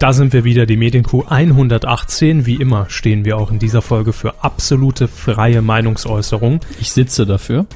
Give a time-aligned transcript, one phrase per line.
[0.00, 2.46] Da sind wir wieder, die Medienkuh 118.
[2.46, 6.60] Wie immer stehen wir auch in dieser Folge für absolute freie Meinungsäußerung.
[6.80, 7.66] Ich sitze dafür.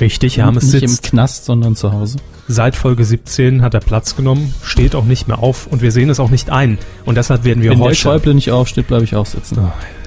[0.00, 2.18] Richtig, Hermes Nicht sitzt im Knast, sondern zu Hause.
[2.46, 6.10] seit Folge 17, hat er Platz genommen, steht auch nicht mehr auf und wir sehen
[6.10, 6.78] es auch nicht ein.
[7.06, 7.96] Und deshalb werden wir Wenn der heute...
[7.96, 9.58] Schäuble nicht aufsteht, bleibe ich auch sitzen.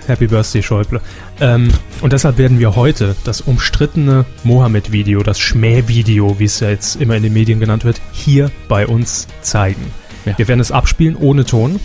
[0.05, 1.02] Happy Birthday, Schäuble.
[1.41, 6.95] Ähm, und deshalb werden wir heute das umstrittene Mohammed-Video, das Schmäh-Video, wie es ja jetzt
[7.02, 9.91] immer in den Medien genannt wird, hier bei uns zeigen.
[10.28, 10.38] Ja.
[10.38, 11.80] Wir werden es abspielen ohne Ton.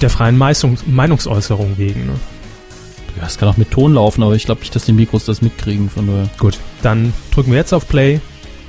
[0.00, 2.06] Der freien Meinungs Meinungsäußerung wegen.
[2.06, 2.14] Ne?
[3.16, 5.40] Ja, es kann auch mit Ton laufen, aber ich glaube nicht, dass die Mikros das
[5.40, 5.88] mitkriegen.
[5.88, 8.20] Von daher Gut, dann drücken wir jetzt auf Play,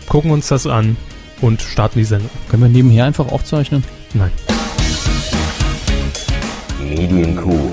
[0.07, 0.95] gucken uns das an
[1.41, 2.29] und starten die Sendung.
[2.49, 3.83] können wir nebenher einfach aufzeichnen.
[4.13, 4.31] Nein.
[6.79, 7.71] Medienkuh.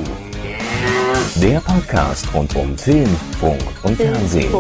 [1.37, 3.09] Der Podcast rund um Film,
[3.39, 4.53] Funk und Fernsehen.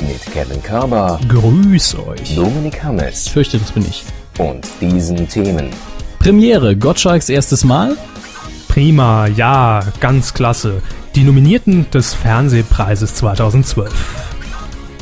[0.00, 2.34] Mit Kevin Körber, Grüß euch.
[2.34, 4.04] Dominik Ich Hammes fürchte, das bin ich.
[4.38, 5.70] Und diesen Themen.
[6.18, 7.96] Premiere, Gottschalks erstes Mal.
[8.68, 10.82] Prima, ja, ganz klasse.
[11.14, 13.92] Die Nominierten des Fernsehpreises 2012.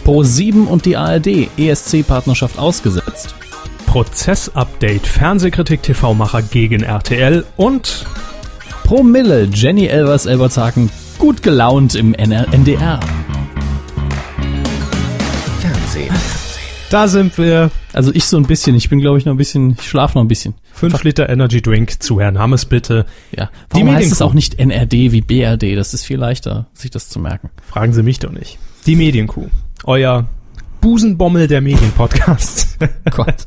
[0.05, 3.35] Pro7 und die ARD, ESC-Partnerschaft ausgesetzt.
[3.87, 8.05] Prozessupdate Fernsehkritik TV-Macher gegen RTL und
[8.85, 13.01] Promille, Jenny Elvers Elbertshaken, gut gelaunt im NR NDR.
[15.61, 16.44] Fernsehen.
[16.95, 17.73] Da sind wir.
[17.93, 20.25] Also ich so ein bisschen, ich bin glaube ich noch ein bisschen, ich schlafe noch
[20.25, 20.55] ein bisschen.
[20.75, 23.05] 5 Liter Energy Drink zu Herrn Hammes bitte.
[23.37, 25.77] Ja, Die warum heißt es auch nicht NRD wie BRD?
[25.77, 27.51] Das ist viel leichter, sich das zu merken.
[27.67, 28.59] Fragen Sie mich doch nicht.
[28.87, 29.49] Die Medienkuh.
[29.83, 30.29] Euer
[30.81, 32.79] Busenbommel der Medienpodcast.
[33.11, 33.47] Gott.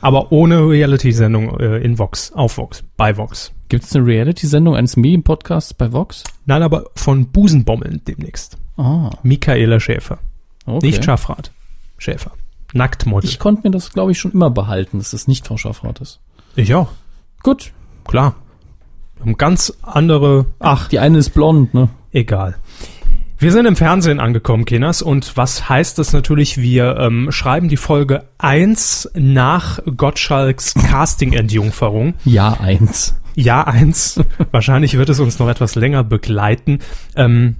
[0.00, 3.52] Aber ohne Reality-Sendung äh, in Vox, auf Vox, bei Vox.
[3.68, 6.24] Gibt es eine Reality-Sendung eines Medienpodcasts bei Vox?
[6.46, 8.56] Nein, aber von Busenbommeln demnächst.
[8.78, 10.18] Ah, Michaela Schäfer.
[10.66, 10.86] okay.
[10.86, 11.53] Nicht Schaffrath.
[12.04, 12.32] Schäfer.
[12.74, 13.28] Nacktmodel.
[13.30, 16.20] Ich konnte mir das, glaube ich, schon immer behalten, dass das nicht Frau Schaffrath ist.
[16.54, 16.88] ich auch.
[17.42, 17.72] Gut.
[18.06, 18.34] Klar.
[19.16, 20.44] Wir haben ganz andere.
[20.58, 21.88] Ach, Die eine ist blond, ne?
[22.12, 22.56] egal.
[23.38, 25.00] Wir sind im Fernsehen angekommen, Kinders.
[25.02, 26.58] Und was heißt das natürlich?
[26.58, 32.14] Wir ähm, schreiben die Folge 1 nach Gottschalks Casting-Entjungferung.
[32.24, 33.14] Ja, eins.
[33.34, 34.20] Jahr 1.
[34.50, 36.80] Wahrscheinlich wird es uns noch etwas länger begleiten.
[37.16, 37.56] Ähm,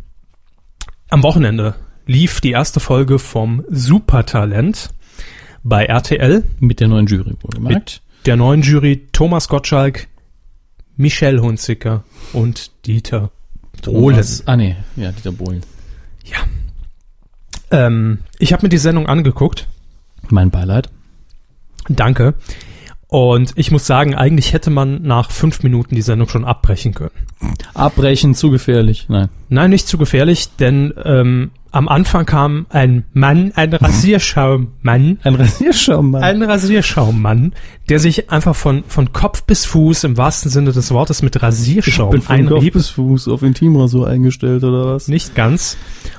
[1.08, 1.74] am Wochenende
[2.06, 4.90] lief die erste Folge vom Supertalent
[5.62, 6.42] bei RTL.
[6.60, 8.02] Mit der neuen Jury, wohlgemerkt.
[8.26, 10.06] Der neuen Jury Thomas Gottschalk,
[10.96, 13.30] Michelle Hunziker und Dieter
[13.82, 14.14] Bohlen.
[14.16, 14.76] Thomas- Ah, nee.
[14.96, 15.62] Ja, Dieter Bohlen.
[17.70, 19.68] Ähm, ich habe mir die Sendung angeguckt.
[20.28, 20.90] Mein Beileid.
[21.88, 22.34] Danke.
[23.08, 27.10] Und ich muss sagen, eigentlich hätte man nach fünf Minuten die Sendung schon abbrechen können.
[27.74, 29.06] Abbrechen, zu gefährlich.
[29.08, 29.28] Nein.
[29.48, 36.14] Nein, nicht zu gefährlich, denn ähm, am Anfang kam ein Mann, ein Rasierschaummann, Ein Rasierschaum,
[36.14, 37.52] ein Rasierschaummann,
[37.88, 42.10] der sich einfach von, von Kopf bis Fuß im wahrsten Sinne des Wortes mit Rasierschaum
[42.10, 42.74] bin von Kopf einrieb.
[42.74, 45.08] bis Fuß auf Intimrasur eingestellt, oder was?
[45.08, 45.76] Nicht ganz.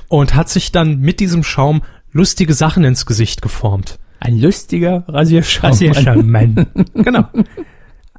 [0.10, 3.98] Und hat sich dann mit diesem Schaum lustige Sachen ins Gesicht geformt.
[4.20, 5.70] Ein lustiger Rasierschaum.
[5.70, 6.68] Rasierschaummann.
[6.96, 7.30] genau.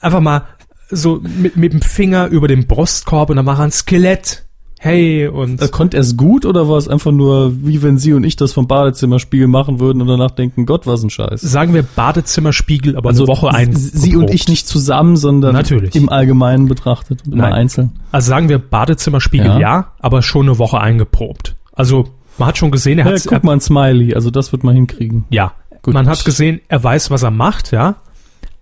[0.01, 0.47] Einfach mal
[0.89, 4.46] so mit, mit dem Finger über den Brustkorb und dann war er ein Skelett.
[4.79, 8.13] Hey, und Äh, Konnte er es gut oder war es einfach nur, wie wenn Sie
[8.13, 11.41] und ich das vom Badezimmerspiegel machen würden und danach denken, Gott, was ein Scheiß.
[11.41, 13.69] sagen wir Badezimmerspiegel, aber eine Woche ein.
[13.69, 15.95] Also Sie und ich nicht zusammen, sondern Natürlich.
[15.97, 17.53] im Allgemeinen betrachtet, immer Nein.
[17.55, 17.93] einzeln.
[18.13, 19.59] Also sagen wir Badezimmerspiegel ja.
[19.59, 19.93] Ja.
[20.01, 21.57] aber schon eine Woche eingeprobt.
[21.73, 24.63] Also man hat schon gesehen, er Ja, hat guck mal ein Smiley, also das wird
[24.63, 25.25] man hinkriegen.
[25.31, 25.95] ja, Gut.
[25.95, 27.97] man hat gesehen, er weiß, was er macht, ja.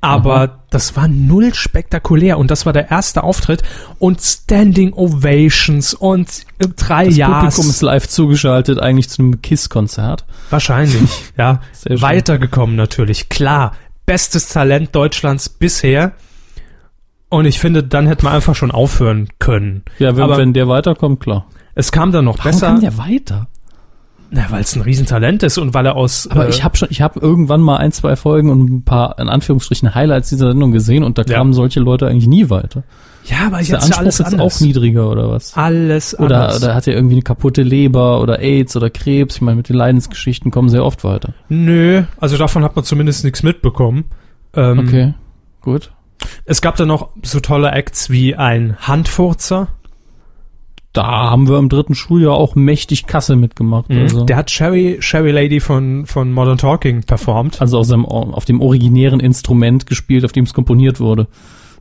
[0.05, 0.59] Aber Aha.
[0.71, 3.63] das war null spektakulär und das war der erste Auftritt
[3.99, 6.29] und Standing Ovations und
[6.59, 10.25] äh, drei Das Jahre Publikum ist live zugeschaltet, eigentlich zu einem KISS-Konzert.
[10.51, 13.73] wahrscheinlich, ja, weitergekommen natürlich, klar,
[14.07, 16.13] bestes Talent Deutschlands bisher.
[17.31, 19.83] Und ich finde, dann hätte man einfach schon aufhören können.
[19.99, 21.47] Ja, wenn, Aber wenn der weiterkommt, klar.
[21.75, 22.67] es kam dann noch Warum besser.
[22.69, 23.49] kann der weiter?
[24.37, 26.27] Na, weil es ein Riesentalent ist und weil er aus.
[26.29, 29.17] Aber äh, ich habe schon, ich habe irgendwann mal ein, zwei Folgen und ein paar,
[29.21, 31.37] in Anführungsstrichen, Highlights dieser Sendung gesehen und da Ja.
[31.39, 32.83] kamen solche Leute eigentlich nie weiter.
[33.27, 34.57] Ja, aber Ist jetzt der ist Anspruch alles jetzt anders.
[34.57, 35.57] auch niedriger oder was?
[35.57, 36.63] Alles Oder, anders.
[36.65, 39.37] oder hat er irgendwie eine kaputte Leber oder AIDS oder Krebs?
[39.37, 41.33] Ich meine, mit den Leidensgeschichten kommen sehr oft weiter.
[41.49, 44.05] Nö, also davon hat man zumindest nichts mitbekommen.
[44.55, 45.15] Ähm, Okay,
[45.61, 45.93] gut.
[46.45, 49.69] Es gab dann noch so tolle Acts wie ein Handfurzer.
[50.95, 53.91] Da haben wir im dritten Schuljahr auch mächtig Kasse mitgemacht.
[53.91, 54.27] Also, Mhm.
[54.27, 57.61] Der hat Sherry, Sherry Lady von, von Modern Talking performt.
[57.61, 61.27] also auf, seinem, auf dem originären Instrument gespielt, auf dem es komponiert wurde.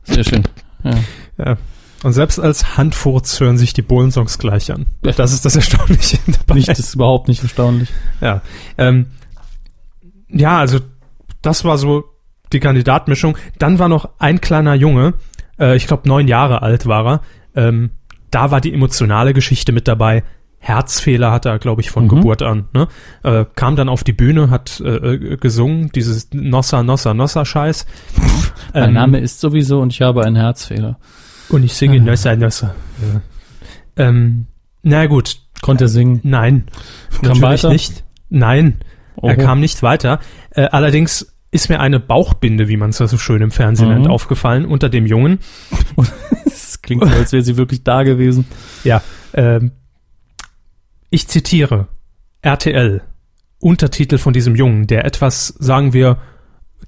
[0.02, 0.42] Sehr schön.
[0.82, 0.94] Ja.
[1.38, 1.56] Ja.
[2.02, 4.84] Und selbst als Handfurz hören sich die Bohlen-Songs gleich an.
[5.04, 5.12] Ja.
[5.12, 6.56] Das ist das Erstaunliche dabei.
[6.56, 7.88] Nicht, das ist überhaupt nicht erstaunlich.
[8.20, 8.42] Ja,
[8.76, 9.06] ähm,
[10.28, 10.80] ja, also
[11.40, 12.04] das war so
[12.52, 13.38] die Kandidatmischung.
[13.58, 15.14] Dann war noch ein kleiner Junge,
[15.58, 17.20] äh, ich glaube neun Jahre alt war er.
[17.68, 17.90] Ähm,
[18.34, 20.24] da war die emotionale Geschichte mit dabei.
[20.58, 22.08] Herzfehler hatte er, glaube ich, von Mhm.
[22.08, 22.68] Geburt an.
[22.72, 22.88] Ne?
[23.22, 27.84] Äh, kam dann auf die Bühne, hat äh, äh, gesungen, dieses Nossa, Nossa, Nossa Scheiß.
[28.72, 30.98] Mein Ähm, Name ist sowieso und ich habe einen Herzfehler.
[31.50, 32.74] Und ich singe Nossa, Nossa.
[33.02, 33.20] Ja.
[34.08, 34.46] Ähm,
[34.82, 36.20] na gut, Konnte er singen.
[36.22, 36.64] nein.
[37.10, 37.68] Kam natürlich weiter?
[37.68, 38.04] nicht.
[38.30, 38.78] Nein,
[39.22, 39.44] er Oho.
[39.44, 40.18] kam nicht weiter.
[40.50, 43.94] Äh, allerdings ist mir eine Bauchbinde, wie man es ja so schön im Fernsehen Mhm.
[43.94, 45.38] nennt, aufgefallen unter dem Jungen.
[46.84, 48.46] Klingt so, als wäre sie wirklich da gewesen.
[48.84, 49.02] Ja,
[49.32, 49.72] ähm,
[51.08, 51.88] ich zitiere
[52.42, 53.02] RTL,
[53.58, 56.18] Untertitel von diesem Jungen, der etwas, sagen wir,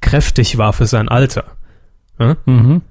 [0.00, 1.44] kräftig war für sein Alter.
[2.18, 2.36] Ja?
[2.44, 2.82] Mhm.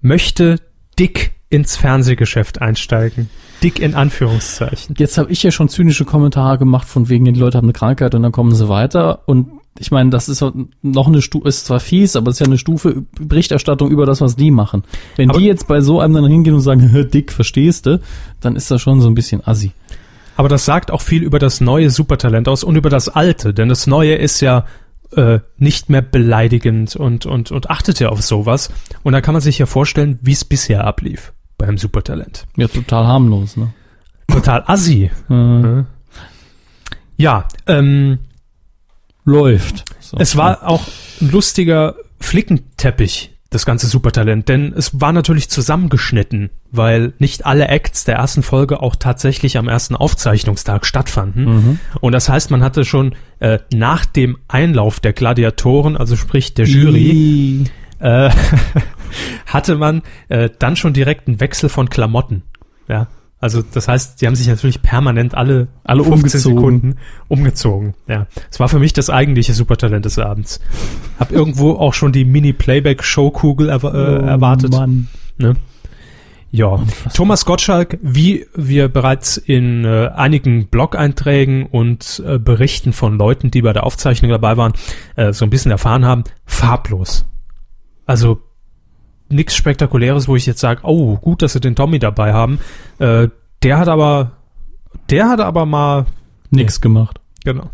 [0.00, 0.56] Möchte
[0.98, 3.30] dick ins Fernsehgeschäft einsteigen.
[3.62, 4.96] Dick in Anführungszeichen.
[4.98, 8.14] Jetzt habe ich ja schon zynische Kommentare gemacht von wegen, die Leute haben eine Krankheit
[8.14, 9.28] und dann kommen sie weiter.
[9.28, 10.52] Und ich meine, das ist so
[10.82, 14.20] noch eine Stufe, ist zwar fies, aber es ist ja eine Stufe Berichterstattung über das,
[14.20, 14.84] was die machen.
[15.16, 18.00] Wenn Aber- die jetzt bei so einem dann hingehen und sagen, "Hä, dick, verstehst du,
[18.40, 19.72] dann ist das schon so ein bisschen assi.
[20.36, 23.68] Aber das sagt auch viel über das neue Supertalent aus und über das alte, denn
[23.68, 24.64] das neue ist ja
[25.14, 28.70] äh, nicht mehr beleidigend und, und, und achtet ja auf sowas.
[29.02, 32.46] Und da kann man sich ja vorstellen, wie es bisher ablief beim Supertalent.
[32.56, 33.74] Ja, total harmlos, ne?
[34.28, 35.10] Total assi.
[35.28, 35.82] Äh,
[37.18, 38.18] Ja, ähm,
[39.24, 39.84] läuft.
[40.00, 40.16] So.
[40.18, 40.86] es war auch
[41.20, 48.04] ein lustiger Flickenteppich, das ganze Supertalent, denn es war natürlich zusammengeschnitten, weil nicht alle Acts
[48.04, 51.44] der ersten Folge auch tatsächlich am ersten Aufzeichnungstag stattfanden.
[51.44, 51.78] Mhm.
[52.00, 56.66] Und das heißt, man hatte schon äh, nach dem Einlauf der Gladiatoren, also sprich der
[56.66, 57.66] Jury,
[57.98, 58.30] äh,
[59.46, 62.42] hatte man äh, dann schon direkt einen Wechsel von Klamotten.
[62.88, 63.08] Ja.
[63.42, 66.56] Also das heißt, die haben sich natürlich permanent alle, Alle 15 umgezogen.
[66.56, 66.96] Sekunden
[67.28, 67.94] umgezogen.
[68.06, 68.26] Ja.
[68.50, 70.60] Es war für mich das eigentliche Supertalent des Abends.
[71.18, 74.70] Hab irgendwo auch schon die Mini-Playback-Showkugel erwa- äh, Oh, erwartet.
[74.70, 75.08] Mann.
[75.38, 75.56] Ne?
[76.52, 76.80] Ja,
[77.14, 83.62] Thomas Gottschalk, wie wir bereits in äh, einigen Blog-Einträgen und äh, Berichten von Leuten, die
[83.62, 84.74] bei der Aufzeichnung dabei waren,
[85.16, 87.24] äh, so ein bisschen erfahren haben, farblos.
[88.06, 88.40] Also
[89.32, 92.58] nichts Spektakuläres, wo ich jetzt sage, oh, gut, dass sie den Tommy dabei haben.
[92.98, 93.28] Äh,
[93.62, 94.32] der hat aber,
[95.10, 96.06] der hat aber mal,
[96.50, 97.20] Nix gemacht.
[97.44, 97.70] genau.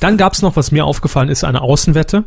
[0.00, 2.24] Dann gab's noch, was mir aufgefallen ist, eine Außenwette.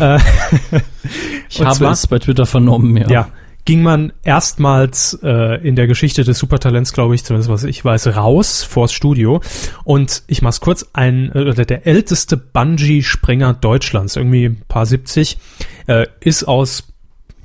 [0.00, 0.18] Äh,
[1.48, 3.08] Ich habe zwar- es bei Twitter vernommen, ja.
[3.08, 3.28] ja,
[3.64, 8.08] ging man erstmals äh, in der Geschichte des Supertalents, glaube ich, zumindest was ich weiß,
[8.16, 9.40] raus vors Studio.
[9.84, 15.38] Und ich mach's kurz, ein äh, der älteste Bungee-Springer Deutschlands, irgendwie ein paar 70,
[15.86, 16.84] äh, ist aus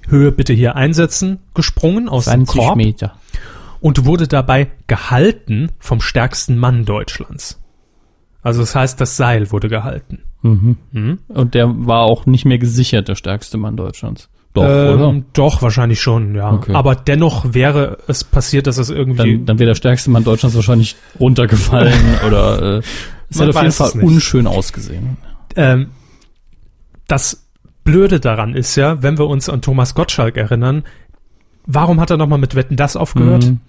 [0.10, 3.16] Höhe bitte hier einsetzen gesprungen aus dem 20 Korb Meter.
[3.80, 7.62] und wurde dabei gehalten vom stärksten Mann Deutschlands.
[8.42, 10.20] Also das heißt, das Seil wurde gehalten.
[10.42, 10.78] Mhm.
[10.92, 11.20] Mhm.
[11.28, 14.30] Und der war auch nicht mehr gesichert, der stärkste Mann Deutschlands.
[14.54, 15.22] Doch, ähm, oder?
[15.34, 16.52] Doch, wahrscheinlich schon, ja.
[16.54, 16.74] Okay.
[16.74, 20.56] Aber dennoch wäre es passiert, dass es irgendwie Dann, dann wäre der stärkste Mann Deutschlands
[20.56, 21.94] wahrscheinlich runtergefallen
[22.28, 22.82] oder äh,
[23.30, 25.18] es hat auf jeden Fall unschön ausgesehen.
[25.56, 25.92] Ähm,
[27.08, 27.49] das
[27.92, 30.84] Blöde daran ist ja, wenn wir uns an Thomas Gottschalk erinnern,
[31.66, 33.46] warum hat er nochmal mit Wetten das aufgehört?
[33.46, 33.60] Mhm.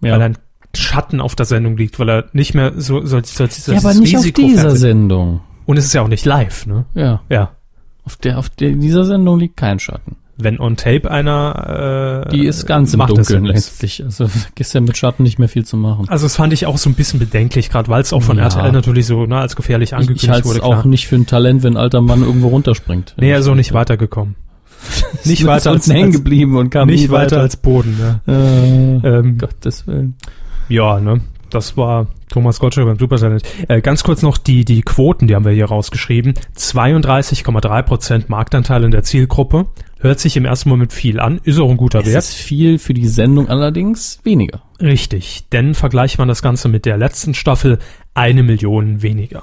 [0.00, 0.12] Ja.
[0.14, 0.38] Weil ein
[0.74, 3.94] Schatten auf der Sendung liegt, weil er nicht mehr so soll, soll, soll ja, aber
[3.94, 5.40] nicht auf dieser Sendung.
[5.66, 6.84] Und es ist ja auch nicht live, ne?
[6.94, 7.52] Ja, Ja.
[8.04, 10.16] auf der auf der, dieser Sendung liegt kein Schatten.
[10.40, 14.04] Wenn on tape einer äh, Die ist ganz im macht das Dunkeln letztlich.
[14.04, 16.06] Also ist ja mit Schatten nicht mehr viel zu machen.
[16.08, 18.44] Also das fand ich auch so ein bisschen bedenklich, gerade weil es auch von Ja.
[18.44, 20.58] RTL natürlich so ne, als gefährlich Ich, angekündigt ich halte wurde.
[20.58, 23.14] es auch nicht für ein Talent, wenn ein alter Mann irgendwo runterspringt.
[23.18, 24.36] Nee, er ist auch nicht weitergekommen.
[25.24, 27.98] nicht weiter als, hängen geblieben und kam nicht nie weiter als Boden.
[27.98, 28.32] Ja.
[28.32, 30.14] Äh, Ähm, Gottes Willen.
[30.68, 31.20] Ja, ne?
[31.50, 33.42] Das war Thomas Gottschalk beim Supertalent.
[33.68, 36.34] Äh, ganz kurz noch die, die Quoten, die haben wir hier rausgeschrieben.
[36.56, 39.66] 32,3 Prozent Marktanteil in der Zielgruppe.
[40.00, 42.18] Hört sich im ersten Moment viel an, ist auch ein guter Es Wert.
[42.24, 44.62] ist viel für die Sendung allerdings weniger.
[44.80, 47.78] Richtig, denn vergleicht man das Ganze mit der letzten Staffel,
[48.14, 49.42] eine Million weniger.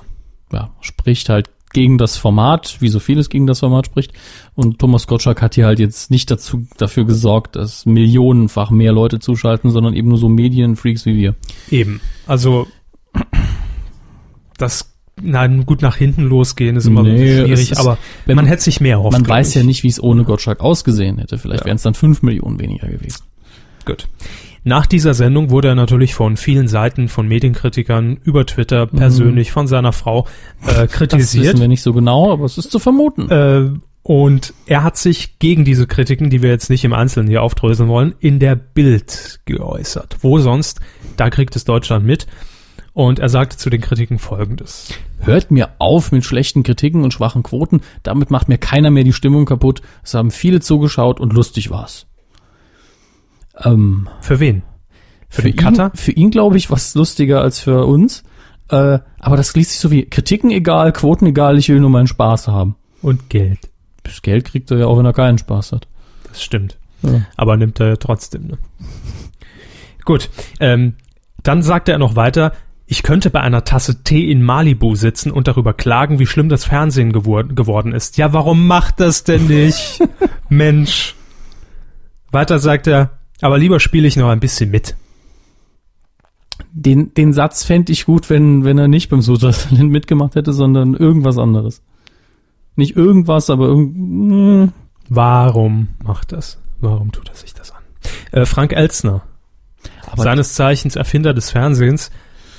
[0.53, 4.13] Ja, spricht halt gegen das Format, wie so vieles gegen das Format spricht.
[4.55, 9.19] Und Thomas Gottschalk hat hier halt jetzt nicht dazu, dafür gesorgt, dass millionenfach mehr Leute
[9.19, 11.35] zuschalten, sondern eben nur so Medienfreaks wie wir.
[11.69, 11.99] Eben.
[12.27, 12.67] Also,
[14.57, 18.49] das, nein, gut nach hinten losgehen ist immer Nee, schwierig, ist- aber wenn man man-
[18.49, 19.13] hätte sich mehr erhofft.
[19.13, 19.55] Man weiß ich.
[19.55, 21.37] ja nicht, wie es ohne Gottschalk ausgesehen hätte.
[21.37, 21.65] Vielleicht Ja.
[21.67, 23.23] wären es dann fünf Millionen weniger gewesen.
[23.85, 24.07] Gut.
[24.67, 29.67] Nach dieser Sendung wurde er natürlich von vielen Seiten, von Medienkritikern, über Twitter, persönlich, von
[29.67, 30.73] seiner Frau äh, Mhm.
[30.87, 31.45] Das kritisiert.
[31.45, 33.29] wissen wir nicht so genau, aber es ist zu vermuten.
[33.29, 33.69] Äh,
[34.01, 37.89] und er hat sich gegen diese Kritiken, die wir jetzt nicht im Einzelnen hier aufdröseln
[37.89, 40.17] wollen, in der Bild geäußert.
[40.21, 40.79] Wo sonst?
[41.15, 42.25] Da kriegt es Deutschland mit.
[42.95, 44.93] Und er sagte zu den Kritiken folgendes.
[45.19, 47.81] Hört mir auf mit schlechten Kritiken und schwachen Quoten.
[48.03, 49.81] Damit macht mir keiner mehr die Stimmung kaputt.
[50.01, 52.07] Es haben viele zugeschaut und lustig war's.
[53.61, 54.63] Ähm, Für wen?
[55.27, 55.91] Für, für den Cutter?
[55.93, 58.23] ihn, für ihn glaube ich, was lustiger als für uns.
[58.69, 62.07] Äh, aber das liest sich so wie Kritiken egal, Quoten egal, ich will nur meinen
[62.07, 62.77] Spaß haben.
[63.01, 63.59] Und Geld.
[64.03, 65.89] Das Geld kriegt er ja auch, wenn er keinen Spaß hat.
[66.29, 66.77] Das stimmt.
[67.01, 67.25] Ja.
[67.35, 68.47] Aber nimmt er trotzdem.
[68.47, 68.57] Ne?
[70.05, 70.29] Gut.
[70.61, 70.95] Ähm,
[71.43, 72.53] dann sagte er noch weiter,
[72.87, 76.65] ich könnte bei einer Tasse Tee in Malibu sitzen und darüber klagen, wie schlimm das
[76.65, 78.17] Fernsehen gewor geworden ist.
[78.17, 79.99] Ja, warum macht das denn nicht?
[80.49, 81.15] Mensch.
[82.31, 83.11] Weiter sagt er,
[83.41, 84.95] aber lieber spiele ich noch ein bisschen mit.
[86.71, 90.93] Den, den Satz fände ich gut, wenn, wenn er nicht beim Supertalent mitgemacht hätte, sondern
[90.93, 91.81] irgendwas anderes.
[92.75, 94.73] Nicht irgendwas, aber irgend,
[95.09, 96.59] Warum macht das?
[96.79, 97.83] Warum tut er sich das an?
[98.31, 99.23] Äh, Frank Elzner,
[100.11, 102.11] aber seines Zeichens Erfinder des Fernsehens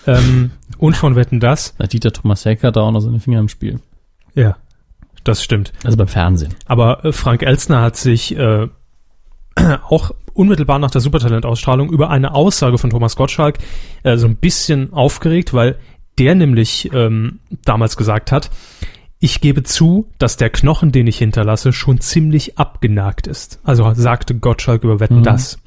[0.07, 1.75] ähm, und von Wetten das.
[1.79, 3.81] Na, Dieter Thomas Heck hat da auch noch seine Finger im Spiel.
[4.35, 4.57] Ja,
[5.25, 5.73] das stimmt.
[5.85, 6.55] Also beim Fernsehen.
[6.67, 8.69] Aber äh, Frank Elzner hat sich äh,
[9.89, 13.59] auch unmittelbar nach der Supertalent-Ausstrahlung über eine Aussage von Thomas Gottschalk
[14.03, 15.77] äh, so ein bisschen aufgeregt, weil
[16.19, 18.51] der nämlich ähm, damals gesagt hat,
[19.19, 23.61] ich gebe zu, dass der Knochen, den ich hinterlasse, schon ziemlich abgenagt ist.
[23.65, 25.25] Also sagte Gottschalk über Wetten Mhm.
[25.25, 25.59] das.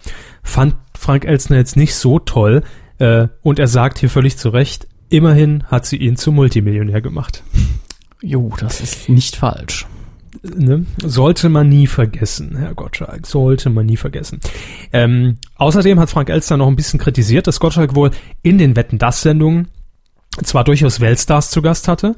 [0.43, 2.63] Fand Frank Elzner jetzt nicht so toll
[3.00, 7.44] äh, und er sagt hier völlig zu Recht, immerhin hat sie ihn zum Multimillionär gemacht.
[8.22, 9.88] Jo, das ist nicht falsch.
[10.44, 10.86] ne?
[11.03, 14.39] Sollte man nie vergessen, Herr Gottschalk, sollte man nie vergessen.
[14.94, 18.12] Ähm, außerdem hat Frank Elster noch ein bisschen kritisiert, dass Gottschalk wohl
[18.44, 19.70] in den Wetten das Sendungen
[20.44, 22.15] zwar durchaus Weltstars zu Gast hatte,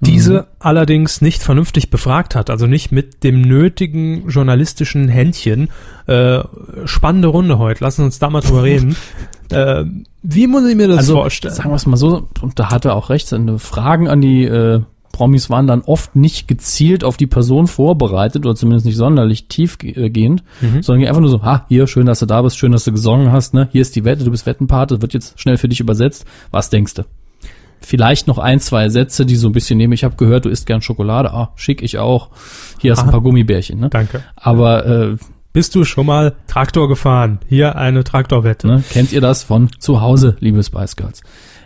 [0.00, 5.68] diese allerdings nicht vernünftig befragt hat, also nicht mit dem nötigen journalistischen Händchen.
[6.08, 6.40] Äh,
[6.86, 8.96] spannende Runde heute, lassen uns da mal drüber reden.
[9.52, 9.84] Äh,
[10.22, 11.54] wie muss ich mir das Also vorstellen?
[11.54, 14.44] sagen wir es mal so, und da hat er auch recht, seine Fragen an die
[14.44, 14.80] äh,
[15.12, 20.42] Promis waren dann oft nicht gezielt auf die Person vorbereitet oder zumindest nicht sonderlich tiefgehend,
[20.62, 20.82] Mhm.
[20.82, 23.30] sondern einfach nur so, ha, hier, schön, dass du da bist, schön, dass du gesungen
[23.30, 23.68] hast, ne?
[23.72, 26.24] Hier ist die Wette, du bist Wettenpate, wird jetzt schnell für dich übersetzt.
[26.50, 27.02] Was denkst du?
[27.84, 29.92] Vielleicht noch ein, zwei Sätze, die so ein bisschen nehmen.
[29.92, 31.32] Ich habe gehört, du isst gern Schokolade.
[31.34, 32.30] Ah, schick ich auch.
[32.80, 33.90] Hier hast du ein paar Gummibärchen, ne?
[33.90, 34.22] Danke.
[34.36, 35.16] Aber äh,
[35.52, 37.38] Bist du schon mal Traktor gefahren?
[37.46, 38.66] Hier eine Traktorwette.
[38.66, 41.22] ne, kennt ihr das von zu Hause, liebe Spice Girls?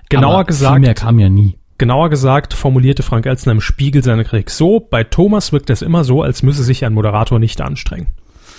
[0.08, 1.56] Genauer Aber gesagt- Viel mehr kam ja nie.
[1.78, 6.04] Genauer gesagt formulierte Frank Elzner im Spiegel seine Kritik so, bei Thomas wirkt es immer
[6.04, 8.08] so, als müsse sich ein Moderator nicht anstrengen.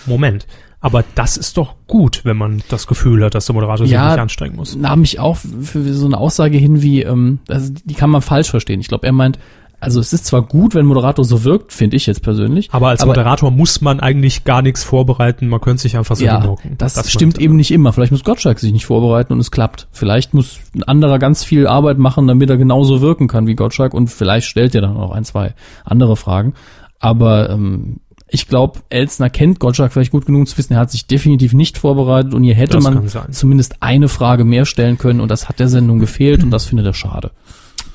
[0.05, 0.46] Moment,
[0.79, 4.12] aber das ist doch gut, wenn man das Gefühl hat, dass der Moderator Ja, sich
[4.12, 4.75] nicht anstrengen muss.
[4.75, 8.50] nahm mich auch für so eine Aussage hin wie, ähm, also die kann man falsch
[8.51, 8.79] verstehen.
[8.79, 9.39] Ich glaube, er meint,
[9.79, 12.69] also es ist zwar gut, wenn Moderator so wirkt, finde ich jetzt persönlich.
[12.72, 16.41] Aber als Moderator muss man eigentlich gar nichts vorbereiten, man könnte sich einfach so ja,
[16.41, 16.75] hinhocken.
[16.79, 17.93] das, meint stimmt eben nicht immer.
[17.93, 19.88] Vielleicht muss Gottschalk sich nicht vorbereiten und es klappt.
[19.91, 23.93] Vielleicht muss ein anderer ganz viel Arbeit machen, damit er genauso wirken kann wie Gottschalk
[23.93, 25.53] und vielleicht stellt er dann auch ein, zwei
[25.86, 26.55] andere Fragen.
[27.00, 27.98] Aber ähm,
[28.29, 31.77] ich glaube, Elsner kennt Gottschalk vielleicht gut genug zu wissen, er hat sich definitiv nicht
[31.77, 35.60] vorbereitet und hier hätte Das man zumindest eine Frage mehr stellen können und das hat
[35.60, 37.31] der Sendung gefehlt und das findet er schade.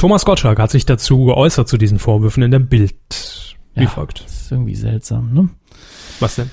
[0.03, 2.97] Thomas Gottschalk hat sich dazu geäußert zu diesen Vorwürfen in der Bild.
[3.77, 3.89] Wie Ja.
[3.89, 4.25] folgt.
[4.25, 5.49] Das ist irgendwie seltsam, ne?
[6.19, 6.51] Was denn?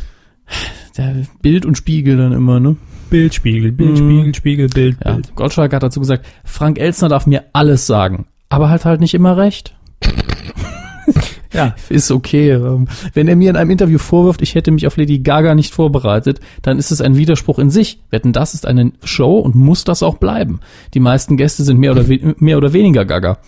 [0.96, 2.76] Der Bild und Spiegel dann immer, ne?
[3.10, 3.96] Bild, Spiegel, Bild, Mhm.
[3.98, 5.14] Spiegel, Spiegel, Bild, Ja.
[5.14, 5.36] Bild.
[5.36, 9.36] Gottschalk hat dazu gesagt, Frank Elzner darf mir alles sagen, aber halt halt nicht immer
[9.36, 9.76] recht.
[11.54, 12.52] ja, ist okay.
[12.52, 15.74] Ähm, Wenn er mir in einem Interview vorwirft, ich hätte mich auf Lady Gaga nicht
[15.74, 18.00] vorbereitet, dann ist es ein Widerspruch in sich.
[18.10, 20.60] Wetten, das ist eine Show und muss das auch bleiben.
[20.94, 22.06] Die meisten Gäste sind mehr oder,
[22.38, 23.40] mehr oder weniger Gaga.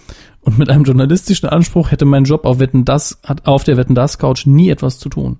[0.42, 3.94] Und mit einem journalistischen Anspruch hätte mein Job auf Wetten, das, hat auf der Wetten,
[3.94, 5.40] das Couch nie etwas zu tun.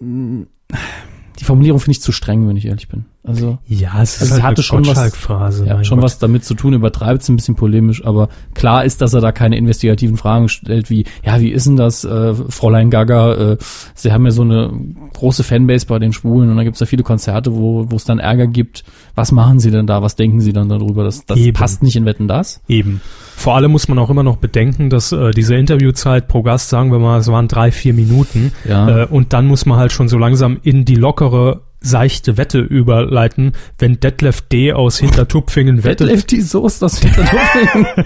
[0.00, 3.06] Die Formulierung finde ich zu streng, wenn ich ehrlich bin.
[3.24, 6.04] Also, Ja, es ist Also es halt hatte eine schon was- ja, schon Gott.
[6.04, 9.32] was damit zu tun, übertreibt es ein bisschen polemisch, aber klar ist, dass er da
[9.32, 13.56] keine investigativen Fragen stellt, wie, ja, wie ist denn das, äh, Fräulein Gaga, äh,
[13.94, 14.70] sie haben ja so eine
[15.12, 18.18] große Fanbase bei den Schwulen und da gibt's ja viele Konzerte, wo wo es dann
[18.18, 18.84] Ärger gibt.
[19.14, 21.04] Was machen sie denn da, was denken sie dann darüber?
[21.04, 21.52] Das, das Eben.
[21.54, 22.62] passt nicht in Wetten, das?
[22.68, 23.00] Eben.
[23.36, 26.90] Vor allem muss man auch immer noch bedenken, dass äh, diese Interviewzeit pro Gast, sagen
[26.92, 28.52] wir mal, es waren drei, vier Minuten.
[28.66, 29.02] Ja.
[29.02, 33.52] Äh, und dann muss man halt schon so langsam in die lockere, seichte Wette überleiten,
[33.78, 34.72] wenn Detlef D.
[34.72, 37.86] aus Hintertupfingen wettet, Detlef die Soße, das Hintertupfingen.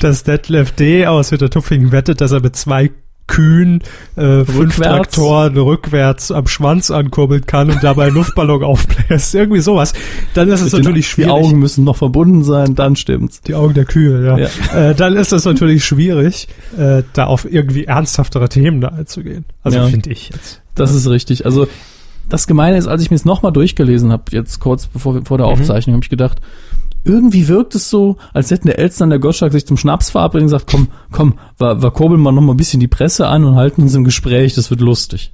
[0.00, 1.06] dass Detlef D.
[1.06, 2.90] aus Hintertupfingen wettet, dass er mit zwei
[3.26, 3.82] Kühen
[4.16, 4.78] äh, fünf Rückwärts.
[5.14, 9.34] Traktoren rückwärts am Schwanz ankurbeln kann und dabei einen Luftballon aufbläst.
[9.34, 9.92] Irgendwie sowas.
[10.32, 11.32] Dann ist es natürlich Die schwierig.
[11.32, 13.42] Augen müssen noch verbunden sein, dann stimmt's.
[13.42, 14.38] Die Augen der Kühe, ja.
[14.38, 14.48] Ja.
[14.90, 16.48] Äh, dann ist es natürlich schwierig,
[16.78, 19.44] äh, da auf irgendwie ernsthaftere Themen da einzugehen.
[19.62, 19.88] Also Ja.
[19.88, 20.62] finde ich jetzt.
[20.74, 21.44] Das ist richtig.
[21.44, 21.68] Also
[22.28, 25.46] das Gemeine ist, als ich mir es nochmal durchgelesen habe, jetzt kurz bevor vor der
[25.46, 25.52] Mhm.
[25.52, 26.40] Aufzeichnung, habe ich gedacht,
[27.04, 30.42] irgendwie wirkt es so, als hätten der Elstern und der Gottschalk sich zum Schnaps verabredet
[30.42, 33.44] und gesagt, komm, komm, wir, wir kurbeln mal noch mal ein bisschen die Presse an
[33.44, 35.30] und halten uns im Gespräch, das wird lustig.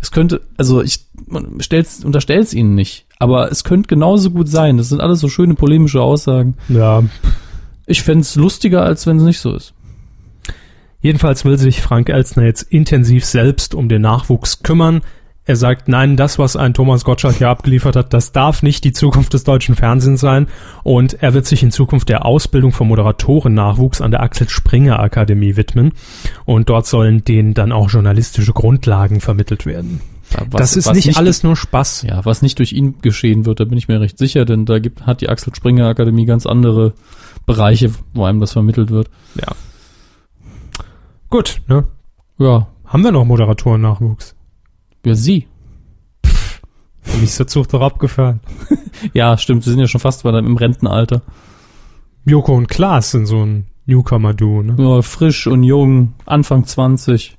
[0.00, 4.76] Es könnte, also ich man stell's, unterstell's ihnen nicht, aber es könnte genauso gut sein.
[4.76, 6.56] Das sind alles so schöne polemische Aussagen.
[6.68, 7.02] Ja.
[7.86, 9.74] Ich fänd's lustiger, als wenn es nicht so ist.
[11.00, 15.02] Jedenfalls will sich Frank Elstner jetzt intensiv selbst um den Nachwuchs kümmern.
[15.48, 18.92] Er sagt, nein, das, was ein Thomas Gottschalk hier abgeliefert hat, das darf nicht die
[18.92, 20.46] Zukunft des deutschen Fernsehens sein.
[20.82, 25.56] Und er wird sich in Zukunft der Ausbildung von Moderatoren-Nachwuchs an der Axel Springer Akademie
[25.56, 25.92] widmen.
[26.44, 30.00] Und dort sollen denen dann auch journalistische Grundlagen vermittelt werden.
[30.50, 32.02] Was- das ist was nicht, alles nur Spaß.
[32.02, 34.78] Ja, was nicht durch ihn geschehen wird, da bin ich mir recht sicher, denn da
[34.78, 36.92] gibt, hat die Axel Springer Akademie ganz andere
[37.46, 39.08] Bereiche, wo einem das vermittelt wird.
[39.40, 39.48] Ja.
[41.30, 41.84] Gut, ne?
[42.38, 44.34] Ja, Haben wir noch Moderatoren-Nachwuchs?
[45.08, 45.46] Ja, sie.
[47.14, 48.40] Mich ist der Zug doch abgefahren.
[49.12, 51.22] Ja, stimmt, sie sind ja schon fast bei im Rentenalter.
[52.24, 54.74] Joko und Klaas sind so ein Newcomer-Duo, ne?
[54.76, 57.38] Ja, frisch und jung, Anfang 20.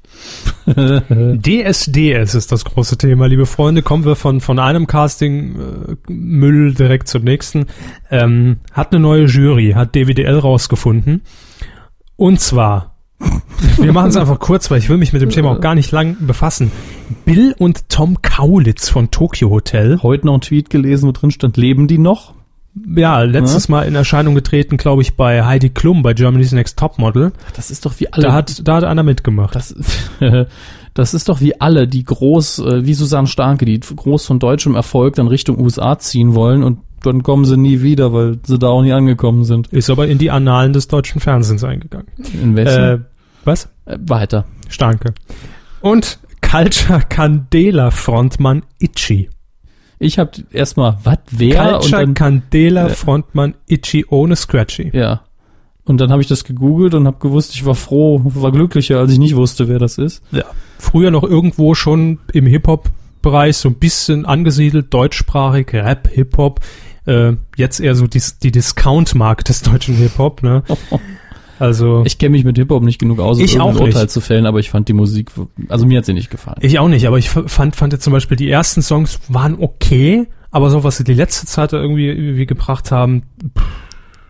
[0.66, 3.84] DSDS ist das große Thema, liebe Freunde.
[3.84, 7.68] Kommen wir von, von einem Casting-Müll direkt zum nächsten.
[8.10, 11.22] Ähm, hat eine neue Jury, hat DWDL rausgefunden.
[12.16, 12.96] Und zwar,
[13.78, 15.92] wir machen es einfach kurz, weil ich will mich mit dem Thema auch gar nicht
[15.92, 16.72] lang befassen.
[17.26, 20.00] Bill und Tom Kaulitz von Tokyo Hotel.
[20.02, 22.34] Heute noch ein Tweet gelesen, wo drin stand, leben die noch?
[22.96, 27.32] Ja, letztes Mal in Erscheinung getreten, glaube ich, bei Heidi Klum bei Germany's Next Topmodel.
[27.56, 28.24] Das ist doch wie alle.
[28.24, 29.56] Da hat, da hat einer mitgemacht.
[29.56, 29.76] das,
[30.94, 34.76] das ist doch wie alle, die groß, äh, wie Susanne Starke, die groß von deutschem
[34.76, 38.68] Erfolg dann Richtung USA ziehen wollen und dann kommen sie nie wieder, weil sie da
[38.68, 39.68] auch nie angekommen sind.
[39.68, 42.08] Ist aber in die Annalen des deutschen Fernsehens eingegangen.
[42.42, 42.84] In welchen?
[42.84, 43.00] Äh,
[43.46, 43.70] was?
[43.86, 44.46] Äh, weiter.
[44.70, 45.14] Stanke.
[45.82, 49.30] Und Culture Candela Frontmann Itchy.
[50.00, 51.80] Ich habe erstmal, was, wer?
[51.80, 54.92] Culture dann, Candela äh, Frontmann Itchy ohne Scratchy.
[54.94, 55.22] ja.
[55.86, 59.12] Und dann habe ich das gegoogelt und habe gewusst, ich war froh, war glücklicher, als
[59.12, 60.22] ich nicht wusste, wer das ist.
[60.30, 60.44] Ja.
[60.78, 66.60] Früher noch irgendwo schon im Hip-Hop-Bereich so ein bisschen angesiedelt, deutschsprachig, Rap, Hip-Hop.
[67.08, 70.64] Äh, jetzt eher so die, die Discount-Marke des deutschen Hip-Hop, ne?
[71.60, 72.04] Also.
[72.06, 74.60] Ich kenne mich mit Hip-Hop nicht genug aus, um Ich auch Urteil zu fällen, aber
[74.60, 75.32] ich fand die Musik,
[75.68, 76.58] also mir hat sie nicht gefallen.
[76.62, 80.28] Ich auch nicht, aber ich fand, fand jetzt zum Beispiel die ersten Songs waren okay,
[80.52, 83.24] aber so was sie die letzte Zeit da irgendwie, irgendwie gebracht haben,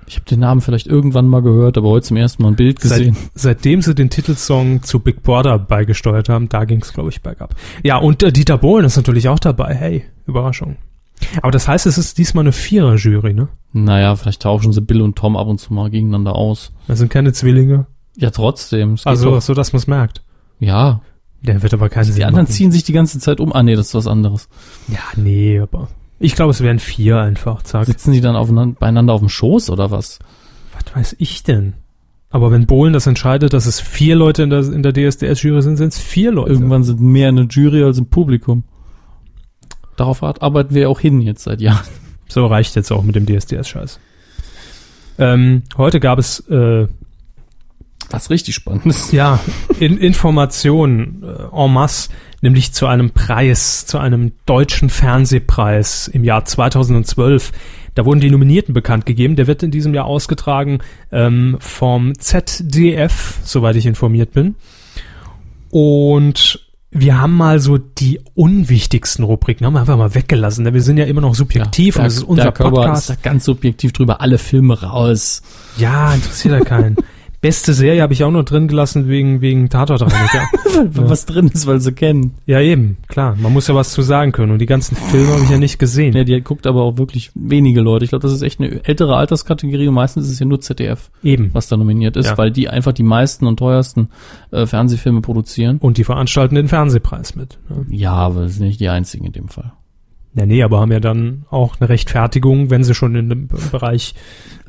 [0.08, 2.80] Ich habe den Namen vielleicht irgendwann mal gehört, aber heute zum ersten Mal ein Bild
[2.82, 3.18] seit, gesehen.
[3.36, 7.54] seitdem sie den Titelsong zu Big Brother beigesteuert haben, da ging es, glaube ich, bergab.
[7.84, 9.76] Ja, und äh, Dieter Bohlen ist natürlich auch dabei.
[9.76, 10.78] Hey, Überraschung.
[11.42, 13.50] Aber das heißt, es ist diesmal eine Vierer-Jury, ne?
[13.74, 16.72] Naja, vielleicht tauschen sie Bill und Tom ab und zu mal gegeneinander aus.
[16.88, 17.86] Das sind keine Zwillinge.
[18.18, 18.96] Ja, trotzdem.
[19.06, 20.24] Also, doch- so dass man es merkt.
[20.60, 21.02] ja.
[21.42, 22.54] Der wird aber keinen Die Sinn anderen machen.
[22.54, 23.54] ziehen sich die ganze Zeit um.
[23.54, 24.50] Ah, nee, das ist was anderes.
[24.90, 25.88] Ja, nee, aber
[26.20, 27.86] ich glaube, es wären vier einfach, zack.
[27.86, 30.20] Sitzen die dann aufeinander, beieinander auf dem Schoß oder was?
[30.74, 31.76] Was weiß ich denn?
[32.30, 35.78] Aber wenn Bohlen das entscheidet, dass es vier Leute in der, in der DSDS-Jury sind,
[35.78, 36.52] sind es vier Leute.
[36.52, 38.66] Irgendwann sind mehr eine Jury als im Publikum.
[40.00, 41.86] Darauf ar- arbeiten wir auch hin jetzt seit Jahren.
[42.32, 44.00] So reicht jetzt auch mit dem DSDS-Scheiß.
[45.18, 46.88] Ähm, heute gab es äh,
[48.12, 49.12] Was richtig spannend ist.
[49.14, 49.40] ja
[49.80, 52.10] in, Informationen äh, en masse,
[52.42, 57.52] nämlich zu einem Preis, zu einem deutschen Fernsehpreis im Jahr 2012.
[57.96, 59.36] Da wurden die Nominierten bekannt gegeben.
[59.36, 60.78] Der wird in diesem Jahr ausgetragen
[61.12, 64.54] ähm, vom ZDF, soweit ich informiert bin.
[65.72, 70.66] Und wir haben mal so die unwichtigsten Rubriken, haben wir einfach mal weggelassen.
[70.66, 73.10] denn Wir sind ja immer noch subjektiv und da, das ist unser da Podcast.
[73.10, 74.22] ist da ganz subjektiv drüber.
[74.22, 75.42] Alle Filme raus.
[75.78, 76.96] Ja, interessiert ja keinen.
[77.42, 80.48] Beste Serie habe ich auch noch drin gelassen wegen, wegen Tatortreiniger.
[80.94, 82.34] Was drin ist, weil sie kennen.
[82.46, 83.36] ja, eben, klar.
[83.40, 84.52] Man muss ja was zu sagen können.
[84.52, 86.16] Und die ganzen Filme habe ich ja nicht gesehen.
[86.16, 88.04] Ja, die guckt aber auch wirklich wenige Leute.
[88.06, 91.12] Ich glaube, das ist echt eine ältere Alterskategorie und meistens ist es ja nur ZDF,
[91.24, 91.50] Eben.
[91.54, 92.38] was da nominiert ist, Ja.
[92.38, 94.10] weil die einfach die meisten und teuersten
[94.52, 95.78] äh, Fernsehfilme produzieren.
[95.80, 97.58] Und die veranstalten den Fernsehpreis mit.
[97.70, 97.86] ne?
[97.90, 99.74] Ja, aber das sind nicht die einzigen in dem Fall.
[100.36, 104.14] Ja, nee, aber haben ja dann auch eine Rechtfertigung, wenn sie schon in dem Bereich,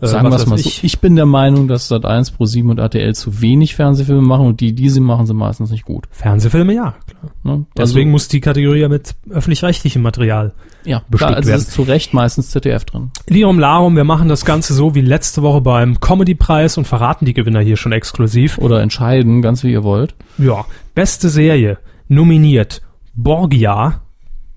[0.01, 0.69] äh, Sagen wir es mal weiß so.
[0.71, 4.61] ich, Ich bin der Meinung, dass Sat1, Pro7 und RTL zu wenig Fernsehfilme machen und
[4.61, 6.09] die, die sie machen, sind meistens nicht gut.
[6.13, 7.33] Fernsehfilme, ja, klar.
[7.43, 7.67] Ne?
[7.77, 10.55] Deswegen muss die Kategorie ja mit öffentlich-rechtlichem Material.
[10.85, 11.61] ja, bestückt klar, also werden.
[11.61, 13.11] es ist zu Recht meistens ZDF drin.
[13.29, 17.35] Lirum Larum, wir machen das Ganze so wie letzte Woche beim Comedy-Preis und verraten die
[17.35, 18.57] Gewinner hier schon exklusiv.
[18.57, 20.15] Oder entscheiden, ganz wie ihr wollt.
[20.39, 21.77] Ja, beste Serie,
[22.09, 22.81] nominiert
[23.15, 24.01] Borgia,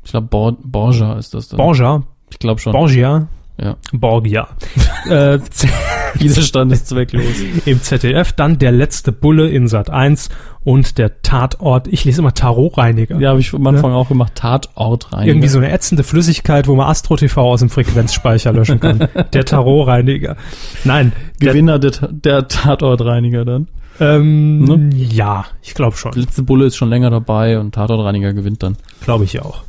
[0.04, 1.58] Ich glaube, Bor Borgia ist das dann.
[1.58, 2.74] Borgia, ich glaube schon.
[2.74, 3.28] Borgia,
[3.62, 3.76] Ja.
[3.94, 4.48] Borgia.
[5.10, 5.40] äh,
[6.20, 7.24] Dieser Stand ist zwecklos.
[7.66, 10.30] Im ZDF dann der letzte Bulle in Sat 1
[10.64, 13.18] und der Tatort, ich lese immer Tarotreiniger.
[13.20, 14.34] Ja, habe ich am Anfang auch gemacht.
[14.36, 15.28] Tatort rein.
[15.28, 19.08] Irgendwie so eine ätzende Flüssigkeit, wo man Astro TV aus dem Frequenzspeicher löschen kann.
[19.34, 20.36] der Tarotreiniger.
[20.84, 23.68] Nein, Gewinner der, der Tatortreiniger dann.
[24.00, 24.90] ähm, Ne?
[24.96, 26.12] ja, ich glaube schon.
[26.12, 28.78] Der letzte Bulle ist schon länger dabei und Tatortreiniger gewinnt dann.
[29.02, 29.64] Glaube ich auch.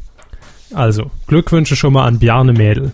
[0.72, 2.92] Also, Glückwünsche schon mal an Bjarne Mädel.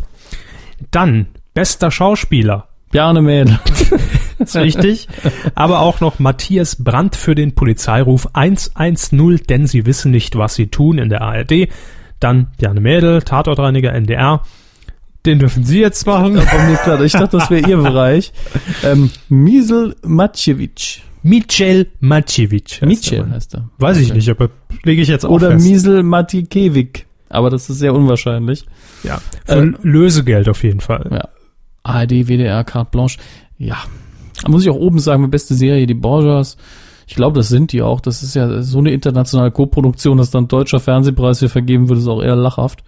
[0.90, 2.68] Dann, bester Schauspieler.
[2.90, 3.58] Bjarne Mädel.
[4.38, 5.08] ist richtig.
[5.54, 10.66] Aber auch noch Matthias Brandt für den Polizeiruf 110, denn sie wissen nicht, was sie
[10.68, 11.68] tun in der ARD.
[12.18, 14.42] Dann Bjarne Mädel, Tatortreiniger NDR.
[15.26, 16.38] Den dürfen Sie jetzt machen.
[17.04, 18.32] Ich dachte, das wäre Ihr Bereich.
[18.82, 21.02] Ähm, Misel Matschewitsch.
[21.22, 22.80] Michel Maciewicz.
[22.80, 23.68] Michel heißt er.
[23.78, 24.48] Weiß ich nicht, aber
[24.84, 25.66] lege ich jetzt auch Oder fest.
[25.66, 27.06] Misel Matikewik.
[27.30, 28.66] Aber das ist sehr unwahrscheinlich.
[29.02, 29.20] ja.
[29.46, 31.08] Für Äh, Lösegeld auf jeden Fall.
[31.10, 31.28] Ja.
[31.82, 33.18] ARD, WDR, Carte Blanche.
[33.56, 33.78] Ja.
[34.42, 36.56] Da muss ich auch oben sagen, beste Serie, die Borgias.
[37.06, 38.00] Ich glaube, das sind die auch.
[38.00, 42.06] Das ist ja so eine internationale Koproduktion, dass dann deutscher Fernsehpreis für vergeben wird, ist
[42.08, 42.84] auch eher lachhaft.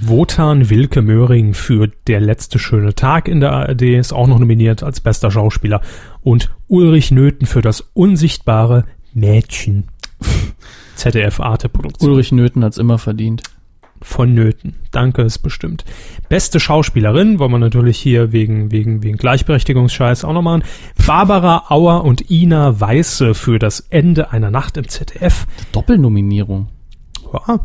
[0.00, 4.82] Wotan Wilke Möhring für Der letzte schöne Tag in der ARD ist auch noch nominiert
[4.82, 5.80] als bester Schauspieler.
[6.22, 9.88] Und Ulrich Nöthen für das unsichtbare Mädchen.
[10.94, 12.10] ZDF Arte Produktion.
[12.10, 13.42] Ulrich Nöthen hat's immer verdient.
[14.02, 14.76] Von Nöthen.
[14.90, 15.84] Danke, ist bestimmt.
[16.28, 20.62] Beste Schauspielerin, wollen wir natürlich hier wegen, wegen, wegen Gleichberechtigungsscheiß auch noch machen.
[21.06, 25.46] Barbara Auer und Ina Weiße für das Ende einer Nacht im ZDF.
[25.72, 26.68] Doppelnominierung.
[27.32, 27.60] Ja,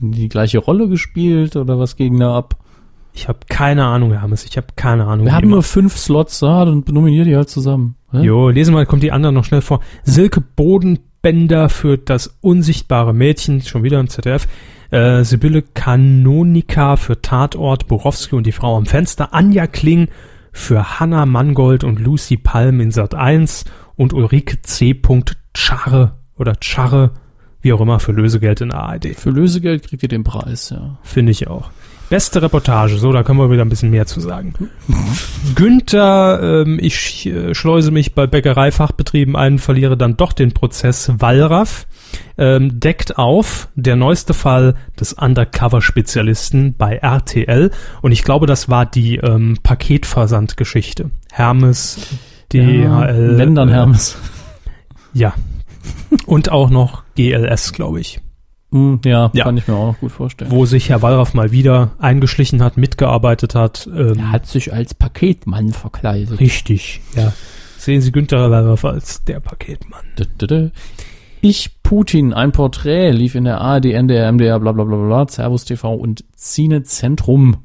[0.00, 2.56] die gleiche Rolle gespielt oder was ging da ab?
[3.18, 4.44] ich habe keine Ahnung, Hermes.
[4.44, 5.26] Ich habe keine Ahnung.
[5.26, 5.56] Wir haben immer.
[5.56, 7.96] nur fünf Slots, ah, dann nominiert die halt zusammen.
[8.12, 8.22] Hä?
[8.22, 9.80] Jo, lesen wir, kommt die anderen noch schnell vor.
[10.04, 14.46] Silke Bodenbender für das unsichtbare Mädchen, schon wieder im ZDF.
[14.90, 19.34] Äh, Sibylle Kanonika für Tatort, Borowski und die Frau am Fenster.
[19.34, 20.08] Anja Kling
[20.52, 23.64] für Hannah Mangold und Lucy Palm in Sat 1
[23.96, 24.98] und Ulrike C.
[25.54, 27.10] Charre oder Charre,
[27.60, 29.14] wie auch immer, für Lösegeld in ARD.
[29.16, 30.98] Für Lösegeld kriegt ihr den Preis, ja.
[31.02, 31.70] Finde ich auch.
[32.08, 34.54] Beste Reportage, so, da können wir wieder ein bisschen mehr zu sagen.
[35.54, 41.86] Günther, ähm, ich äh, schleuse mich bei Bäckereifachbetrieben ein, verliere dann doch den Prozess Wallraff,
[42.36, 47.70] ähm, deckt auf der neueste Fall des Undercover-Spezialisten bei RTL
[48.02, 51.10] und ich glaube, das war die ähm, Paketversandgeschichte.
[51.32, 51.98] Hermes,
[52.52, 53.34] DHL.
[53.38, 54.16] Wenn dann äh, Hermes.
[55.12, 55.34] Ja.
[56.26, 58.20] Und auch noch GLS, glaube ich.
[58.70, 59.44] Hm, ja, Ja.
[59.44, 60.50] kann ich mir auch noch gut vorstellen.
[60.50, 63.86] wo sich Herr Wallraff mal wieder eingeschlichen hat, mitgearbeitet hat.
[63.86, 66.38] Ähm, Er hat sich als Paketmann verkleidet.
[66.40, 67.32] richtig, ja.
[67.78, 70.04] Sehen Sie Günther Wallraff als der Paketmann.
[71.40, 75.64] Ich Putin, ein Porträt, lief in der ARD, NDR, MDR, bla bla bla bla, Servus
[75.64, 77.58] TV und Cine Zentrum.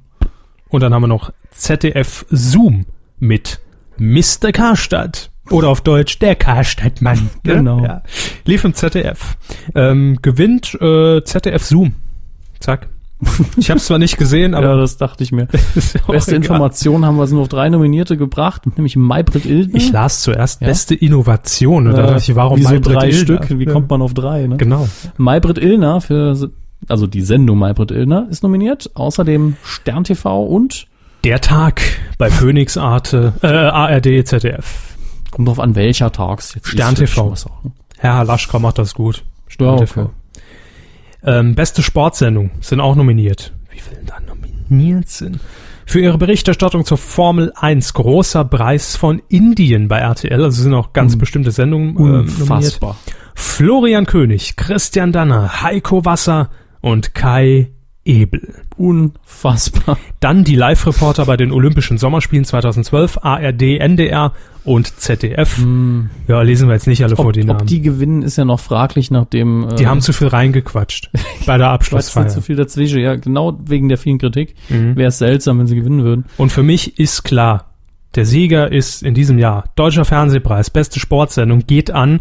[0.69, 2.85] Und dann haben wir noch ZDF Zoom
[3.19, 3.59] mit
[3.97, 4.51] Mr.
[4.51, 5.31] Karstadt.
[5.49, 7.17] Oder auf Deutsch der Karstadtmann.
[7.43, 7.55] ne?
[7.55, 7.83] Genau.
[7.83, 8.03] Ja.
[8.45, 9.37] Lief im ZDF.
[9.75, 11.95] Ähm, gewinnt äh, ZDF Zoom.
[12.59, 12.89] Zack.
[13.57, 15.45] Ich habe es zwar nicht gesehen, ja, aber das dachte ich mir.
[16.07, 16.35] Beste egal.
[16.35, 19.75] Information haben wir es nur auf drei Nominierte gebracht, nämlich Maybrit Illner.
[19.75, 20.67] Ich las zuerst Ja?
[20.67, 21.87] beste Innovation.
[21.87, 23.17] Und da dachte ich, warum Wieso Maybrit drei Illner?
[23.19, 23.59] Stück?
[23.59, 23.71] Wie Ja.
[23.71, 24.47] kommt man auf drei?
[24.47, 24.57] Ne?
[24.57, 24.87] Genau.
[25.17, 26.49] Maybrit Illner für,
[26.87, 28.91] also die Sendung Maybrit Illner ist nominiert.
[28.95, 30.87] Außerdem Stern TV und
[31.23, 31.81] Der Tag
[32.17, 34.95] bei Phoenix Arte, äh, ARD, ZDF.
[35.31, 37.33] kommt drauf an, welcher Tags jetzt Stern TV.
[37.35, 37.73] sagen.
[37.97, 39.23] Herr Halaschka macht das gut.
[39.59, 40.01] Ja, TV.
[40.01, 40.09] okay.
[41.25, 43.53] Ähm, beste Sportsendung sind auch nominiert.
[43.69, 45.39] Wie viele da nominiert sind?
[45.85, 50.41] Für ihre Berichterstattung zur Formel 1 großer Preis von Indien bei RTL.
[50.43, 52.39] Also sind auch ganz Un- bestimmte Sendungen ähm, nominiert.
[52.39, 52.95] Unfassbar.
[53.35, 56.49] Florian König, Christian Danner, Heiko Wasser
[56.81, 57.71] und Kai
[58.05, 58.53] Ebel.
[58.77, 59.97] Unfassbar.
[60.19, 64.33] Dann die Live-Reporter bei den Olympischen Sommerspielen 2012, ARD, NDR
[64.65, 65.59] und ZDF.
[66.27, 67.61] Ja, lesen wir jetzt nicht alle vor Ob, die Namen.
[67.61, 71.09] ob die gewinnen, ist ja noch fraglich, nachdem äh, Die haben zu viel reingequatscht
[71.45, 72.27] bei der Abschlussfeier.
[72.27, 72.99] zu viel dazwischen.
[72.99, 74.55] Ja, genau wegen der vielen Kritik.
[74.69, 74.95] Mhm.
[74.95, 76.25] Wäre es seltsam, wenn sie gewinnen würden.
[76.37, 77.69] Und für mich ist klar,
[78.15, 82.19] der Sieger ist in diesem Jahr Deutscher Fernsehpreis, beste Sportsendung, geht an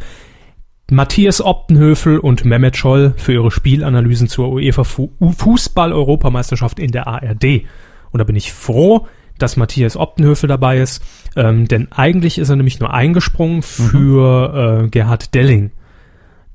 [0.93, 7.63] Matthias Optenhöfel und Mehmet Scholl für ihre Spielanalysen zur UEFA Fu Fußball-Europameisterschaft in der ARD.
[8.11, 9.07] Und da bin ich froh,
[9.39, 11.03] dass Matthias Optenhöfel dabei ist,
[11.35, 15.71] ähm, denn eigentlich ist er nämlich nur eingesprungen für äh, Gerhard Delling.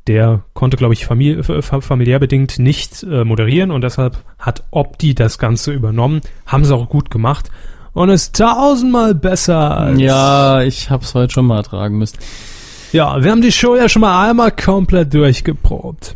[0.05, 5.39] Der konnte, glaube ich, famili familiär bedingt nicht äh, moderieren und deshalb hat Opti das
[5.39, 6.21] Ganze übernommen.
[6.45, 7.49] Haben sie auch gut gemacht
[7.93, 9.99] und ist tausendmal besser als.
[9.99, 12.19] Ja, ich hab's heute schon mal ertragen müssen.
[12.91, 16.15] Ja, wir haben die Show ja schon mal einmal komplett durchgeprobt.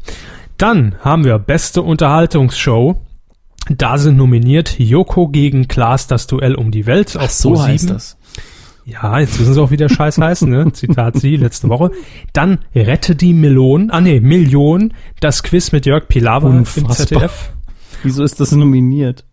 [0.57, 2.97] Dann haben wir beste Unterhaltungsshow.
[3.69, 7.67] Da sind nominiert Joko gegen Klaas das Duell um die Welt auf so Pro7.
[7.67, 8.17] heißt das.
[8.85, 10.71] Ja, jetzt wissen sie auch, wie der Scheiß heißt, ne?
[10.73, 11.91] Zitat sie, letzte Woche.
[12.33, 16.95] Dann Rette die Melonen, ah nee, Million, das Quiz mit Jörg Pilawa im Unfassbar.
[16.95, 17.51] ZDF.
[18.03, 19.25] Wieso ist das nominiert?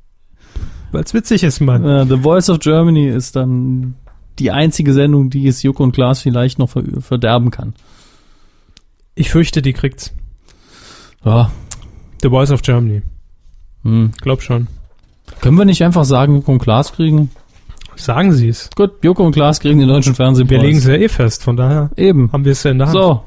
[0.93, 1.85] Weil's witzig ist, Mann.
[1.85, 3.95] Äh, The Voice of Germany ist dann
[4.39, 7.75] die einzige Sendung, die es Joko und Klaas vielleicht noch ver verderben kann.
[9.15, 10.13] Ich fürchte, die kriegt's.
[11.25, 11.51] Ja.
[12.23, 13.03] The Voice of Germany.
[13.83, 14.13] Hm.
[14.21, 14.69] Glaub schon.
[15.41, 17.31] Können wir nicht einfach sagen, Joko und Klaas kriegen?
[17.97, 18.71] Sagen Sie es.
[18.77, 20.51] Gut, Joko und Klaas kriegen den deutschen Fernsehpreis.
[20.51, 22.31] Wir legen sie ja eh fest, von daher Eben.
[22.33, 22.97] haben wir es ja in der Hand.
[22.97, 23.23] So,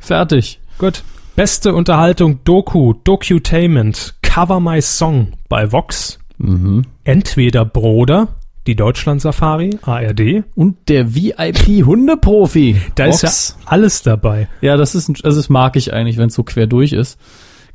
[0.00, 0.60] fertig.
[0.78, 1.02] Gut.
[1.36, 6.18] Beste Unterhaltung, Doku, Docutainment, Cover My Song bei Vox.
[6.36, 6.84] Mhm.
[7.04, 8.28] Entweder Broder,
[8.70, 10.44] die Deutschland-Safari, ARD.
[10.54, 12.76] Und der VIP-Hundeprofi.
[12.94, 13.30] Da ist ja
[13.64, 14.48] alles dabei.
[14.60, 17.18] Ja, das ist, ein, also das mag ich eigentlich, wenn es so quer durch ist.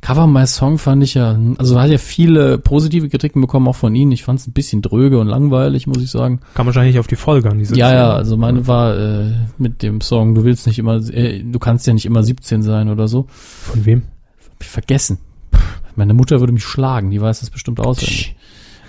[0.00, 3.94] Cover My Song fand ich ja, also hat ja viele positive Kritiken bekommen, auch von
[3.94, 4.12] Ihnen.
[4.12, 6.40] Ich fand es ein bisschen dröge und langweilig, muss ich sagen.
[6.54, 10.00] Kann wahrscheinlich auf die Folge an diese Ja, ja, also meine war äh, mit dem
[10.00, 13.26] Song, du willst nicht immer, äh, du kannst ja nicht immer 17 sein oder so.
[13.28, 14.02] Von wem?
[14.54, 15.18] Hab ich vergessen.
[15.94, 18.35] Meine Mutter würde mich schlagen, die weiß das bestimmt auswendig.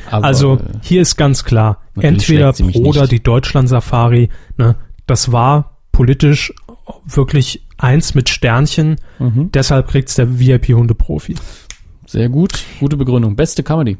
[0.09, 3.11] Aber, Also äh, hier ist ganz klar, entweder Broder, nicht.
[3.11, 6.53] die Deutschland-Safari, ne, das war politisch
[7.05, 9.51] wirklich eins mit Sternchen, mhm.
[9.53, 11.35] deshalb kriegt's der VIP-Hundeprofi.
[12.05, 13.35] sehr gut, gute Begründung.
[13.35, 13.97] Beste Comedy.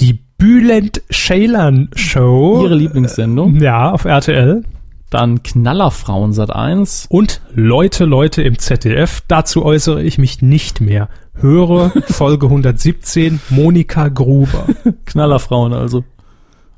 [0.00, 2.62] Die Bülent Ceylan Show.
[2.64, 3.56] Ihre Lieblingssendung.
[3.60, 4.64] Ja, auf RTL.
[5.10, 7.06] Dann Knallerfrauen Sat 1.
[7.10, 9.22] Und Leute, Leute im ZDF.
[9.28, 11.08] Dazu äußere ich mich nicht mehr.
[11.34, 14.66] Höre Folge 117, Monika Gruber.
[15.06, 16.04] Knallerfrauen also.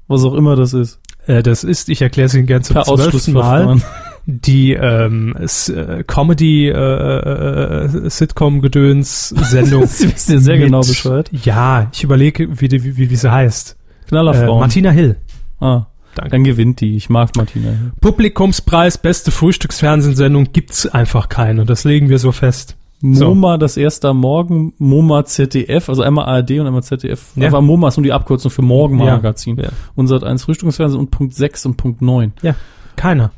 [0.06, 1.00] Was auch immer das ist.
[1.26, 3.78] Äh, das ist, ich erkläre es Ihnen gern zum zwölften Mal,
[4.26, 9.86] die ähm, äh, Comedy äh, äh, Sitcom-Gedöns-Sendung.
[9.88, 11.30] Sie wissen ja sehr mit- genau Bescheid.
[11.32, 13.76] Ja, ich überlege, wie, die, wie, wie sie heißt.
[14.04, 14.60] Äh, Knallerfrauen.
[14.60, 15.16] Martina Hill.
[15.60, 16.30] ah, Danke.
[16.30, 16.96] dann gewinnt die.
[16.96, 17.70] Ich mag Martina.
[18.00, 21.64] Publikumspreis, beste Frühstücksfernsehsendung gibt's einfach keine.
[21.64, 22.76] Das legen wir so fest.
[23.12, 23.34] So.
[23.34, 27.32] MoMA, das erste am Morgen, MoMA ZDF, also einmal ARD und einmal ZDF.
[27.36, 27.48] Ja.
[27.48, 29.58] Aber MoMA ist nur die Abkürzung für Morgenmagazin.
[29.58, 29.68] Ja.
[29.94, 32.32] Und Sat 1 Frühstücksfernsehen und Punkt 6 und Punkt 9.
[32.40, 32.54] Ja,
[32.96, 33.32] keiner.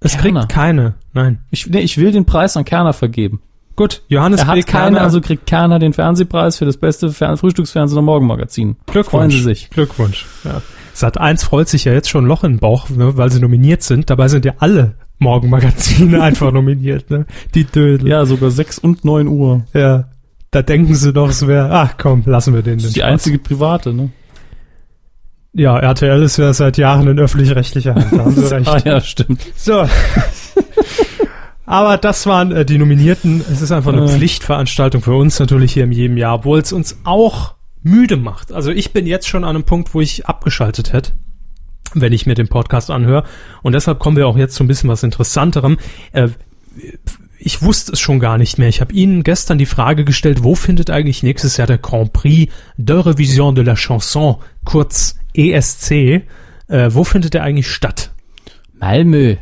[0.00, 0.40] Es Kerner.
[0.40, 0.94] kriegt keine.
[1.12, 1.40] Nein.
[1.50, 3.42] Ich, nee, ich will den Preis an Kerner vergeben.
[3.76, 7.36] Gut, Johannes Er hat keine, Kerner, also kriegt Kerner den Fernsehpreis für das beste Fer
[7.36, 8.76] Frühstücksfernsehen und Morgenmagazin.
[8.86, 9.10] Glückwunsch.
[9.10, 9.68] Freuen Sie sich.
[9.68, 10.26] Glückwunsch.
[10.44, 10.62] Ja.
[10.94, 13.40] Sat 1 freut sich ja jetzt schon ein Loch in den Bauch, ne, weil sie
[13.40, 14.08] nominiert sind.
[14.08, 17.10] Dabei sind ja alle Morgenmagazine einfach nominiert.
[17.10, 17.26] Ne?
[17.54, 18.08] Die Dödel.
[18.08, 19.64] Ja, sogar 6 und 9 Uhr.
[19.72, 20.04] ja.
[20.50, 22.74] Da denken sie doch, es wäre, ach komm, lassen wir den.
[22.74, 23.10] Das den ist die Spaß.
[23.10, 24.10] einzige private, ne?
[25.52, 28.12] Ja, RTL ist ja seit Jahren in öffentlich-rechtlicher Hand.
[28.12, 28.68] Da haben sie recht.
[28.68, 29.40] Ah ja, stimmt.
[29.56, 29.84] So.
[31.66, 33.42] Aber das waren äh, die Nominierten.
[33.50, 34.08] Es ist einfach eine Äh.
[34.08, 38.52] Pflichtveranstaltung für uns natürlich hier in jedem Jahr, obwohl es uns auch müde macht.
[38.52, 41.12] Also ich bin jetzt schon an einem Punkt, wo ich abgeschaltet hätte,
[41.94, 43.24] wenn ich mir den Podcast anhöre.
[43.62, 45.78] Und deshalb kommen wir auch jetzt zu ein bisschen was Interessanterem.
[46.12, 46.28] Äh,
[47.38, 48.68] ich wusste es schon gar nicht mehr.
[48.68, 52.52] Ich habe Ihnen gestern die Frage gestellt, wo findet eigentlich nächstes Jahr der Grand Prix
[52.76, 56.22] de Revision de la Chanson, kurz ESC, äh,
[56.90, 58.12] wo findet der eigentlich statt?
[58.72, 59.36] Malmö.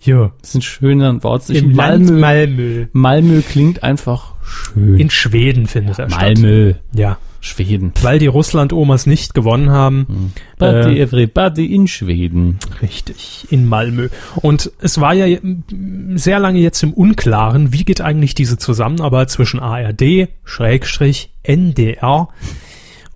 [0.00, 0.32] Ja.
[0.40, 1.50] Das ist ein schöner Wort.
[1.50, 2.86] Im Land Malmö.
[2.92, 4.98] Malmö klingt einfach schön.
[4.98, 6.20] In Schweden findet er statt.
[6.20, 6.74] Malmö.
[6.94, 7.18] Ja.
[7.46, 7.92] Schweden.
[8.02, 10.32] Weil die Russland-Omas nicht gewonnen haben.
[10.58, 12.58] Party Äh, everybody in Schweden.
[12.82, 14.08] Richtig, in Malmö.
[14.36, 19.30] Und es war ja mm, sehr lange jetzt im Unklaren, wie geht eigentlich diese Zusammenarbeit
[19.30, 22.28] zwischen ARD, Schrägstrich, NDR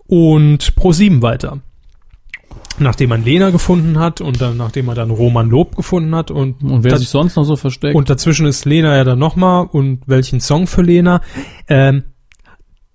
[0.07, 1.61] und ProSieben weiter.
[2.79, 6.63] Nachdem man Lena gefunden hat und dann, nachdem man dann Roman Lob gefunden hat und,
[6.63, 7.95] Und wer sich sonst noch so versteckt?
[7.95, 11.21] und dazwischen ist Lena ja dann nochmal und welchen Song für Lena.
[11.69, 12.05] Ähm,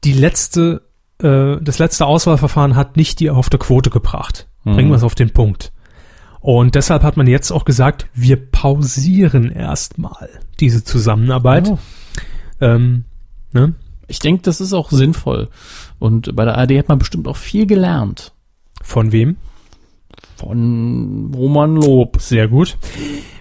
[0.03, 0.84] die letzte,
[1.19, 4.47] äh, das letzte Auswahlverfahren hat nicht die erhoffte Quote gebracht.
[4.63, 4.91] Bringen Mhm.
[4.91, 5.71] wir es auf den Punkt.
[6.39, 11.67] Und deshalb hat man jetzt auch gesagt, wir pausieren erstmal diese Zusammenarbeit.
[11.67, 11.77] Ja.
[12.75, 13.05] Ähm,
[13.51, 13.73] ne?
[14.07, 15.49] Ich denke, das ist auch sinnvoll.
[15.97, 18.33] Und bei der ARD hat man bestimmt auch viel gelernt.
[18.83, 19.37] Von wem?
[20.35, 22.17] Von Roman Lob.
[22.21, 22.77] Sehr gut.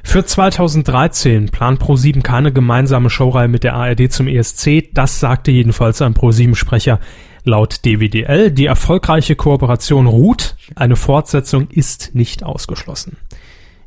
[0.03, 4.91] Für 2013 plant Pro7 keine gemeinsame Showreihe mit der ARD zum ESC.
[4.95, 7.01] Das sagte jedenfalls ein Pro7-Sprecher
[7.45, 8.51] laut DWDL.
[8.51, 10.57] Die erfolgreiche Kooperation ruht.
[10.75, 13.19] Eine Fortsetzung ist nicht ausgeschlossen.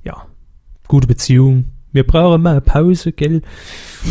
[0.03, 0.25] Ja,
[0.87, 1.65] gute Beziehung.
[1.91, 3.41] Wir brauchen mal Pause, gell?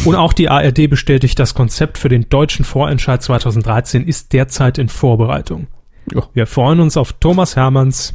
[0.05, 4.89] Und auch die ARD bestätigt, das Konzept für den deutschen Vorentscheid 2013 ist derzeit in
[4.89, 5.69] Vorbereitung.
[6.13, 6.23] Ja.
[6.35, 8.15] Wir freuen uns auf Thomas Hermanns,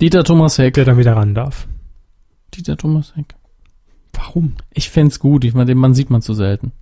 [0.00, 0.74] Dieter Thomas Heck.
[0.74, 1.66] der dann wieder ran darf.
[2.54, 3.34] Dieter Thomas Heck.
[4.12, 4.54] Warum?
[4.72, 5.44] Ich fänd's gut.
[5.44, 6.72] Ich meine, den Mann sieht man zu selten.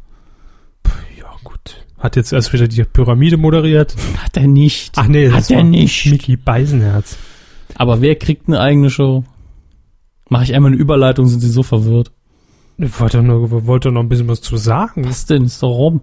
[1.99, 3.97] Hat jetzt erst wieder die Pyramide moderiert.
[4.19, 4.93] Hat er nicht.
[4.97, 6.07] Ach nee, hat er war nicht.
[6.07, 7.17] Mickey Beisenherz.
[7.75, 9.25] Aber wer kriegt eine eigene Show?
[10.29, 12.13] Mache ich einmal eine Überleitung, sind sie so verwirrt.
[12.77, 15.05] Ich wollte nur, wollte noch ein bisschen was zu sagen.
[15.09, 15.45] Was denn?
[15.45, 16.01] Ist doch rum.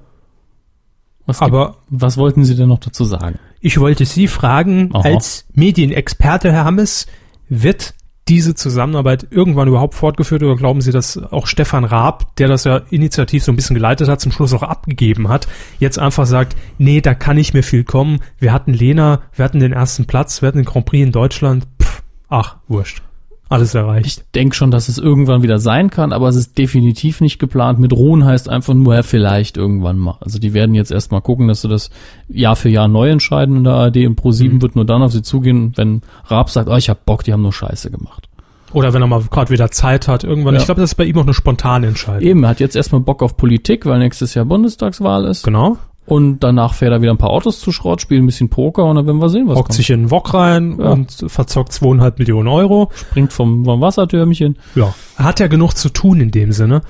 [1.26, 3.40] Was, Aber was wollten Sie denn noch dazu sagen?
[3.62, 5.08] ich wollte Sie fragen, Aha.
[5.10, 7.08] als Medienexperte, Herr Hammes,
[7.50, 7.96] wird
[8.28, 12.82] diese Zusammenarbeit irgendwann überhaupt fortgeführt oder glauben Sie, dass auch Stefan Raab, der das ja
[12.90, 15.48] initiativ so ein bisschen geleitet hat, zum Schluss auch abgegeben hat,
[15.80, 18.20] jetzt einfach sagt, nee, da kann nicht mehr viel kommen.
[18.40, 21.68] Wir hatten Lena, wir hatten den ersten Platz, wir hatten den Grand Prix in Deutschland.
[21.82, 23.05] Pff, ach, wurscht.
[23.48, 24.08] Alles erreicht.
[24.08, 27.78] Ich denke schon, dass es irgendwann wieder sein kann, aber es ist definitiv nicht geplant.
[27.80, 30.18] Mit ruhen heißt einfach nur, ja, vielleicht irgendwann mal.
[30.20, 31.92] Also die werden jetzt erstmal gucken, dass sie das
[32.28, 34.62] Jahr für Jahr neu entscheiden in der ARD und Pro7 Mhm.
[34.64, 37.44] wird nur dann auf sie zugehen, wenn Raab sagt, oh, ich hab Bock, die haben
[37.44, 38.28] nur Scheiße gemacht.
[38.74, 40.56] Oder wenn er mal gerade wieder Zeit hat, irgendwann.
[40.56, 40.60] Ja.
[40.60, 42.28] Ich glaube, das ist bei ihm auch eine spontane Entscheidung.
[42.28, 45.44] Eben, er hat jetzt erstmal Bock auf Politik, weil nächstes Jahr Bundestagswahl ist.
[45.44, 45.78] Genau.
[46.08, 48.96] Und danach fährt er wieder ein paar Autos zu Schrott, spielt ein bisschen Poker und
[48.96, 49.74] dann werden wir sehen, was Hockt kommt.
[49.78, 50.92] sich in den Wok rein Ja.
[50.92, 52.92] und verzockt zweieinhalb Millionen Euro.
[52.94, 54.58] Springt vom, vom Wassertürmchen.
[54.76, 54.94] Ja.
[55.18, 56.82] Er hat ja genug zu tun in dem Sinne.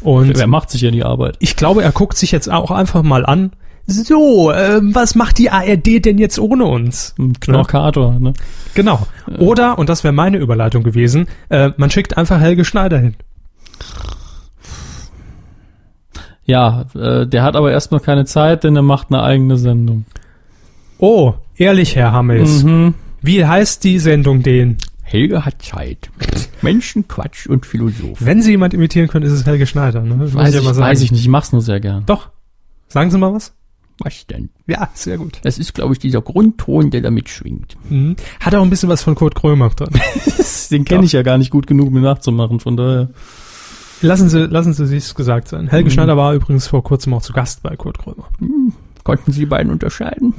[0.00, 1.36] Und Wer macht sich ja die Arbeit?
[1.40, 3.50] ich glaube, er guckt sich jetzt auch einfach mal an.
[3.88, 7.14] So, ähm, was macht die ARD denn jetzt ohne uns?
[7.40, 8.32] Knorkator, ne?
[8.74, 9.06] Genau.
[9.38, 13.14] Oder, und das wäre meine Überleitung gewesen, äh, man schickt einfach Helge Schneider hin.
[16.46, 20.04] Ja, äh, der hat aber erstmal keine Zeit, denn er macht eine eigene Sendung.
[20.98, 22.62] Oh, ehrlich, Herr Hammes.
[22.62, 22.94] Mhm.
[23.20, 24.78] Wie heißt die Sendung denn?
[25.02, 26.10] Helge hat Zeit.
[26.62, 28.18] Menschen, Quatsch und Philosoph.
[28.18, 30.02] Wenn Sie jemand imitieren können, ist es Helge Schneider.
[30.02, 30.32] Ne?
[30.34, 30.88] Weiß ich, mal sagen.
[30.88, 32.04] weiß ich nicht, ich mach's nur sehr gern.
[32.06, 32.30] Doch.
[32.88, 33.52] Sagen Sie mal was.
[33.98, 34.50] Was denn?
[34.66, 35.38] Ja, sehr gut.
[35.42, 37.76] Das ist, glaube ich, dieser Grundton, der da mitschwingt.
[37.88, 38.16] Mhm.
[38.40, 39.88] Hat auch ein bisschen was von Kurt Krömer drin.
[40.70, 43.10] Den kenne ich ja gar nicht gut genug, mir nachzumachen, von daher.
[44.00, 45.68] Lassen Sie, lassen Sie sich's gesagt sein.
[45.68, 48.28] Helge Schneider war übrigens vor kurzem auch zu Gast bei Kurt Krömer.
[49.04, 50.34] Konnten Sie die beiden unterscheiden?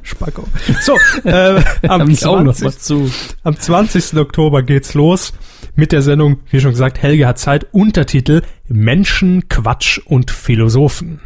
[0.02, 0.44] Spacko.
[0.80, 3.10] So, äh, am, Hab ich auch noch 20, was zu.
[3.42, 4.16] am 20.
[4.16, 5.32] Oktober geht's los
[5.74, 11.20] mit der Sendung, wie schon gesagt, Helge hat Zeit, Untertitel Menschen, Quatsch und Philosophen.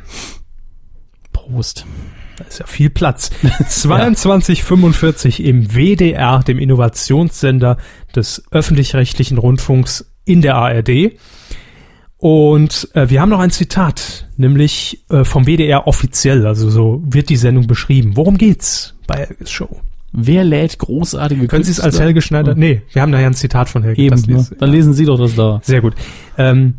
[1.32, 1.86] Prost.
[2.36, 3.30] Da ist ja viel Platz.
[3.68, 7.76] 2245 im WDR, dem Innovationssender
[8.14, 11.12] des öffentlich-rechtlichen Rundfunks in der ARD.
[12.18, 17.28] Und äh, wir haben noch ein Zitat, nämlich äh, vom WDR offiziell, also so wird
[17.28, 18.12] die Sendung beschrieben.
[18.14, 19.80] Worum geht's bei Helges Show?
[20.12, 21.98] Wer lädt großartige Können Sie es als?
[21.98, 22.54] Helge Schneider?
[22.54, 24.02] Nee, wir haben da ja ein Zitat von Helge.
[24.02, 24.56] Eben, das ne?
[24.58, 25.60] Dann lesen Sie doch das da.
[25.64, 25.94] Sehr gut.
[26.36, 26.74] Ähm,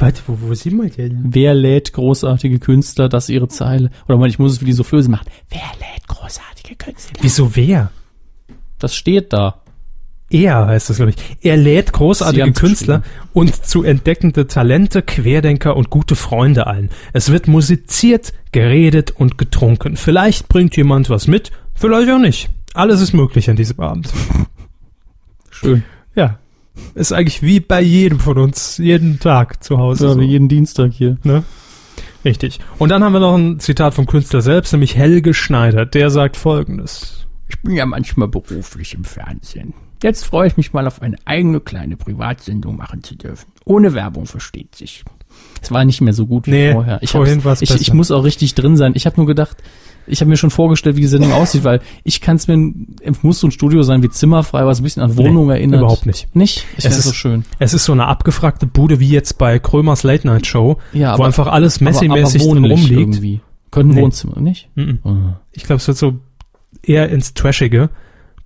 [0.00, 1.24] warte, wo, wo sind wir denn?
[1.28, 3.90] Wer lädt großartige Künstler, das ist ihre Zeile.
[4.08, 5.26] Oder man, ich muss es wie die Soufflöse machen.
[5.50, 7.18] Wer lädt großartige Künstler?
[7.20, 7.90] Wieso wer?
[8.78, 9.62] Das steht da.
[10.28, 11.36] Er heißt das, glaube ich.
[11.42, 16.90] Er lädt großartige Künstler und zu entdeckende Talente, Querdenker und gute Freunde ein.
[17.12, 19.96] Es wird musiziert, geredet und getrunken.
[19.96, 22.50] Vielleicht bringt jemand was mit, vielleicht auch nicht.
[22.74, 24.12] Alles ist möglich an diesem Abend.
[25.50, 25.84] Schön.
[26.16, 26.38] Ja.
[26.94, 30.06] Ist eigentlich wie bei jedem von uns, jeden Tag zu Hause.
[30.06, 30.20] Ja, so.
[30.20, 31.18] wie jeden Dienstag hier.
[31.24, 31.44] Ne?
[32.24, 32.58] Richtig.
[32.78, 35.86] Und dann haben wir noch ein Zitat vom Künstler selbst, nämlich Helge Schneider.
[35.86, 37.26] Der sagt folgendes.
[37.48, 39.74] Ich bin ja manchmal beruflich im Fernsehen.
[40.02, 43.46] Jetzt freue ich mich mal auf eine eigene kleine Privatsendung machen zu dürfen.
[43.64, 45.04] Ohne Werbung versteht sich.
[45.62, 46.98] Es war nicht mehr so gut wie Nee, vorher.
[47.02, 47.80] Ich, vorhin war's ich, besser.
[47.80, 48.92] ich muss auch richtig drin sein.
[48.94, 49.56] Ich habe nur gedacht,
[50.08, 52.72] ich habe mir schon vorgestellt, wie die Sendung aussieht, weil ich kann es mir,
[53.22, 55.80] muss so ein Studio sein wie Zimmerfrei, was ein bisschen an Wohnung Nee, erinnert.
[55.80, 56.28] überhaupt nicht.
[56.34, 56.64] Nicht?
[56.76, 57.44] Ich Es ist- so schön.
[57.58, 61.14] Es ist so eine abgefragte Bude wie jetzt bei Krömers Late Night Show, Ja, wo
[61.14, 62.90] aber- einfach alles Messi-mäßig drin rumliegt.
[62.92, 63.40] irgendwie.
[63.72, 64.02] Könnte ein Nee.
[64.02, 64.68] Wohnzimmer, nicht?
[64.76, 65.00] Mhm.
[65.04, 65.40] Ah.
[65.52, 66.14] Ich glaube, es wird so
[66.84, 67.90] eher ins Trashige.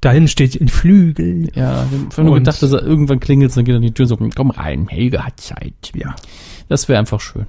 [0.01, 1.49] Dahin steht ein Flügel.
[1.55, 3.93] Ja, ich habe nur Und- gedacht, dass er irgendwann klingelt, dann geht er an die
[3.93, 5.93] Tür so, Komm rein, Helge hat Zeit.
[5.95, 6.15] Ja.
[6.69, 7.47] das wäre einfach schön.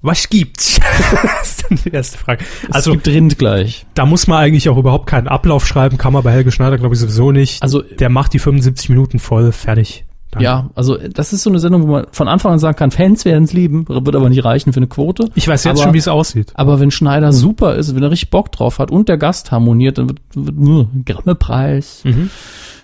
[0.00, 0.78] Was gibt's?
[1.22, 2.44] das ist dann die erste Frage.
[2.66, 3.84] Also Also, es gibt Rind gleich.
[3.94, 5.98] da muss man eigentlich auch überhaupt keinen Ablauf schreiben.
[5.98, 7.60] Kann man bei Helge Schneider, glaube ich, sowieso nicht.
[7.62, 10.04] Also Der macht die 75 Minuten voll, fertig.
[10.30, 10.44] Danke.
[10.44, 13.24] ja, also das ist so eine Sendung, wo man von Anfang an sagen kann, Fans
[13.24, 15.30] werden es lieben, wird aber nicht reichen für eine Quote.
[15.34, 16.52] Ich weiß jetzt Aber- schon, wie es aussieht.
[16.54, 19.96] Aber wenn Schneider super ist, wenn er richtig Bock drauf hat und der Gast harmoniert,
[19.96, 22.02] dann wird, wird nur ein Grimme-Preis.
[22.04, 22.28] Mhm.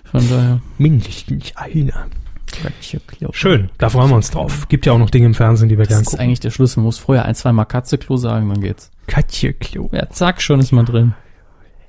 [0.05, 0.59] Von daher.
[0.79, 2.07] Mindestens einer.
[2.51, 3.29] Quatsch, Klo.
[3.33, 4.67] Schön, da freuen wir uns drauf.
[4.69, 6.23] Gibt ja auch noch Dinge im Fernsehen, die wir Das gerne ist gucken.
[6.25, 6.77] eigentlich der Schluss.
[6.77, 8.91] Man muss vorher ein, zwei Mal Katzeklo sagen, dann geht's.
[9.07, 9.89] Katje Klo.
[9.91, 11.13] Ja, zack, schon ist man drin.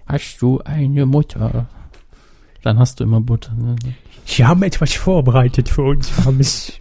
[0.07, 1.67] Hast du eine Mutter?
[2.63, 3.53] Dann hast du immer Butter.
[3.55, 3.77] Ne?
[4.27, 6.11] Sie haben etwas vorbereitet für uns.
[6.25, 6.73] Hammes.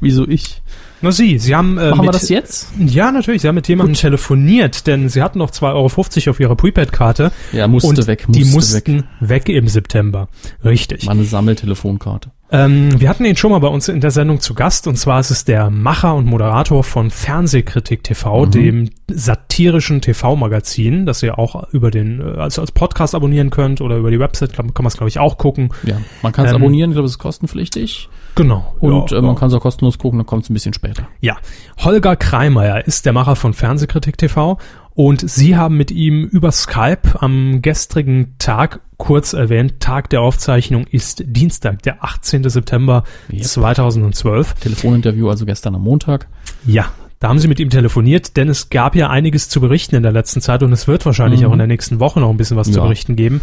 [0.00, 0.62] Wieso ich?
[1.00, 2.68] Na Sie, Sie haben äh, Machen wir mit, das jetzt?
[2.78, 3.42] Ja, natürlich.
[3.42, 7.32] Sie haben mit jemandem telefoniert, denn Sie hatten noch 2,50 Euro auf Ihrer Prepaid-Karte.
[7.52, 8.88] Ja, musste und weg, die musste weg.
[8.88, 9.48] mussten weg.
[9.48, 10.28] im September.
[10.64, 11.04] Richtig.
[11.04, 12.30] Mal eine Sammeltelefonkarte.
[12.52, 15.20] Ähm, wir hatten ihn schon mal bei uns in der Sendung zu Gast und zwar
[15.20, 21.72] ist es der Macher und Moderator von Fernsehkritik TV, dem satirischen TV-Magazin, das ihr auch
[21.72, 25.08] über den also als Podcast abonnieren könnt oder über die Website kann man es glaube
[25.08, 25.70] ich auch gucken.
[25.84, 28.10] Ja, man kann es Ähm, abonnieren, ich glaube, es ist kostenpflichtig.
[28.34, 28.74] Genau.
[28.80, 29.40] Und ja, äh, man ja.
[29.40, 31.08] kann es auch kostenlos gucken, dann kommt es ein bisschen später.
[31.20, 31.38] Ja,
[31.78, 34.58] Holger Kreimeier ist der Macher von Fernsehkritik TV
[34.94, 40.86] und Sie haben mit ihm über Skype am gestrigen Tag kurz erwähnt, Tag der Aufzeichnung
[40.86, 42.48] ist Dienstag, der 18.
[42.48, 43.42] September Yep.
[43.44, 44.54] 2012.
[44.54, 46.28] Telefoninterview also gestern am Montag.
[46.66, 46.86] Ja,
[47.18, 50.12] da haben Sie mit ihm telefoniert, denn es gab ja einiges zu berichten in der
[50.12, 51.46] letzten Zeit und es wird wahrscheinlich Mhm.
[51.48, 52.84] auch in der nächsten Woche noch ein bisschen was zu Ja.
[52.84, 53.40] berichten geben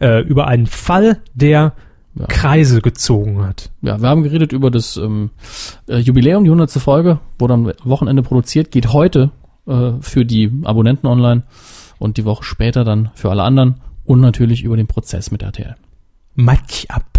[0.00, 1.72] äh, über einen Fall, der
[2.14, 2.26] Ja.
[2.26, 3.70] Kreise gezogen hat.
[3.82, 5.30] Ja, wir haben geredet über das ähm,
[5.88, 6.70] äh, Jubiläum, die 100.
[6.72, 9.30] Folge, wurde am Wochenende produziert, geht heute
[9.68, 11.42] äh, für die Abonnenten online
[11.98, 15.76] und die Woche später dann für alle anderen und natürlich über den Prozess mit RTL.
[16.34, 17.18] Match ab.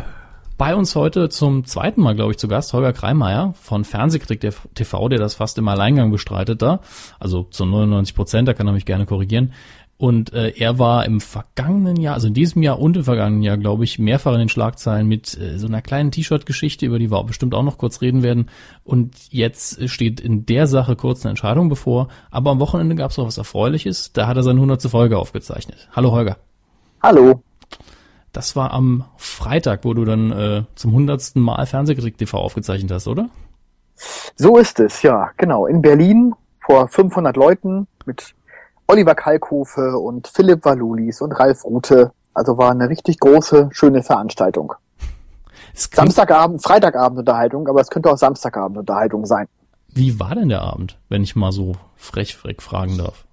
[0.59, 4.53] Bei uns heute zum zweiten Mal, glaube ich, zu Gast Holger Kreimeier von Fernsehkritik der
[4.75, 6.81] TV, der das fast im Alleingang bestreitet da.
[7.17, 9.53] Also zu 99 Prozent, da kann er mich gerne korrigieren.
[10.01, 13.57] Und äh, er war im vergangenen Jahr, also in diesem Jahr und im vergangenen Jahr,
[13.57, 17.17] glaube ich, mehrfach in den Schlagzeilen mit äh, so einer kleinen T-Shirt-Geschichte, über die wir
[17.17, 18.49] auch bestimmt auch noch kurz reden werden.
[18.85, 22.07] Und jetzt äh, steht in der Sache kurz eine Entscheidung bevor.
[22.31, 24.13] Aber am Wochenende gab es auch was Erfreuliches.
[24.13, 24.83] Da hat er seine 100.
[24.83, 25.89] Folge aufgezeichnet.
[25.93, 26.37] Hallo Holger.
[27.03, 27.43] Hallo.
[28.31, 33.09] Das war am Freitag, wo du dann äh, zum hundertsten Mal Fernsehkritik TV aufgezeichnet hast,
[33.09, 33.27] oder?
[34.37, 35.65] So ist es, ja, genau.
[35.65, 38.33] In Berlin vor 500 Leuten mit
[38.89, 42.11] Oliver Kalkofe und Philipp Walulis und Ralf Rute.
[42.33, 44.73] Also war eine richtig große, schöne Veranstaltung.
[45.75, 49.47] Samstagabend, Freitagabendunterhaltung, aber es könnte auch Samstagabendunterhaltung sein.
[49.89, 53.25] wie war denn der Abend, wenn ich mal so frech, frech fragen darf?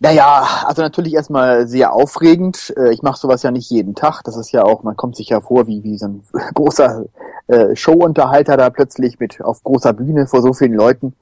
[0.00, 2.72] Naja, also natürlich erstmal sehr aufregend.
[2.76, 4.22] Äh, Ich mache sowas ja nicht jeden Tag.
[4.24, 6.22] Das ist ja auch, man kommt sich ja vor wie, wie so ein
[6.54, 7.06] großer
[7.48, 11.14] äh, Showunterhalter da plötzlich mit auf großer Bühne vor so vielen Leuten.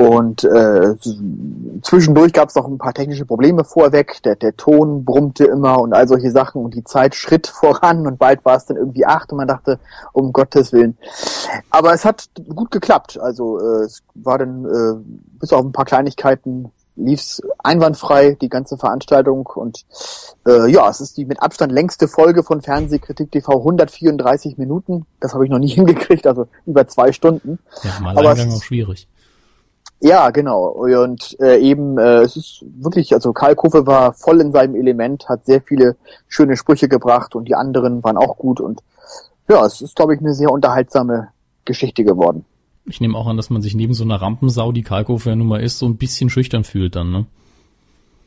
[0.00, 0.94] Und äh,
[1.82, 4.22] zwischendurch gab es noch ein paar technische Probleme vorweg.
[4.22, 8.16] Der, der Ton brummte immer und all solche Sachen und die Zeit schritt voran und
[8.16, 9.80] bald war es dann irgendwie acht und man dachte,
[10.12, 10.96] um Gottes Willen.
[11.70, 13.18] Aber es hat gut geklappt.
[13.20, 15.02] Also äh, es war dann äh,
[15.40, 19.46] bis auf ein paar Kleinigkeiten lief's einwandfrei, die ganze Veranstaltung.
[19.46, 19.84] Und
[20.46, 25.06] äh, ja, es ist die mit Abstand längste Folge von Fernsehkritik TV, 134 Minuten.
[25.18, 27.58] Das habe ich noch nie hingekriegt, also über zwei Stunden.
[27.82, 29.08] Ja, mal Aber es- auch schwierig.
[30.00, 30.68] Ja, genau.
[30.68, 35.28] Und äh, eben, äh, es ist wirklich, also Karl Kofe war voll in seinem Element,
[35.28, 35.96] hat sehr viele
[36.28, 38.60] schöne Sprüche gebracht und die anderen waren auch gut.
[38.60, 38.80] Und
[39.48, 41.28] ja, es ist, glaube ich, eine sehr unterhaltsame
[41.64, 42.44] Geschichte geworden.
[42.84, 45.48] Ich nehme auch an, dass man sich neben so einer Rampensau, die Kalkofe ja nun
[45.48, 47.26] mal ist, so ein bisschen schüchtern fühlt dann, ne?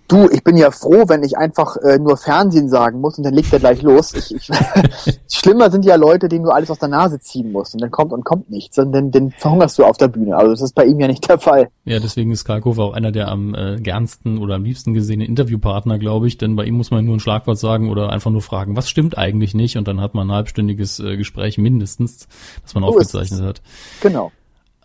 [0.08, 3.34] Du, ich bin ja froh, wenn ich einfach äh, nur Fernsehen sagen muss und dann
[3.34, 4.14] legt er gleich los.
[4.14, 4.49] Ich, ich,
[5.32, 8.12] schlimmer sind ja Leute, denen du alles aus der Nase ziehen musst und dann kommt
[8.12, 10.36] und kommt nichts, sondern dann verhungerst du auf der Bühne.
[10.36, 11.70] Also das ist bei ihm ja nicht der Fall.
[11.86, 15.97] Ja, deswegen ist Kalkofe auch einer der am äh, gernsten oder am liebsten gesehenen Interviewpartner,
[15.97, 18.76] glaube ich, denn bei ihm muss man nur ein Schlagwort sagen oder einfach nur fragen,
[18.76, 22.28] was stimmt eigentlich nicht und dann hat man ein halbstündiges äh, Gespräch mindestens,
[22.64, 23.62] das man So aufgezeichnet hat.
[24.02, 24.32] Genau.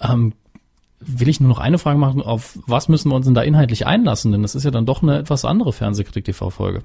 [0.00, 0.34] Ähm,
[1.00, 3.86] will ich nur noch eine Frage machen, auf was müssen wir uns denn da inhaltlich
[3.86, 4.32] einlassen?
[4.32, 6.82] Denn das ist ja dann doch eine etwas andere Fernsehkritik-TV-Folge.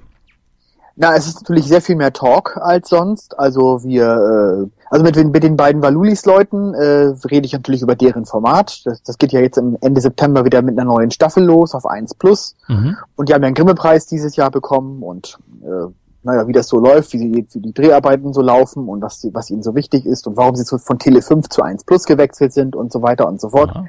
[0.94, 3.38] Na, es ist natürlich sehr viel mehr Talk als sonst.
[3.38, 7.96] Also wir, äh, also mit, den- mit den beiden Valulis-Leuten äh, rede ich natürlich über
[7.96, 8.82] deren Format.
[8.84, 11.86] Das, das geht ja jetzt im Ende September wieder mit einer neuen Staffel los auf
[11.86, 12.56] 1 Plus.
[12.68, 12.98] Mhm.
[13.16, 15.86] Und die haben ja einen Grimme-Preis dieses Jahr bekommen und äh,
[16.24, 19.50] naja, wie das so läuft, wie, sie, wie die Dreharbeiten so laufen und was, was
[19.50, 22.52] ihnen so wichtig ist und warum sie zu, von Tele 5 zu 1 Plus gewechselt
[22.52, 23.72] sind und so weiter und so fort.
[23.74, 23.84] Ja.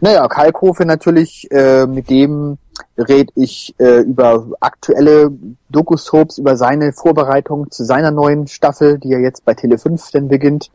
[0.00, 2.58] Naja, Kalkofe natürlich, äh, mit dem
[2.98, 5.30] red ich äh, über aktuelle
[5.70, 10.28] Doku-Soaps, über seine Vorbereitung zu seiner neuen Staffel, die ja jetzt bei Tele 5 denn
[10.28, 10.70] beginnt.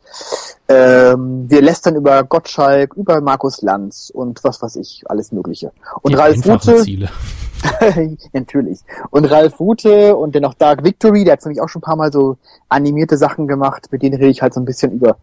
[0.67, 5.71] Ähm, wir lästern über Gottschalk, über Markus Lanz und was weiß ich, alles Mögliche.
[6.01, 7.09] Und Die Ralf Rute, Ziele.
[8.33, 8.79] natürlich.
[9.09, 11.95] Und Ralf Rute und dennoch Dark Victory, der hat für mich auch schon ein paar
[11.95, 12.37] Mal so
[12.69, 15.17] animierte Sachen gemacht, mit denen rede ich halt so ein bisschen über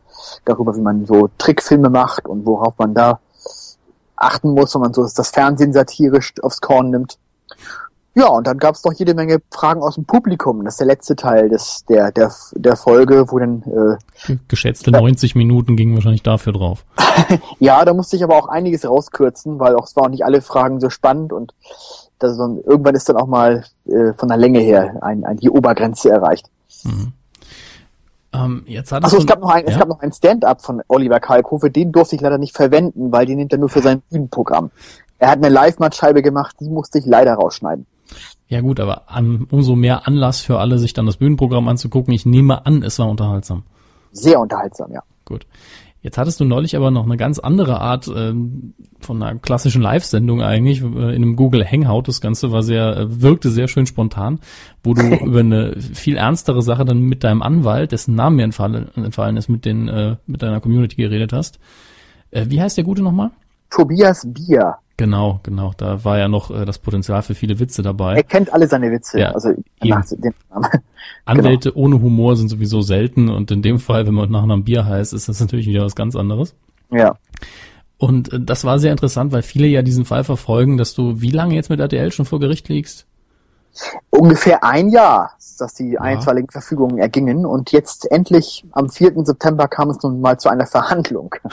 [0.44, 3.20] darüber, wie man so Trickfilme macht und worauf man da
[4.16, 7.18] achten muss, wenn man so das Fernsehen satirisch aufs Korn nimmt.
[8.18, 10.64] Ja, und dann gab es noch jede Menge Fragen aus dem Publikum.
[10.64, 15.36] Das ist der letzte Teil des, der, der, der Folge, wo dann, äh, Geschätzte 90
[15.36, 16.84] Minuten gingen wahrscheinlich dafür drauf.
[17.60, 20.42] ja, da musste ich aber auch einiges rauskürzen, weil auch es waren auch nicht alle
[20.42, 21.54] Fragen so spannend und
[22.18, 25.50] das, so- irgendwann ist dann auch mal äh, von der Länge her ein, ein, die
[25.50, 26.46] Obergrenze erreicht.
[26.84, 27.12] Mhm.
[28.32, 29.78] Ähm, jetzt hat Achso, es es gab noch ein, es ja?
[29.78, 33.38] gab noch ein Stand-up von Oliver Kalkofe, den durfte ich leider nicht verwenden, weil den
[33.38, 34.70] nimmt er nur für sein Bühnenprogramm.
[35.18, 37.86] Er hat eine Live-Matchscheibe gemacht, die musste ich leider rausschneiden.
[38.48, 42.12] Ja gut, aber an, umso mehr Anlass für alle, sich dann das Bühnenprogramm anzugucken.
[42.14, 43.62] Ich nehme an, es war unterhaltsam.
[44.12, 45.02] sehr unterhaltsam, ja.
[45.24, 45.46] Gut.
[46.00, 50.42] Jetzt hattest du neulich aber noch eine ganz andere Art ähm, von einer klassischen Live-Sendung
[50.42, 52.02] eigentlich, äh, in einem Google Hangout.
[52.06, 54.38] Das Ganze war sehr, äh, wirkte sehr schön spontan,
[54.84, 58.94] wo du über eine viel ernstere Sache dann mit deinem Anwalt, dessen Namen mir entfallen,
[58.94, 61.58] entfallen ist, mit den, äh, mit deiner Community geredet hast.
[62.30, 63.30] Äh, wie heißt der Gute nochmal?
[63.70, 64.76] Tobias Bier.
[64.98, 65.72] Genau, genau.
[65.76, 68.16] Da war ja noch äh, das Potenzial für viele Witze dabei.
[68.16, 69.20] Er kennt alle seine Witze.
[69.20, 69.50] Ja, also
[69.82, 70.68] nach dem Namen.
[71.24, 74.84] Anwälte ohne Humor sind sowieso selten und in dem Fall, wenn man nach einem Bier
[74.84, 76.56] heißt, ist das natürlich wieder was ganz anderes.
[76.90, 77.16] Ja.
[77.96, 81.30] Und äh, das war sehr interessant, weil viele ja diesen Fall verfolgen, dass du wie
[81.30, 83.06] lange jetzt mit RTL schon vor Gericht liegst?
[84.10, 89.12] Ungefähr ein Jahr, dass die einstweiligen Verfügungen ergingen und jetzt endlich am 4.
[89.24, 91.34] September kam es nun mal zu einer Verhandlung.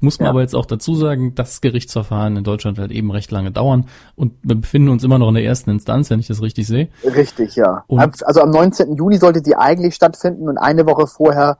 [0.00, 0.30] Muss man Ja.
[0.30, 4.34] aber jetzt auch dazu sagen, das Gerichtsverfahren in Deutschland halt eben recht lange dauern und
[4.42, 6.88] wir befinden uns immer noch in der ersten Instanz, wenn ich das richtig sehe.
[7.04, 7.84] Richtig, ja.
[7.86, 8.94] Und- also am 19.
[8.96, 11.58] Juni sollte die eigentlich stattfinden und eine Woche vorher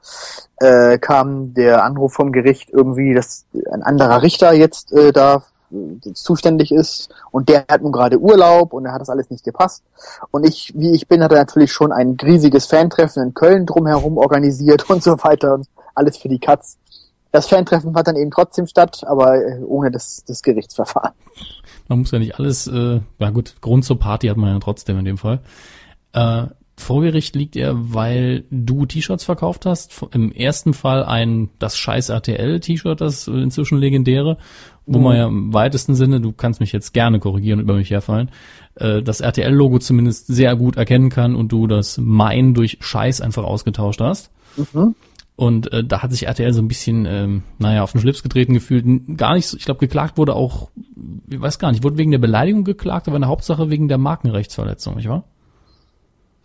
[0.61, 5.43] äh, kam der Anruf vom Gericht irgendwie, dass ein anderer Richter jetzt äh, da
[6.15, 9.83] zuständig ist und der hat nun gerade Urlaub und da hat das alles nicht gepasst.
[10.31, 14.89] Und ich, wie ich bin, hatte natürlich schon ein riesiges Fantreffen in Köln drumherum organisiert
[14.91, 16.79] und so weiter und alles für die Katz.
[17.33, 21.13] Das Fantreffen fand dann eben trotzdem statt, aber äh, ohne das, das Gerichtsverfahren.
[21.89, 24.99] Man muss ja nicht alles, äh, ja gut, Grund zur Party hat man ja trotzdem
[24.99, 25.41] in dem Fall.
[26.13, 26.47] Äh,
[26.79, 30.05] vor Gericht liegt er, weil du T-Shirts verkauft hast.
[30.13, 34.37] Im ersten Fall ein das scheiß RTL-T-Shirt, das inzwischen legendäre,
[34.87, 37.91] wo man ja im weitesten Sinne, du kannst mich jetzt gerne korrigieren und über mich
[37.91, 38.31] herfallen,
[38.77, 43.45] äh, das RTL-Logo zumindest sehr gut erkennen kann und du das Mein durch Scheiß einfach
[43.45, 44.31] ausgetauscht hast.
[45.37, 48.55] Und äh, da hat sich RTL so ein bisschen, ähm, naja, auf den Schlips getreten
[48.55, 48.87] gefühlt.
[49.19, 50.71] Gar nicht so, ich glaube, geklagt wurde auch,
[51.29, 53.99] ich weiß gar nicht, wurde wegen der Beleidigung geklagt, aber in der Hauptsache wegen der
[53.99, 55.25] Markenrechtsverletzung, nicht wahr?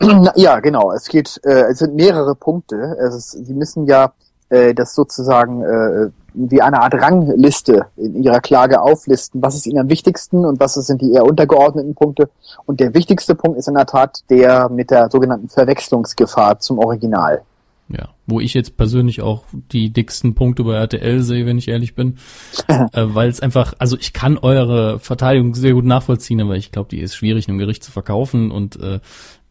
[0.36, 0.92] Ja, genau.
[0.92, 2.98] Es geht, äh, es sind mehrere Punkte.
[3.00, 4.14] Es ist, sie müssen ja
[4.50, 9.42] äh, das sozusagen äh, wie eine Art Rangliste in ihrer Klage auflisten.
[9.42, 12.30] Was ist ihnen am wichtigsten und was sind die eher untergeordneten Punkte?
[12.66, 17.42] Und der wichtigste Punkt ist in der Tat der mit der sogenannten Verwechslungsgefahr zum Original.
[17.90, 21.94] Ja, wo ich jetzt persönlich auch die dicksten Punkte bei RTL sehe, wenn ich ehrlich
[21.94, 22.18] bin,
[22.68, 26.90] äh, weil es einfach, also ich kann eure Verteidigung sehr gut nachvollziehen, aber ich glaube,
[26.90, 29.00] die ist schwierig im Gericht zu verkaufen und äh,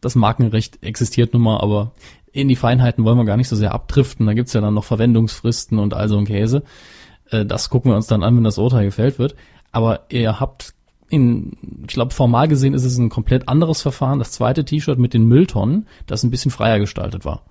[0.00, 1.92] das Markenrecht existiert nun mal, aber
[2.32, 4.26] in die Feinheiten wollen wir gar nicht so sehr abdriften.
[4.26, 6.62] Da gibt's ja dann noch Verwendungsfristen und all so ein Käse.
[7.30, 9.34] Äh, das gucken wir uns dann an, wenn das Urteil gefällt wird.
[9.72, 10.74] Aber ihr habt
[11.08, 11.56] in,
[11.86, 14.18] ich glaube, formal gesehen ist es ein komplett anderes Verfahren.
[14.18, 17.42] Das zweite T-Shirt mit den Mülltonnen, das ein bisschen freier gestaltet war.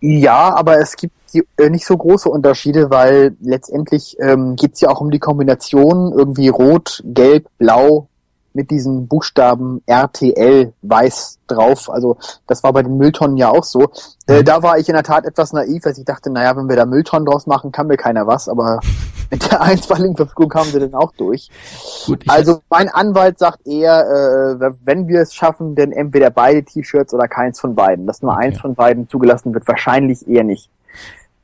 [0.00, 1.14] Ja, aber es gibt
[1.58, 6.12] äh, nicht so große Unterschiede, weil letztendlich ähm, geht es ja auch um die Kombination
[6.12, 8.08] irgendwie rot, gelb, blau
[8.54, 11.90] mit diesen Buchstaben RTL weiß drauf.
[11.90, 13.88] Also das war bei den Mülltonnen ja auch so.
[14.26, 16.76] Äh, da war ich in der Tat etwas naiv, als ich dachte, naja, wenn wir
[16.76, 18.48] da Mülltonnen draus machen, kann mir keiner was.
[18.48, 18.80] Aber
[19.30, 21.50] mit der einstweiligen Verfügung kamen sie dann auch durch.
[22.06, 27.12] Gut, Also mein Anwalt sagt eher, äh, wenn wir es schaffen, dann entweder beide T-Shirts
[27.12, 28.06] oder keins von beiden.
[28.06, 28.46] Dass nur Okay.
[28.46, 30.70] eins von beiden zugelassen wird, wahrscheinlich eher nicht.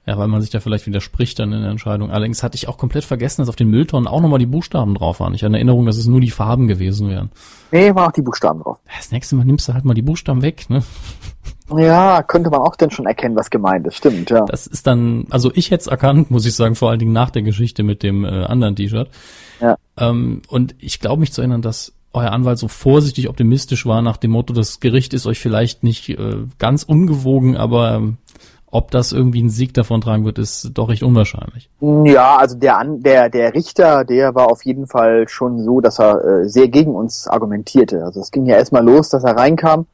[0.07, 2.11] Ja, weil man sich da vielleicht widerspricht dann in der Entscheidung.
[2.11, 5.21] Allerdings hatte ich auch komplett vergessen, dass auf den Mülltonnen auch nochmal die Buchstaben drauf
[5.21, 5.35] waren.
[5.35, 7.31] Ich hatte in Erinnerung, dass es nur die Farben gewesen wären.
[7.71, 8.79] Nee, war auch die Buchstaben drauf.
[8.97, 10.83] Das nächste Mal nimmst du halt mal die Buchstaben weg, ne?
[11.77, 13.97] Ja, könnte man auch dann schon erkennen, was gemeint ist.
[13.97, 14.45] Stimmt, ja.
[14.47, 17.31] Das ist dann, also ich hätte es erkannt, muss ich sagen, vor allen Dingen nach
[17.31, 19.09] der Geschichte mit dem äh, anderen T-Shirt.
[19.61, 19.77] Ja.
[19.99, 24.17] Ähm, und ich glaube mich zu erinnern, dass euer Anwalt so vorsichtig optimistisch war nach
[24.17, 28.17] dem Motto, das Gericht ist euch vielleicht nicht äh, ganz ungewogen, aber ähm,
[28.71, 31.69] ob das irgendwie einen Sieg davon tragen wird, ist doch recht unwahrscheinlich.
[31.81, 35.99] Ja, also der, An der, der Richter, der war auf jeden Fall schon so, dass
[35.99, 38.05] er äh, sehr gegen uns argumentierte.
[38.05, 39.87] Also es ging ja erstmal los, dass er reinkam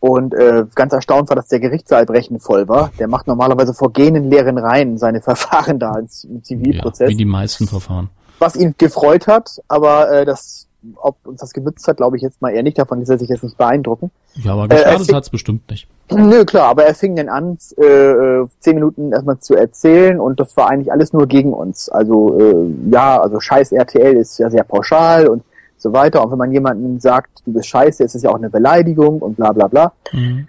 [0.00, 2.90] und äh, ganz erstaunt war, dass der Gerichtssaal brechend voll war.
[2.98, 7.08] Der macht normalerweise vor gehenden leeren Reihen seine Verfahren da ins, im Ja, Zivilprozess.
[7.08, 8.10] wie die meisten Verfahren.
[8.38, 10.65] was ihn gefreut hat, aber äh, das,
[10.96, 12.78] ob uns das genützt hat, glaube ich jetzt mal eher nicht.
[12.78, 14.10] Davon ließ er sich jetzt nicht beeindrucken.
[14.34, 15.88] Ja, aber Äh, geschadet es- hat's bestimmt nicht.
[16.10, 20.38] Nö, klar, aber er fing dann an, äh, äh, zehn Minuten erstmal zu erzählen und
[20.38, 21.88] das war eigentlich alles nur gegen uns.
[21.88, 25.42] Also äh, ja, also scheiß RTL ist ja sehr pauschal und
[25.78, 26.22] so weiter.
[26.24, 29.36] Und wenn man jemandem sagt, du bist scheiße, ist es ja auch eine Beleidigung und
[29.36, 29.92] bla bla bla.
[30.12, 30.46] Mhm.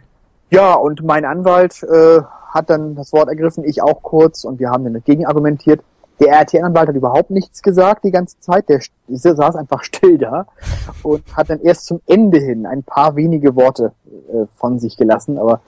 [0.52, 2.22] Ja, und mein Anwalt äh,
[2.52, 5.82] hat dann das Wort ergriffen, ich auch kurz, und wir haben dann dagegen argumentiert.
[6.20, 10.48] Der RTL-Anwalt hat überhaupt nichts gesagt die ganze Zeit, der saß einfach still da
[11.04, 13.94] und hat dann erst zum Ende hin ein paar wenige Worte
[14.30, 15.62] äh, von sich gelassen, aber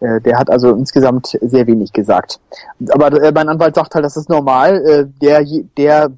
[0.00, 2.40] äh, der hat also insgesamt sehr wenig gesagt.
[2.90, 5.44] Aber äh, mein Anwalt sagt halt, das ist normal, äh, der,
[5.76, 6.10] der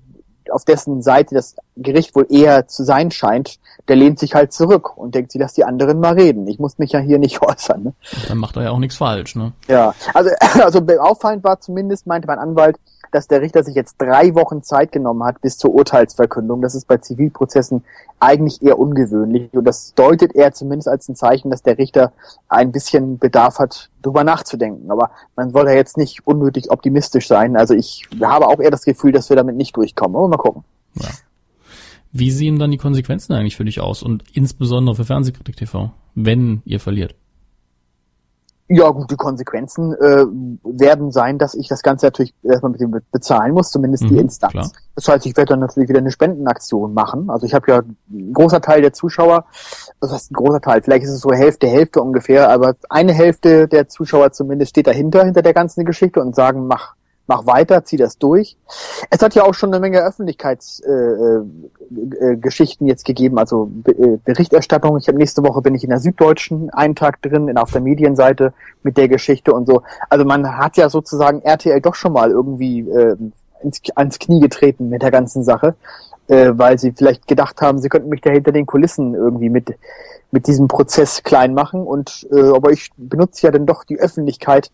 [0.51, 3.59] auf dessen Seite das Gericht wohl eher zu sein scheint,
[3.89, 6.47] der lehnt sich halt zurück und denkt sich, lass die anderen mal reden.
[6.47, 7.83] Ich muss mich ja hier nicht äußern.
[7.83, 7.95] Ne?
[8.29, 9.53] Dann macht er ja auch nichts falsch, ne?
[9.69, 10.31] Ja, also,
[10.63, 12.77] also auffallend war zumindest, meinte mein Anwalt,
[13.13, 16.63] dass der Richter sich jetzt drei Wochen Zeit genommen hat bis zur Urteilsverkündung.
[16.63, 17.85] Das ist bei Zivilprozessen
[18.21, 19.53] eigentlich eher ungewöhnlich.
[19.53, 22.13] Und das deutet er zumindest als ein Zeichen, dass der Richter
[22.49, 24.91] ein bisschen Bedarf hat, drüber nachzudenken.
[24.91, 27.57] Aber man soll ja jetzt nicht unnötig optimistisch sein.
[27.57, 30.17] Also ich habe auch eher das Gefühl, dass wir damit nicht durchkommen.
[30.17, 30.65] Aber mal gucken.
[30.95, 31.09] Ja.
[32.13, 36.63] Wie sehen dann die Konsequenzen eigentlich für dich aus und insbesondere für Fernsehkritik TV, wenn
[36.65, 37.15] ihr verliert?
[38.69, 40.27] Ja, gut, die Konsequenzen äh,
[40.65, 44.19] werden sein, dass ich das Ganze natürlich erstmal mit dem bezahlen muss, zumindest die Mhm,
[44.21, 44.53] Instanz.
[44.53, 44.71] klar.
[44.97, 47.31] Das heißt, ich werde dann natürlich wieder eine Spendenaktion machen.
[47.31, 49.45] Also ich habe ja ein großer Teil der Zuschauer,
[50.01, 53.69] das heißt ein großer Teil, vielleicht ist es so Hälfte, Hälfte ungefähr, aber eine Hälfte
[53.69, 56.96] der Zuschauer zumindest steht dahinter, hinter der ganzen Geschichte und sagen, mach,
[57.27, 58.57] mach weiter, zieh das durch.
[59.11, 61.71] Es hat ja auch schon eine Menge Öffentlichkeitsgeschichten
[62.21, 64.97] äh, äh, Geschichten jetzt gegeben, also äh, Berichterstattung.
[64.99, 67.81] Ich habe nächste Woche bin ich in der Süddeutschen einen Tag drin, in, auf der
[67.81, 68.53] Medienseite
[68.83, 69.83] mit der Geschichte und so.
[70.09, 73.17] Also man hat ja sozusagen RTL doch schon mal irgendwie äh,
[73.63, 75.75] ins, ans Knie getreten mit der ganzen Sache,
[76.29, 79.75] äh, weil sie vielleicht gedacht haben, sie könnten mich da hinter den Kulissen irgendwie mit
[80.33, 84.71] mit diesem Prozess klein machen und äh, aber ich benutze ja dann doch die Öffentlichkeit,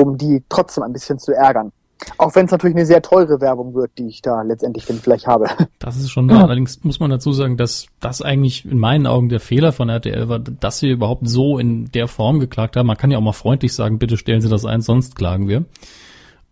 [0.00, 1.72] um die trotzdem ein bisschen zu ärgern.
[2.16, 5.26] Auch wenn es natürlich eine sehr teure Werbung wird, die ich da letztendlich dann vielleicht
[5.26, 5.46] habe.
[5.78, 6.44] Das ist schon wahr.
[6.44, 10.28] Allerdings muss man dazu sagen, dass das eigentlich in meinen Augen der Fehler von RTL
[10.28, 12.86] war, dass wir überhaupt so in der Form geklagt haben.
[12.86, 15.64] Man kann ja auch mal freundlich sagen, bitte stellen Sie das ein, sonst klagen wir.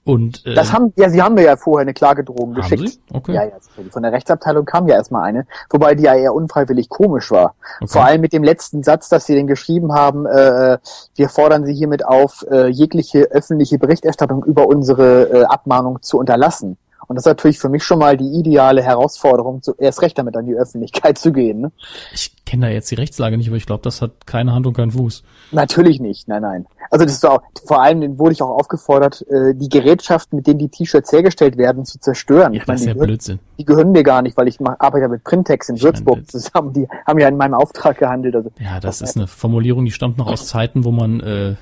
[0.08, 2.88] Und äh, Das haben, ja, sie haben mir ja vorher eine Klagedrohung geschickt.
[2.88, 2.98] Sie?
[3.12, 3.34] Okay.
[3.34, 3.52] Ja, ja,
[3.90, 7.54] von der Rechtsabteilung kam ja erstmal eine, wobei die ja eher unfreiwillig komisch war.
[7.76, 7.88] Okay.
[7.88, 10.78] Vor allem mit dem letzten Satz, dass sie den geschrieben haben, äh,
[11.14, 16.78] wir fordern sie hiermit auf, äh, jegliche öffentliche Berichterstattung über unsere äh, Abmahnung zu unterlassen.
[17.06, 20.36] Und das ist natürlich für mich schon mal die ideale Herausforderung, zu, erst recht damit
[20.36, 21.60] an die Öffentlichkeit zu gehen.
[21.60, 21.72] Ne?
[22.12, 24.72] Ich kenne da jetzt die Rechtslage nicht, aber ich glaube, das hat keine Hand und
[24.72, 25.22] keinen Fuß.
[25.52, 26.66] Natürlich nicht, nein, nein.
[26.90, 30.58] Also das ist auch, vor allem wurde ich auch aufgefordert, äh, die Gerätschaften, mit denen
[30.58, 32.54] die T-Shirts hergestellt werden, zu zerstören.
[32.54, 33.38] Ja, ich meine, das ist die, ja gehören, Blödsinn.
[33.58, 36.20] die gehören mir gar nicht, weil ich arbeite ja mit Printex in Ich meine, Würzburg
[36.20, 36.72] das- zusammen.
[36.72, 38.34] Die haben ja in meinem Auftrag gehandelt.
[38.34, 41.54] Also Ja, das ist eine Formulierung, die stammt noch aus Zeiten, wo man, äh,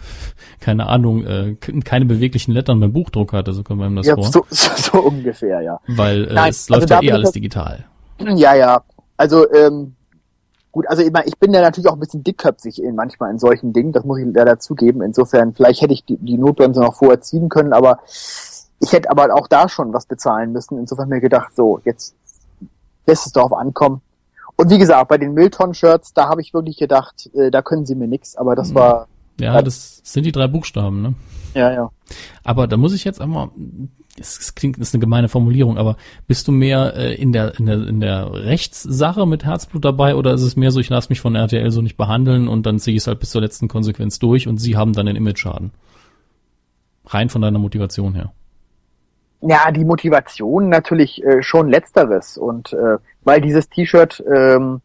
[0.61, 4.27] keine Ahnung, äh, keine beweglichen Lettern beim Buchdruck hatte, so kommt man das ja, vor.
[4.27, 5.81] so, so, so ungefähr, ja.
[5.89, 7.85] Weil äh, Nein, es also läuft da ja eh alles digital.
[8.21, 8.83] Ja, ja.
[9.17, 9.96] Also, ähm,
[10.77, 13.39] gut, also ich, mein, ich bin ja natürlich auch ein bisschen dickköpfig in, manchmal in
[13.39, 15.01] solchen Dingen, das muss ich leider zugeben.
[15.01, 18.01] Insofern, vielleicht hätte ich die, die Notbremse noch vorher ziehen können, aber
[18.81, 20.79] ich hätte aber auch da schon was bezahlen müssen.
[20.79, 22.15] Insofern mir gedacht, so, jetzt
[23.07, 24.03] lässt es darauf ankommen.
[24.57, 27.95] Und wie gesagt, bei den Milton-Shirts, da habe ich wirklich gedacht, äh, da können sie
[27.95, 28.75] mir nix, aber das Mhm.
[28.75, 29.09] war,
[29.41, 31.15] Ja, das sind die drei Buchstaben, ne?
[31.55, 31.91] ja, ja.
[32.45, 33.51] Aber da muss ich jetzt einmal,
[34.19, 37.59] es es klingt, das ist eine gemeine Formulierung, aber bist du mehr äh, in der
[37.59, 41.09] in der in der Rechtssache mit Herzblut dabei oder ist es mehr so, ich lasse
[41.09, 43.69] mich von RTL so nicht behandeln und dann ziehe ich es halt bis zur letzten
[43.69, 45.73] Konsequenz durch und sie haben dann den Image-Schaden?
[47.07, 48.33] Rein von deiner Motivation her.
[49.43, 54.81] Ja, die Motivation natürlich äh, schon letzteres und äh, weil dieses T-Shirt, ähm,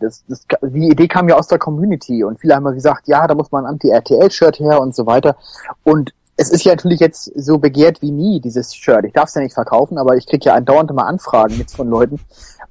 [0.00, 3.26] das, das, die Idee kam ja aus der Community und viele haben ja gesagt, ja,
[3.26, 5.36] da muss man ein Anti-RTL-Shirt her und so weiter
[5.84, 9.04] und es ist ja natürlich jetzt so begehrt wie nie, dieses Shirt.
[9.04, 11.90] Ich darf es ja nicht verkaufen, aber ich kriege ja andauernd immer Anfragen jetzt von
[11.90, 12.18] Leuten.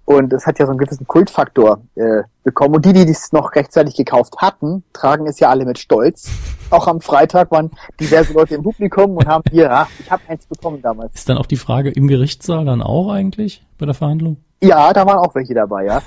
[0.05, 2.73] Und es hat ja so einen gewissen Kultfaktor äh, bekommen.
[2.73, 6.31] Und die, die es noch rechtzeitig gekauft hatten, tragen es ja alle mit Stolz.
[6.71, 7.69] Auch am Freitag waren
[7.99, 11.13] diverse Leute im Publikum und haben hier, ah, ich habe eins bekommen damals.
[11.13, 14.37] Ist dann auch die Frage im Gerichtssaal dann auch eigentlich bei der Verhandlung?
[14.63, 16.01] Ja, da waren auch welche dabei, ja.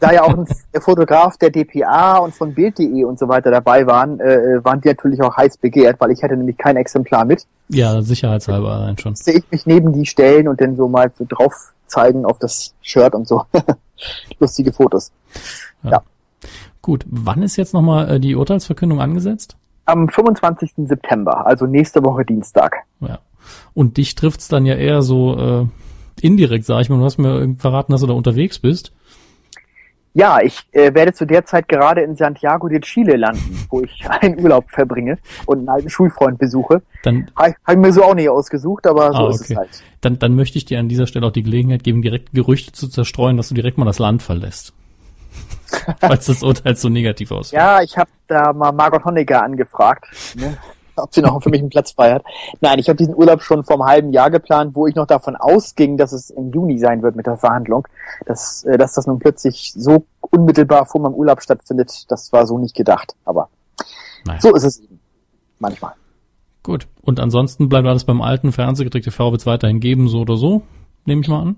[0.00, 0.46] Da, ja auch ein
[0.80, 5.20] Fotograf der DPA und von Bild.de und so weiter dabei waren, äh, waren die natürlich
[5.22, 7.46] auch heiß begehrt, weil ich hatte nämlich kein Exemplar mit.
[7.68, 9.14] Ja, sicherheitshalber allein schon.
[9.14, 12.74] Sehe ich mich neben die stellen und dann so mal so drauf zeigen auf das
[12.80, 13.44] Shirt und so.
[14.40, 15.12] Lustige Fotos.
[16.82, 19.56] Gut, wann ist jetzt nochmal äh, die Urteilsverkündung angesetzt?
[19.84, 20.72] Am 25.
[20.88, 22.76] September, also nächste Woche Dienstag.
[23.00, 23.18] Ja.
[23.74, 25.66] Und dich trifft's dann ja eher so äh,
[26.20, 26.98] indirekt, sag ich mal.
[26.98, 28.92] Du hast mir verraten, dass du da unterwegs bist.
[30.12, 34.04] Ja, ich äh, werde zu der Zeit gerade in Santiago de Chile landen, wo ich
[34.20, 36.82] einen Urlaub verbringe und einen alten Schulfreund besuche.
[37.04, 39.52] Dann, Habe ich mir so auch nicht ausgesucht, aber so Ah, ist okay.
[39.52, 39.82] es halt.
[40.00, 42.88] dann, dann möchte ich dir an dieser Stelle auch die Gelegenheit geben, direkt Gerüchte zu
[42.88, 44.72] zerstreuen, dass du direkt mal das Land verlässt.
[46.00, 47.56] Falls das Urteil so negativ aussieht.
[47.56, 50.04] Ja, ich habe da mal Margot Honecker angefragt,
[50.34, 50.56] ne,
[51.02, 52.24] ob sie noch für mich einen Platz frei hat.
[52.60, 55.36] Nein, ich habe diesen Urlaub schon vor einem halben Jahr geplant, wo ich noch davon
[55.36, 57.86] ausging, dass es im Juni sein wird mit der Verhandlung.
[58.26, 62.58] Dass, äh, dass das nun plötzlich so unmittelbar vor meinem Urlaub stattfindet, das war so
[62.58, 63.14] nicht gedacht.
[63.24, 63.48] Aber
[64.24, 64.40] Naja.
[64.40, 65.00] so ist es eben.
[65.58, 65.92] Manchmal.
[66.62, 66.86] Gut.
[67.02, 70.62] Und ansonsten bleibt alles beim alten Fernsehkritik TV wird es weiterhin geben, so oder so.
[71.04, 71.56] Nehme ich mal an.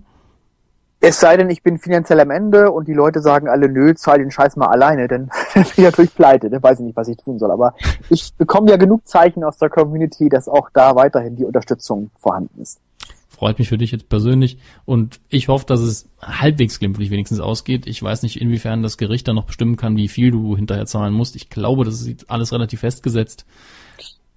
[1.04, 4.18] Es sei denn, ich bin finanziell am Ende und die Leute sagen alle, nö, zahl
[4.18, 7.16] den Scheiß mal alleine, dann bin ich natürlich pleite, dann weiß ich nicht, was ich
[7.16, 7.50] tun soll.
[7.50, 7.74] Aber
[8.08, 12.60] ich bekomme ja genug Zeichen aus der Community, dass auch da weiterhin die Unterstützung vorhanden
[12.60, 12.80] ist.
[13.28, 17.88] Freut mich für dich jetzt persönlich und ich hoffe, dass es halbwegs glimpflich wenigstens ausgeht.
[17.88, 21.12] Ich weiß nicht, inwiefern das Gericht dann noch bestimmen kann, wie viel du hinterher zahlen
[21.12, 21.34] musst.
[21.34, 23.44] Ich glaube, das ist alles relativ festgesetzt.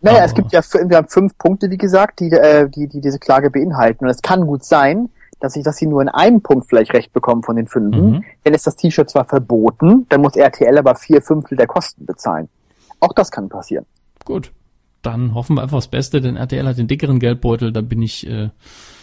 [0.01, 3.01] Naja, Aber- es gibt ja wir haben fünf Punkte, wie gesagt, die, äh, die, die
[3.01, 4.05] diese Klage beinhalten.
[4.05, 5.09] Und es kann gut sein,
[5.39, 7.95] dass ich, dass sie nur in einem Punkt vielleicht recht bekommen von den fünf.
[7.95, 8.23] Mhm.
[8.43, 12.49] Dann ist das T-Shirt zwar verboten, dann muss RTL aber vier Fünftel der Kosten bezahlen.
[12.99, 13.85] Auch das kann passieren.
[14.23, 14.51] Gut.
[15.01, 17.71] Dann hoffen wir einfach das Beste, denn RTL hat den dickeren Geldbeutel.
[17.71, 18.49] Da bin ich äh,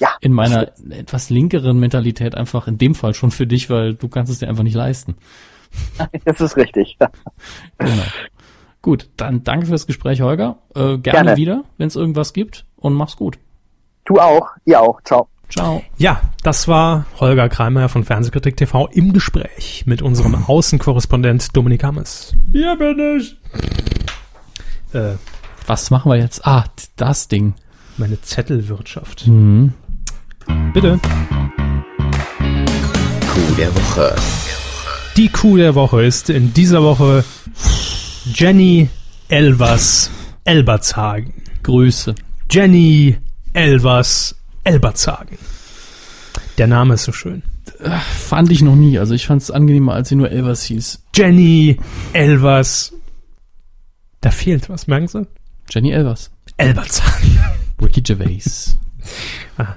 [0.01, 0.09] Ja.
[0.21, 4.33] in meiner etwas linkeren Mentalität einfach in dem Fall schon für dich, weil du kannst
[4.33, 5.17] es dir einfach nicht leisten.
[6.25, 6.99] Das ist richtig.
[7.79, 8.03] Genau.
[8.83, 10.59] Gut, dann danke für das Gespräch, Holger.
[10.75, 11.37] Äh, gerne, Gerne.
[11.37, 13.39] wieder, wenn es irgendwas gibt und mach's gut.
[14.05, 15.01] Du auch, ihr auch.
[15.03, 15.29] Ciao.
[15.53, 15.83] Ciao.
[15.99, 22.35] Ja, das war Holger Kreimer von Fernsehkritik TV im Gespräch mit unserem Außenkorrespondent Dominik Hammes.
[22.53, 23.37] Hier bin ich.
[24.95, 25.17] Äh,
[25.67, 26.47] Was machen wir jetzt?
[26.47, 26.65] Ah,
[26.97, 27.55] das Ding.
[27.99, 29.27] meine Zettelwirtschaft.
[29.27, 29.75] Mhm.
[30.73, 30.99] Bitte.
[33.35, 34.17] Coup der Woche.
[35.19, 37.25] Die Kuh der Woche ist in dieser Woche
[38.25, 38.89] Jenny
[39.29, 40.11] Elvers
[40.45, 41.35] Elbertshagen.
[41.63, 42.15] Grüße.
[42.51, 43.19] Jenny
[43.53, 44.35] Elvers
[44.65, 45.39] Elbertshagen.
[46.59, 47.43] Der Name ist so schön.
[48.29, 48.99] Fand ich noch nie.
[48.99, 51.03] Also ich fand es angenehmer, als sie nur Elvers hieß.
[51.15, 51.79] Jenny
[52.13, 52.93] Elvers.
[54.21, 55.27] Da fehlt was, merken Sie?
[55.71, 56.31] Jenny Elvers.
[56.57, 57.39] Elbertshagen.
[57.83, 58.77] Ricky Gervais.
[59.59, 59.75] Ah.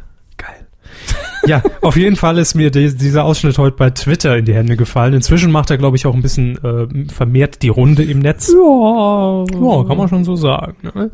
[1.48, 4.76] Ja, auf jeden Fall ist mir die, dieser Ausschnitt heute bei Twitter in die Hände
[4.78, 5.14] gefallen.
[5.14, 8.52] Inzwischen macht er, glaube ich, auch ein bisschen äh, vermehrt die Runde im Netz.
[8.52, 9.46] Ja.
[9.54, 10.76] Ja, kann man schon so sagen.
[10.84, 11.12] Ne?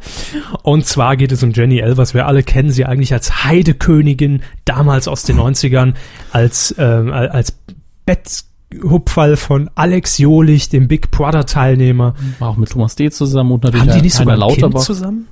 [0.63, 2.13] Und zwar geht es um Jenny Elvers.
[2.13, 5.93] Wir alle kennen sie eigentlich als Heidekönigin, damals aus den 90ern,
[6.31, 7.57] als, ähm, als
[8.05, 12.13] Betthupferl von Alex Jolich, dem Big Brother Teilnehmer.
[12.39, 13.09] War auch mit Thomas D.
[13.11, 14.85] zusammen und natürlich Haben die nicht Heiner sogar ein Kind Lauterbach.
[14.85, 15.27] zusammen?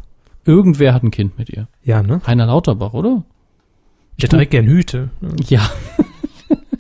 [0.45, 1.67] Irgendwer hat ein Kind mit ihr.
[1.83, 2.21] Ja, ne?
[2.25, 3.23] Heiner Lauterbach, oder?
[4.21, 5.09] Ich trage gern Hüte.
[5.47, 5.69] Ja.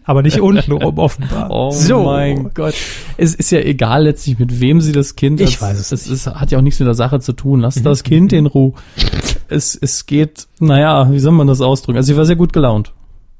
[0.03, 1.49] Aber nicht unten oben offenbar.
[1.51, 2.03] Oh so.
[2.03, 2.73] mein Gott.
[3.17, 6.07] Es ist ja egal letztlich, mit wem sie das Kind Ich es- weiß es es.
[6.07, 7.59] Es hat ja auch nichts mit der Sache zu tun.
[7.61, 8.73] Lass das Kind in Ruhe.
[9.47, 11.97] Es, es geht, naja, wie soll man das ausdrücken?
[11.97, 12.93] Also sie war sehr gut gelaunt.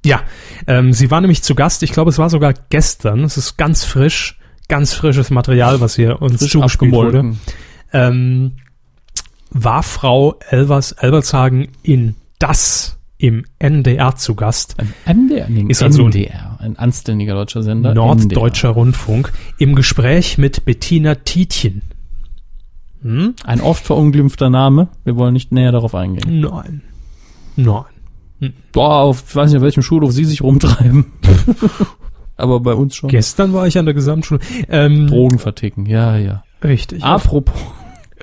[0.06, 0.22] Ja,
[0.68, 1.84] ähm, sie war nämlich zu Gast.
[1.84, 3.24] Ich glaube, es war sogar gestern.
[3.24, 4.40] Es ist ganz frisch,
[4.70, 7.36] ganz frisches Material, was hier uns Frisch zugespielt wurde.
[7.92, 8.54] Ähm,
[9.52, 14.76] war Frau Elvers Elbertshagen in das im NDR zu Gast.
[15.06, 17.94] Ein MDR, nee, Ist also NDR, ein anständiger deutscher Sender.
[17.94, 21.84] Norddeutscher Rundfunk im Gespräch mit Bettina Tietjen.
[23.02, 23.36] Hm?
[23.36, 23.46] NDR.
[23.46, 24.88] Ein oft verunglimpfter Name.
[25.04, 26.40] Wir wollen nicht näher darauf eingehen.
[26.40, 26.82] Nein.
[27.58, 28.54] Nein.
[28.72, 31.08] Boah, auf, ich weiß nicht, auf welchem Schulhof sie sich rumtreiben.
[32.38, 33.10] Aber bei uns schon.
[33.10, 34.40] Gestern war ich an der Gesamtschule.
[34.70, 36.46] Ähm, Drogen verticken, ja, ja.
[36.64, 37.04] richtig.
[37.04, 37.60] Apropos,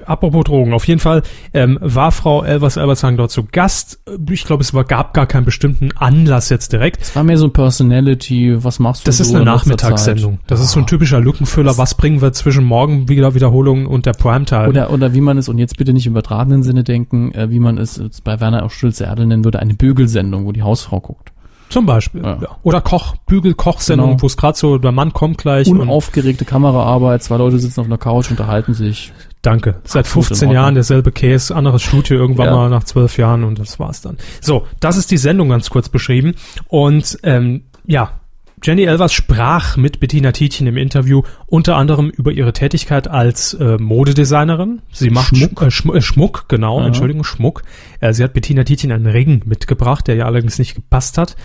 [0.07, 3.99] Apropos Drogen, auf jeden Fall ähm, war Frau Elvers Elbertshagen dort zu Gast.
[4.31, 7.03] Ich glaube, es war, gab gar keinen bestimmten Anlass jetzt direkt.
[7.03, 10.39] es war mehr so Personality, was machst du Das so ist eine Nachmittagssendung.
[10.47, 11.79] Das ist so ein typischer Lückenfüller.
[11.79, 14.69] Was bringen wir zwischen morgen wieder Wiederholung und der Primetime?
[14.69, 17.61] Oder, oder wie man es, und jetzt bitte nicht im übertragenen Sinne denken, äh, wie
[17.61, 21.33] man es bei Werner auch Schulze-Erdel nennen würde, eine Bügelsendung, wo die Hausfrau guckt.
[21.69, 22.23] Zum Beispiel.
[22.23, 22.39] Ja.
[22.63, 24.23] Oder Koch, Bügel-Kochsendung, Genau.
[24.23, 25.67] wo es gerade so, der Mann kommt gleich.
[25.67, 29.13] und, Unaufgeregte Kameraarbeit, zwei Leute sitzen auf einer Couch, unterhalten sich.
[29.47, 29.77] Danke.
[29.85, 30.55] Seit Absolut in 15 Ordnung.
[30.63, 32.55] Jahren derselbe Case, anderes Studio irgendwann Ja.
[32.57, 34.17] mal nach zwölf Jahren und das war's dann.
[34.41, 36.35] So, das ist die Sendung ganz kurz beschrieben.
[36.69, 38.21] Und ähm, ja,
[38.63, 43.77] Jenny Elvers sprach mit Bettina Tietjen im Interview unter anderem über ihre Tätigkeit als äh,
[43.79, 44.81] Modedesignerin.
[44.93, 46.87] Sie macht Schmuck, äh, Schm äh, Schmuck genau, Ja.
[46.87, 47.63] Entschuldigung, Schmuck.
[48.01, 51.37] Äh, sie hat Bettina Tietjen einen Ring mitgebracht, der ihr allerdings nicht gepasst hat.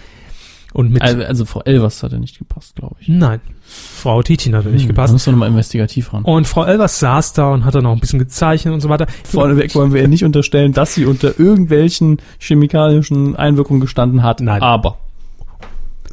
[0.73, 3.09] Und mit Also, also Frau Elvers hatte nicht gepasst, glaube ich.
[3.09, 3.41] Nein,
[3.73, 5.13] Frau Tietjen nicht Da gepasst.
[5.13, 6.23] müssen wir nochmal investigativ ran.
[6.23, 9.07] Und Frau Elvers saß da und hat dann auch ein bisschen gezeichnet und so weiter.
[9.23, 14.41] Vorneweg wollen wir ihr nicht unterstellen, dass sie unter irgendwelchen chemikalischen Einwirkungen gestanden hat.
[14.41, 14.61] Nein.
[14.61, 14.97] Aber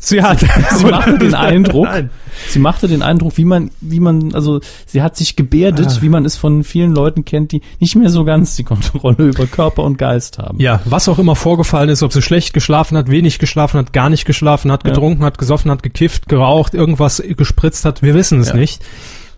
[0.01, 0.41] Sie hat,
[0.77, 2.11] sie machte den Eindruck, Nein.
[2.49, 6.03] sie machte den Eindruck, wie man, wie man, also sie hat sich gebärdet, Ah.
[6.03, 9.47] wie man es von vielen Leuten kennt, die nicht mehr so ganz die Kontrolle über
[9.47, 10.61] Körper und Geist haben.
[10.61, 14.09] Ja, was auch immer vorgefallen ist, ob sie schlecht geschlafen hat, wenig geschlafen hat, gar
[14.11, 14.91] nicht geschlafen hat, Ja.
[14.91, 18.55] getrunken hat, gesoffen hat, gekifft, geraucht, irgendwas gespritzt hat, wir wissen es Ja.
[18.57, 18.83] nicht.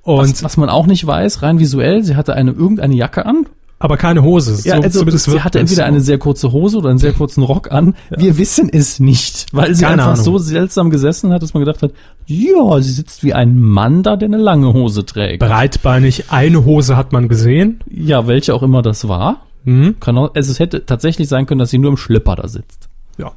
[0.02, 3.46] Und was, was man auch nicht weiß, rein visuell, sie hatte eine irgendeine Jacke an.
[3.82, 4.52] Aber keine Hose.
[4.68, 5.88] Ja, so, also zumindest sie hatte entweder so.
[5.88, 7.94] eine sehr kurze Hose oder einen sehr kurzen Rock an.
[8.10, 10.24] Wir wissen es nicht, weil sie Keine einfach Ahnung.
[10.24, 11.92] so seltsam gesessen hat, dass man gedacht hat,
[12.26, 15.40] ja, sie sitzt wie ein Mann da, der eine lange Hose trägt.
[15.40, 16.24] breitbeinig.
[16.30, 17.80] Eine Hose hat man gesehen.
[17.90, 19.46] Ja, welche auch immer das war.
[19.64, 19.98] Mhm.
[19.98, 22.88] Kann auch, also es hätte tatsächlich sein können, dass sie nur im Schlipper da sitzt.
[23.18, 23.32] Ja.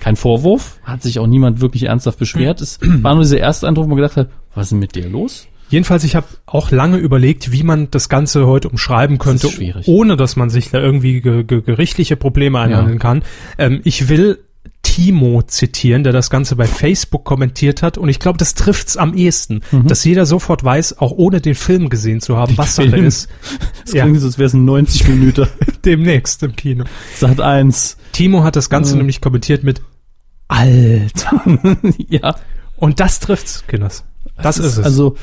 [0.00, 2.60] kein Vorwurf, hat sich auch niemand wirklich ernsthaft beschwert.
[2.60, 5.08] Es war nur dieser erste Eindruck, wo man gedacht hat, was ist denn mit dir
[5.08, 5.46] los?
[5.72, 9.88] Jedenfalls, ich habe auch lange überlegt, wie man das Ganze heute umschreiben könnte, ist schwierig.
[9.88, 13.22] ohne dass man sich da irgendwie ge ge gerichtliche Probleme einhandeln kann.
[13.58, 14.38] Ähm, ich will
[14.82, 17.96] Timo zitieren, der das Ganze bei Facebook kommentiert hat.
[17.96, 21.88] Und ich glaube, das trifft's am ehesten, dass jeder sofort weiß, auch ohne den Film
[21.88, 23.04] gesehen zu haben, was da Film.
[23.06, 23.28] ist.
[23.84, 24.02] Das Ja.
[24.04, 25.46] klingt so, als wäre es ein 90 Minuten.
[25.84, 26.84] Demnächst im Kino.
[27.16, 27.96] Sat 1.
[28.12, 28.98] Timo hat das Ganze Äh.
[28.98, 29.80] nämlich kommentiert mit
[30.48, 31.42] Alter.
[32.08, 32.36] ja.
[32.76, 34.04] Und das trifft's, Kinders.
[34.42, 34.84] Das ist, es.
[34.84, 35.16] Also,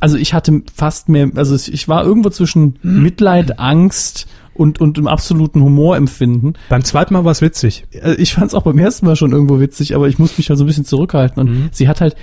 [0.00, 5.06] also ich hatte fast mehr, also ich war irgendwo zwischen Mitleid, Angst und, und im
[5.08, 6.54] absoluten Humorempfinden.
[6.68, 7.86] Beim zweiten Mal war es witzig.
[7.92, 10.48] Äh, Ich fand es auch beim ersten Mal schon irgendwo witzig, aber ich muss mich
[10.50, 11.40] halt so ein bisschen zurückhalten.
[11.40, 11.68] Und Mhm.
[11.72, 12.16] sie hat halt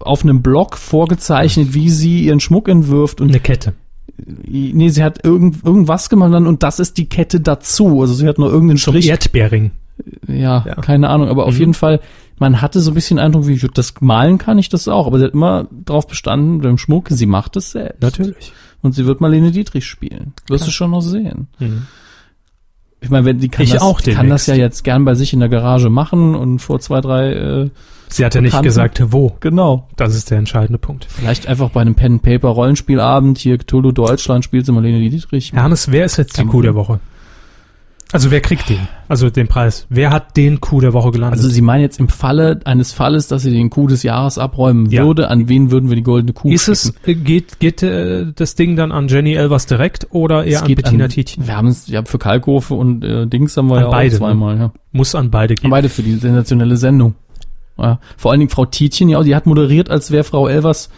[0.00, 3.74] auf einem Blog vorgezeichnet, wie sie ihren Schmuck entwirft und Eine Kette.
[4.18, 8.00] nee, sie hat irgend, irgendwas gemacht dann, und das ist die Kette dazu.
[8.00, 9.08] Also sie hat nur irgendeinen Zum Strich.
[9.08, 9.70] Erdbeerring.
[10.28, 10.74] Ja, Ja.
[10.76, 11.60] keine Ahnung, aber auf Mhm.
[11.60, 12.00] jeden Fall,
[12.38, 15.18] man hatte so ein bisschen Eindruck, wie ich, das malen kann ich das auch, aber
[15.18, 18.02] sie hat immer drauf bestanden, beim Schmuck, sie macht es selbst.
[18.02, 18.52] Natürlich.
[18.82, 20.32] Und sie wird Marlene Dietrich spielen.
[20.48, 21.48] Wirst du schon noch sehen.
[21.58, 21.86] Mhm.
[23.00, 24.48] Ich meine, wenn die kann, Ich das, auch die kann das demnächst.
[24.48, 27.70] ja jetzt gern bei sich in der Garage machen und vor zwei, drei, äh,
[28.08, 29.36] Sie hat ja nicht gesagt, wo.
[29.40, 29.88] genau.
[29.96, 31.06] Das ist der entscheidende Punkt.
[31.08, 35.52] Vielleicht einfach bei einem Pen-Paper-Rollenspielabend, hier Cthulhu Deutschland spielt sie Marlene Dietrich.
[35.52, 36.74] Hermes, wer ist jetzt die Kuh der.
[36.74, 37.00] Woche?
[38.12, 38.86] Also wer kriegt den?
[39.08, 39.86] Also den Preis.
[39.90, 41.38] Wer hat den Coup der Woche gelandet?
[41.40, 44.88] Also Sie meinen jetzt im Falle eines Falles, dass sie den Coup des Jahres abräumen
[44.90, 45.04] Ja.
[45.04, 47.10] würde, an wen würden wir die goldene Kuh ist es, schicken?
[47.10, 50.74] äh, geht, geht äh, das Ding dann an Jenny Elvers direkt oder eher Es an
[50.74, 51.46] Bettina Tietjen?
[51.48, 54.18] Wir haben es, ja, für Kalkofe und äh, Dings haben wir An ja beide, auch
[54.18, 54.72] zweimal, ja.
[54.92, 55.70] Muss an beide gehen.
[55.70, 57.14] Beide für die sensationelle Sendung.
[57.76, 57.98] Ja.
[58.16, 60.90] Vor allen Dingen Frau Tietjen, ja, die hat moderiert, als wäre Frau Elvers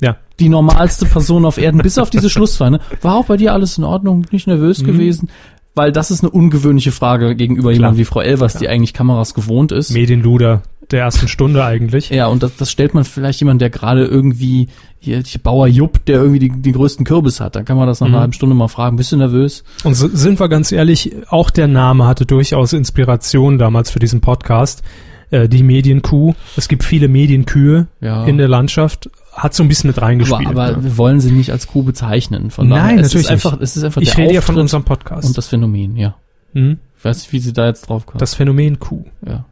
[0.00, 0.16] Ja.
[0.40, 2.80] die normalste Person auf Erden, bis auf diese Schlussfrage.
[3.02, 5.28] War auch bei dir alles in Ordnung, nicht nervös gewesen?
[5.74, 9.70] Weil das ist eine ungewöhnliche Frage gegenüber jemandem wie Frau Elvers, die eigentlich Kameras gewohnt
[9.70, 9.90] ist.
[9.90, 12.10] Medienluder der ersten Stunde eigentlich.
[12.10, 16.16] Ja, und das, das stellt man vielleicht jemand, der gerade irgendwie, hier, Bauer Jupp, der
[16.16, 17.56] irgendwie die, die größten Kürbis hat.
[17.56, 18.96] Dann kann man das nach einer halben Stunde mal fragen.
[18.96, 19.64] Bist du nervös?
[19.84, 24.20] Und so, sind wir ganz ehrlich, auch der Name hatte durchaus Inspiration damals für diesen
[24.20, 24.82] Podcast.
[25.30, 26.32] Äh, die Medienkuh.
[26.56, 28.24] Es gibt viele Medienkühe Ja.
[28.24, 29.10] in der Landschaft.
[29.42, 30.46] Hat so ein bisschen mit Aber, reingespielt.
[30.48, 30.84] aber ne?
[30.84, 32.50] wir wollen sie nicht als Kuh bezeichnen.
[32.50, 33.62] Von Nein, daher, es natürlich ist einfach, nicht.
[33.62, 35.26] es ist einfach Ich rede ja von unserem Podcast.
[35.28, 36.16] und das Phänomen, ja.
[36.54, 36.78] Mhm.
[36.98, 38.18] Ich weiß nicht, wie sie da jetzt drauf kommen.
[38.18, 39.04] Das Phänomen Kuh.
[39.24, 39.44] ja.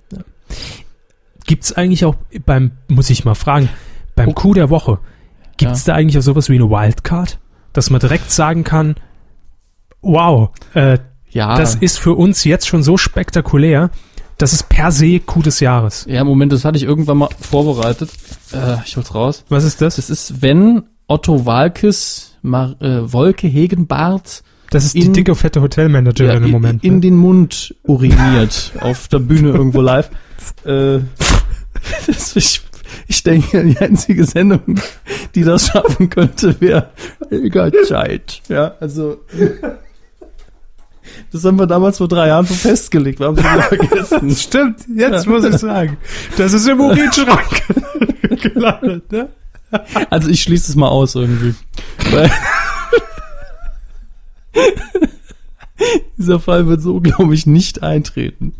[1.46, 3.68] Gibt's eigentlich auch beim, muss ich mal fragen,
[4.16, 4.32] beim Oh.
[4.32, 4.98] Coup der Woche,
[5.56, 7.38] gibt's da eigentlich auch sowas wie eine Wildcard?
[7.72, 8.96] Dass man direkt sagen kann,
[10.02, 10.98] wow, äh,
[11.30, 13.90] ja, das ist für uns jetzt schon so spektakulär,
[14.38, 16.04] das ist per se Coup des Jahres.
[16.08, 18.10] ja, Moment, das hatte ich irgendwann mal vorbereitet.
[18.52, 19.44] Äh, ich hol's raus.
[19.48, 19.96] Was ist das?
[19.96, 25.62] Das ist, wenn Otto Walkes, Mar äh, Wolke Hegenbart Das ist die in- dicke, fette
[25.62, 26.84] Hotelmanagerin ja, im Moment.
[26.84, 27.00] in ne?
[27.00, 30.10] den Mund uriniert auf der Bühne irgendwo live.
[30.64, 30.98] Äh,
[32.06, 32.60] das, ich,
[33.08, 34.80] ich denke, die einzige Sendung,
[35.34, 36.90] die das schaffen könnte, wäre
[37.86, 38.42] Zeit.
[38.48, 39.18] Ja, also
[41.32, 43.20] das haben wir damals vor drei Jahren so festgelegt.
[43.20, 44.30] Wir haben es vergessen.
[44.36, 45.96] Stimmt, jetzt muss ich sagen.
[46.36, 47.62] Das ist im Urinschrank
[48.42, 49.28] gelandet, ne?
[50.10, 51.54] Also ich schließe es mal aus irgendwie.
[56.16, 58.54] Dieser Fall wird so, glaube ich, nicht eintreten.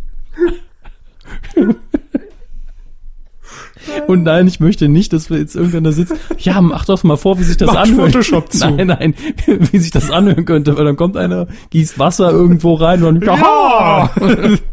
[4.07, 6.15] Und nein, ich möchte nicht, dass wir jetzt irgendeiner sitzt.
[6.39, 8.13] Ja, mach doch mal vor, wie sich das Macht anhört.
[8.13, 8.71] Photoshop zu.
[8.71, 9.15] Nein, nein,
[9.47, 14.11] wie sich das anhören könnte, weil dann kommt einer, gießt Wasser irgendwo rein und Ja!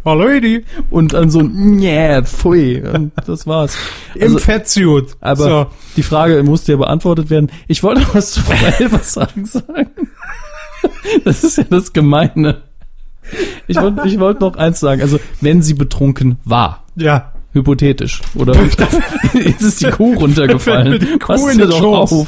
[0.05, 0.65] Hallo Edi.
[0.89, 3.75] und dann so ein yeah, pfui, und das war's.
[4.15, 5.15] Im Also- Fettsuit.
[5.21, 5.65] aber so.
[5.97, 7.49] die Frage musste ja beantwortet werden.
[7.67, 9.89] Ich wollte noch was zu Frau Elvershagen sagen.
[11.25, 12.61] Das ist ja das Gemeine.
[13.67, 15.01] Ich wollte ich wollte noch eins sagen.
[15.01, 17.32] Also, wenn sie betrunken war, Ja.
[17.53, 18.55] Hypothetisch, oder
[19.33, 20.99] jetzt ist die Kuh runtergefallen.
[20.99, 22.11] Die Kuh Pass in dir den doch Schoß.
[22.11, 22.27] auf.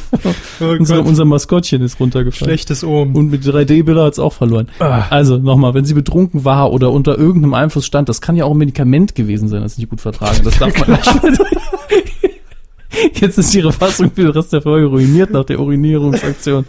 [0.59, 2.49] Oh Unser, unser Maskottchen ist runtergefallen.
[2.49, 3.15] Schlechtes Ohm.
[3.15, 4.69] Und mit 3D-Bilder hat's auch verloren.
[4.79, 5.05] Ah.
[5.09, 8.51] Also nochmal, wenn sie betrunken war oder unter irgendeinem Einfluss stand, das kann ja auch
[8.51, 10.41] ein Medikament gewesen sein, das sie nicht gut vertragen.
[10.43, 11.41] Das darf man nicht.
[13.19, 16.65] Jetzt ist ihre Fassung für den Rest der Folge ruiniert nach der Urinierungsaktion.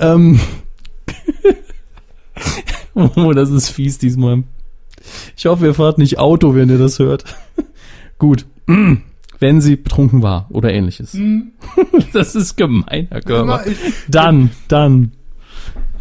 [0.00, 0.40] ähm.
[2.94, 4.44] oh, das ist fies diesmal.
[5.36, 7.24] Ich hoffe, ihr fahrt nicht Auto, wenn ihr das hört.
[8.18, 8.46] Gut.
[9.38, 11.16] Wenn sie betrunken war oder ähnliches.
[12.12, 13.62] Das ist gemein, Herr Körber.
[14.08, 15.12] Dann, dann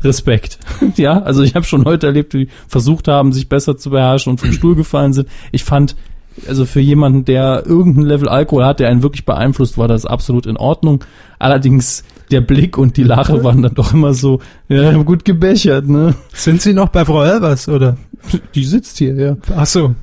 [0.04, 0.60] Respekt.
[0.96, 4.32] Ja, also ich habe schon heute erlebt, wie die versucht haben, sich besser zu beherrschen
[4.32, 5.28] und vom Stuhl gefallen sind.
[5.52, 5.96] Ich fand,
[6.48, 10.46] also für jemanden, der irgendein Level Alkohol hat, der einen wirklich beeinflusst, war das absolut
[10.46, 11.04] in Ordnung.
[11.40, 14.40] Allerdings der Blick und die Lache waren dann doch immer so,
[14.70, 16.16] ja, gut gebechert, ne?
[16.34, 17.98] Sind Sie noch bei Frau Elbers, oder?
[18.54, 19.38] Die sitzt hier, ja.
[19.56, 19.96] Ach so.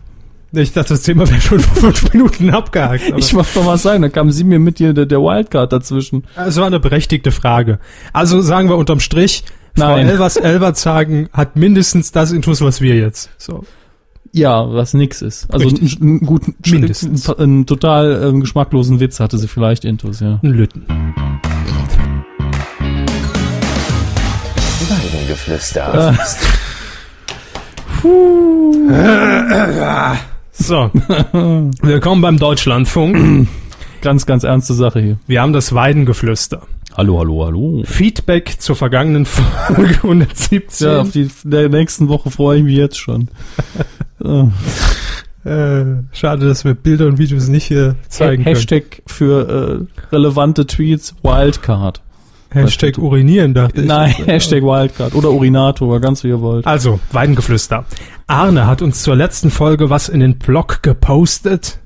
[0.55, 3.05] Ich dachte, das Thema wäre schon vor fünf Minuten abgehakt.
[3.09, 5.73] aber- Ich wollte doch was sagen, da kam sie mir mit dir der, der Wildcard
[5.73, 6.25] dazwischen.
[6.37, 7.79] Es war eine berechtigte Frage.
[8.13, 9.45] Also sagen wir unterm Strich,
[9.75, 10.09] Frau Nein.
[10.09, 13.31] Elvers Elverzagen hat mindestens das Intus, was wir jetzt.
[13.39, 13.65] So.
[14.33, 15.51] Ja, was nix ist.
[15.53, 16.01] Also Richtig.
[16.03, 17.29] einen guten, Mindestens.
[17.31, 20.39] einen, total ähm, geschmacklosen Witz hatte sie vielleicht intus, ja.
[20.43, 20.85] Ein Lütten.
[24.91, 26.15] Weidengeflüster.
[30.63, 30.91] So.
[30.93, 33.49] Willkommen beim Deutschlandfunk.
[34.01, 35.19] Ganz, ganz ernste Sache hier.
[35.27, 36.63] Wir haben das Weidengeflüster.
[36.97, 37.83] Hallo, hallo, hallo.
[37.85, 40.87] Feedback zur vergangenen Folge 117.
[40.87, 43.29] Ja, auf die der nächsten Woche freue ich mich jetzt schon.
[45.45, 48.55] Äh, schade, dass wir Bilder und Videos nicht hier zeigen können.
[48.55, 52.01] Hashtag für äh, relevante Tweets Wildcard.
[52.55, 53.87] Hashtag urinieren, dachte ich.
[53.87, 56.67] Nein, Hashtag Wildcard oder Urinator, ganz wie ihr wollt.
[56.67, 57.85] Also, Weidengeflüster.
[58.27, 61.79] Arne hat uns zur letzten Folge was in den Blog gepostet.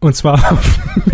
[0.00, 0.78] Und zwar auf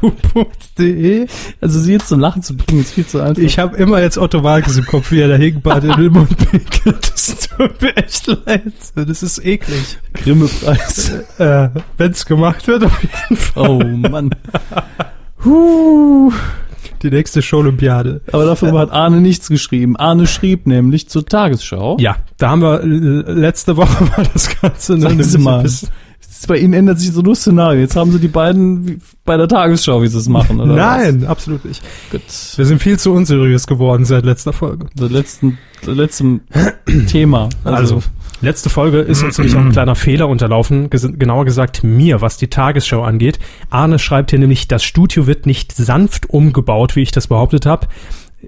[0.00, 1.26] medien-q.de.
[1.60, 3.42] Also sie jetzt zum Lachen zu bringen, ist viel zu einfach.
[3.42, 6.34] Ich habe immer jetzt Otto Walkes im Kopf, wie er da hingebart in den Mund
[6.50, 7.12] pinkelt.
[7.12, 8.72] Das tut mir echt leid.
[8.94, 9.98] Das ist eklig.
[10.14, 11.10] Grimme-Preis.
[11.36, 11.68] Äh,
[11.98, 13.68] wenn's gemacht wird, auf jeden Fall.
[13.68, 14.30] Oh Mann.
[17.02, 18.20] Die nächste Show-Olympiade.
[18.32, 19.96] Aber dafür hat Arne nichts geschrieben.
[19.96, 21.96] Arne schrieb nämlich zur Tagesschau.
[22.00, 24.94] Ja, da haben wir, l- letzte Woche war das Ganze.
[24.94, 25.64] ne, Sagen Sie mal.
[26.48, 27.80] Bei Ihnen ändert sich so nur Szenario.
[27.80, 30.74] Jetzt haben Sie die beiden bei der Tagesschau, wie Sie es machen, oder?
[30.74, 31.82] Nein, absolut nicht.
[31.82, 32.20] Was?
[32.22, 32.58] Gut.
[32.58, 34.86] Wir sind viel zu unseriös geworden seit letzter Folge.
[34.98, 36.40] Der letzten, der letzten
[37.08, 37.50] Thema.
[37.64, 38.02] Also,
[38.40, 42.36] letzte Folge ist uns nämlich auch ein kleiner Fehler unterlaufen, ges genauer gesagt mir, was
[42.36, 43.38] die Tagesschau angeht.
[43.70, 47.88] Arne schreibt hier nämlich, das Studio wird nicht sanft umgebaut, wie ich das behauptet habe.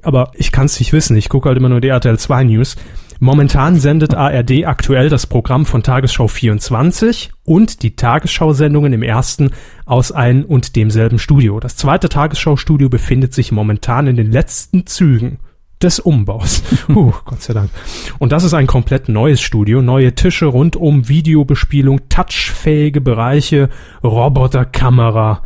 [0.03, 2.76] Aber ich kann es nicht wissen, ich gucke halt immer nur die RTL 2 News.
[3.20, 9.53] Momentan sendet ARD aktuell das Programm von Tagesschau 24 und die Tagesschau-Sendungen im ersten
[9.86, 11.61] aus ein und demselben Studio.
[11.61, 15.38] Das zweite Tagesschau-Studio befindet sich momentan in den letzten Zügen
[15.83, 16.62] des Umbaus.
[16.89, 17.70] Uh, Gott sei Dank.
[18.18, 19.80] Und das ist ein komplett neues Studio.
[19.80, 23.70] Neue Tische, rundum Videobespielung, touchfähige Bereiche,
[24.03, 25.43] Roboterkamera.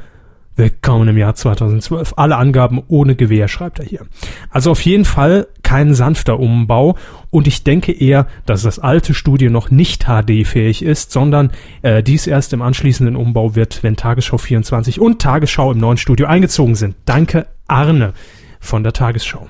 [0.59, 2.14] Willkommen im Jahr 2012.
[2.16, 4.07] Alle Angaben ohne Gewehr, schreibt er hier.
[4.49, 6.97] Also auf jeden Fall kein sanfter Umbau.
[7.30, 11.51] Und ich denke eher, dass das alte Studio noch nicht HD-fähig ist, sondern
[11.82, 16.26] äh, dies erst im anschließenden Umbau wird, wenn Tagesschau 24 und Tagesschau im neuen Studio
[16.26, 16.97] eingezogen sind.
[17.05, 18.14] Danke, Arne
[18.59, 19.47] von der Tagesschau.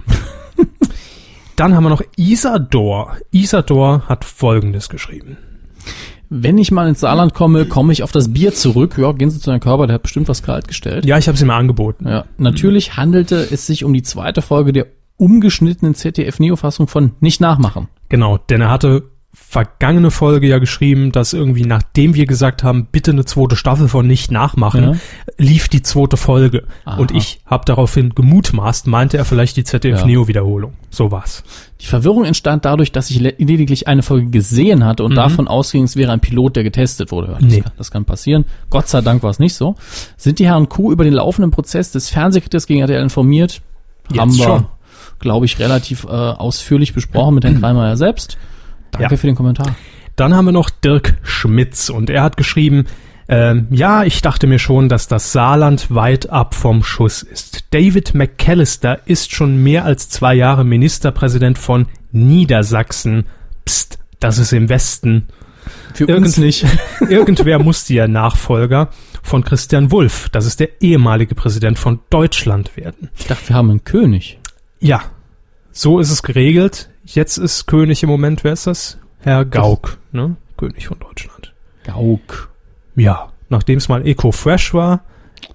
[1.56, 3.16] Dann haben wir noch Isador.
[3.32, 5.38] Isador hat Folgendes geschrieben.
[6.28, 8.96] Wenn ich mal ins Saarland komme, komme ich auf das Bier zurück.
[8.98, 11.06] Ja, gehen Sie zu Herrn Körber, der hat bestimmt was kalt gestellt.
[11.06, 12.06] Ja, ich habe es ihm angeboten.
[12.06, 14.86] Ja, natürlich handelte es sich um die zweite Folge der
[15.16, 17.88] umgeschnittenen ZDF-Neo-Fassung von Nicht nachmachen.
[18.08, 19.04] Genau, denn er hatte
[19.38, 24.06] vergangene Folge ja geschrieben, dass irgendwie nachdem wir gesagt haben, bitte eine zweite Staffel von
[24.06, 24.92] nicht nachmachen, Ja.
[25.38, 26.64] lief die zweite Folge.
[26.84, 26.96] Aha.
[26.96, 30.06] Und ich habe daraufhin gemutmaßt, meinte er vielleicht die ZDF Ja.
[30.06, 30.72] Neo Wiederholung.
[30.90, 31.44] So war's.
[31.80, 35.84] Die Verwirrung entstand dadurch, dass ich le- lediglich eine Folge gesehen hatte und davon ausging,
[35.84, 37.28] es wäre ein Pilot, der getestet wurde.
[37.34, 37.48] Das, Mhm.
[37.48, 37.60] Nee.
[37.60, 38.46] kann, das kann passieren.
[38.70, 39.76] Gott sei Dank war es nicht so.
[40.16, 43.60] Sind die Herren Q über den laufenden Prozess des Fernsehkritikers gegen RTL informiert?
[44.08, 44.68] Jetzt Haben wir,
[45.18, 48.38] glaube ich, relativ äh, ausführlich besprochen mit Herrn Kreimeier selbst.
[48.98, 49.18] Danke Ja.
[49.18, 49.74] für den Kommentar.
[50.16, 52.86] Dann haben wir noch Dirk Schmitz und er hat geschrieben,
[53.28, 57.64] ähm, ja, ich dachte mir schon, dass das Saarland weit ab vom Schuss ist.
[57.70, 63.26] David McAllister ist schon mehr als zwei Jahre Ministerpräsident von Niedersachsen.
[63.64, 65.26] Psst, das ist im Westen.
[65.94, 66.64] Für Irgend nicht.
[67.08, 68.90] Irgendwer musste ja Nachfolger
[69.22, 73.10] von Christian Wulff, das ist der ehemalige Präsident von Deutschland werden.
[73.18, 74.38] Ich dachte, wir haben einen König.
[74.78, 75.02] Ja,
[75.72, 76.88] so ist es geregelt.
[77.06, 78.98] Jetzt ist König im Moment, wer ist das?
[79.20, 80.36] Herr Gauck, ne?
[80.56, 81.52] König von Deutschland.
[81.84, 82.50] Gauk.
[82.96, 85.02] Ja, nachdem es mal Eco Fresh war,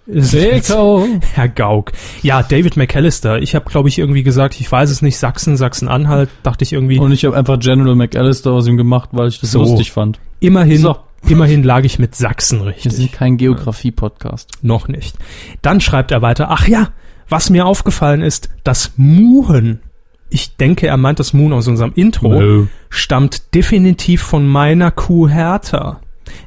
[0.07, 0.33] jetzt
[1.33, 1.91] Herr Gauck.
[2.21, 3.39] Ja, David McAllister.
[3.41, 6.99] Ich habe, glaube ich, irgendwie gesagt, ich weiß es nicht, Sachsen, Sachsen-Anhalt, dachte ich irgendwie.
[6.99, 9.59] Und ich habe einfach General McAllister aus ihm gemacht, weil ich das So.
[9.59, 10.19] lustig fand.
[10.39, 10.95] immerhin, So.
[11.27, 12.93] immerhin lag ich mit Sachsen Wir richtig.
[12.93, 14.51] sind kein Geografie-Podcast.
[14.61, 15.17] Noch nicht.
[15.61, 16.89] Dann schreibt er weiter, ach ja,
[17.27, 19.81] was mir aufgefallen ist, das Muhen,
[20.31, 22.65] ich denke, er meint das Muhen aus unserem Intro, Nö.
[22.89, 25.99] stammt definitiv von meiner Kuh Hertha.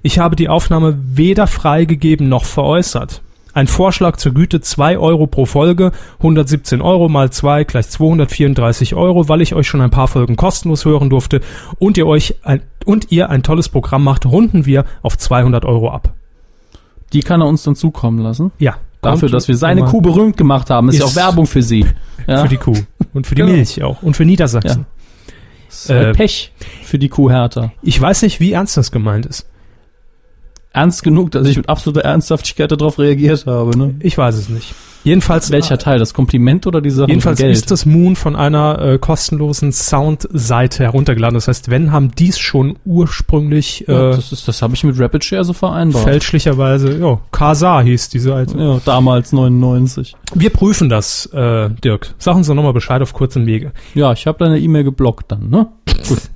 [0.02, 3.22] Ich habe die Aufnahme weder freigegeben noch veräußert.
[3.52, 9.28] Ein Vorschlag zur Güte 2 Euro pro Folge, 117 Euro mal 2 gleich 234 Euro,
[9.28, 11.40] weil ich euch schon ein paar Folgen kostenlos hören durfte
[11.78, 15.90] und ihr euch ein, und ihr ein tolles Programm macht, runden wir auf 200 Euro
[15.90, 16.14] ab.
[17.12, 18.50] Die kann er uns dann zukommen lassen.
[18.58, 18.76] Ja.
[19.04, 20.88] Dafür, dass wir seine Kuh berühmt gemacht haben.
[20.88, 21.86] Ist, ja Ist- auch Werbung für sie.
[22.26, 22.42] Ja.
[22.42, 22.74] Für die Kuh.
[23.12, 23.52] Und für die Genau.
[23.54, 24.02] Milch auch.
[24.02, 24.86] Und für Niedersachsen.
[25.68, 26.52] Ist halt äh, Pech
[26.82, 27.72] für die Kuh härter.
[27.82, 29.46] Ich weiß nicht, wie ernst das gemeint ist.
[30.74, 33.78] Ernst genug, dass ich mit absoluter Ernsthaftigkeit darauf reagiert habe.
[33.78, 33.94] Ne?
[34.00, 34.74] Ich weiß es nicht.
[35.04, 35.98] Jedenfalls, Welcher Teil?
[35.98, 41.34] Das Kompliment oder die Sache jedenfalls ist das Moon von einer äh, kostenlosen Soundseite heruntergeladen.
[41.34, 44.98] Das heißt, wenn haben dies schon ursprünglich ja, äh, das ist, das habe ich mit
[44.98, 46.04] Rapid Share so vereinbart.
[46.04, 48.56] fälschlicherweise, ja, Kasa hieß die Seite.
[48.56, 50.16] ja, damals 99.
[50.34, 52.14] Wir prüfen das, äh, Dirk.
[52.16, 53.72] Sag uns doch nochmal Bescheid auf kurzem Wege.
[53.94, 55.66] Ja, ich habe deine E-Mail geblockt dann, ne?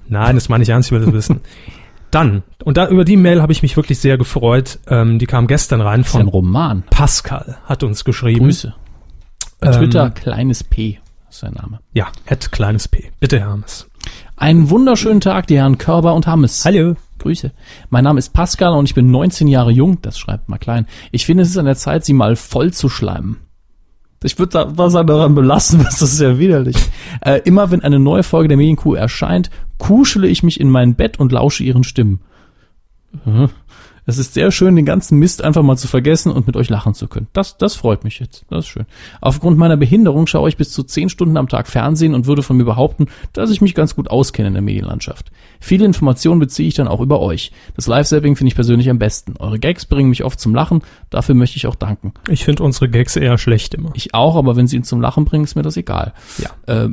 [0.08, 1.40] Nein, das meine ich ernst, ich will das wissen.
[2.10, 4.78] Dann, und da über die Mail habe ich mich wirklich sehr gefreut.
[4.86, 6.84] Ähm, die kam gestern rein ist ja von Roman.
[6.90, 8.46] Pascal, hat uns geschrieben.
[8.46, 8.74] Grüße.
[9.60, 10.98] Ähm, Twitter, kleines P
[11.28, 11.80] ist sein Name.
[11.92, 13.10] Ja, Ed kleines P.
[13.20, 13.88] Bitte, Hermes.
[14.36, 16.64] Einen wunderschönen Tag, die Herren Körber und Hammes.
[16.64, 16.96] Hallo.
[17.18, 17.50] Grüße.
[17.90, 20.00] Mein Name ist Pascal und ich bin 19 Jahre jung.
[20.02, 20.86] Das schreibt mal klein.
[21.10, 23.38] Ich finde, es ist an der Zeit, sie mal voll zu schleimen.
[24.22, 26.76] Ich würde da was daran belassen, das ist ja widerlich.
[27.20, 31.18] Äh, immer wenn eine neue Folge der Medienkuh erscheint, kuschele ich mich in mein Bett
[31.18, 32.20] und lausche ihren Stimmen.
[34.08, 36.94] Es ist sehr schön, den ganzen Mist einfach mal zu vergessen und mit euch lachen
[36.94, 37.26] zu können.
[37.34, 38.46] Das, das freut mich jetzt.
[38.48, 38.86] Das ist schön.
[39.20, 42.56] Aufgrund meiner Behinderung schaue ich bis zu 10 Stunden am Tag Fernsehen und würde von
[42.56, 45.30] mir behaupten, dass ich mich ganz gut auskenne in der Medienlandschaft.
[45.60, 47.52] Viele Informationen beziehe ich dann auch über euch.
[47.76, 49.34] Das Live-Zapping finde ich persönlich am besten.
[49.40, 50.80] Eure Gags bringen mich oft zum Lachen.
[51.10, 52.14] Dafür möchte ich auch danken.
[52.30, 53.90] Ich finde unsere Gags eher schlecht immer.
[53.92, 56.14] Ich auch, aber wenn sie ihn zum Lachen bringen, ist mir das egal.
[56.38, 56.84] Ja.
[56.84, 56.88] Äh,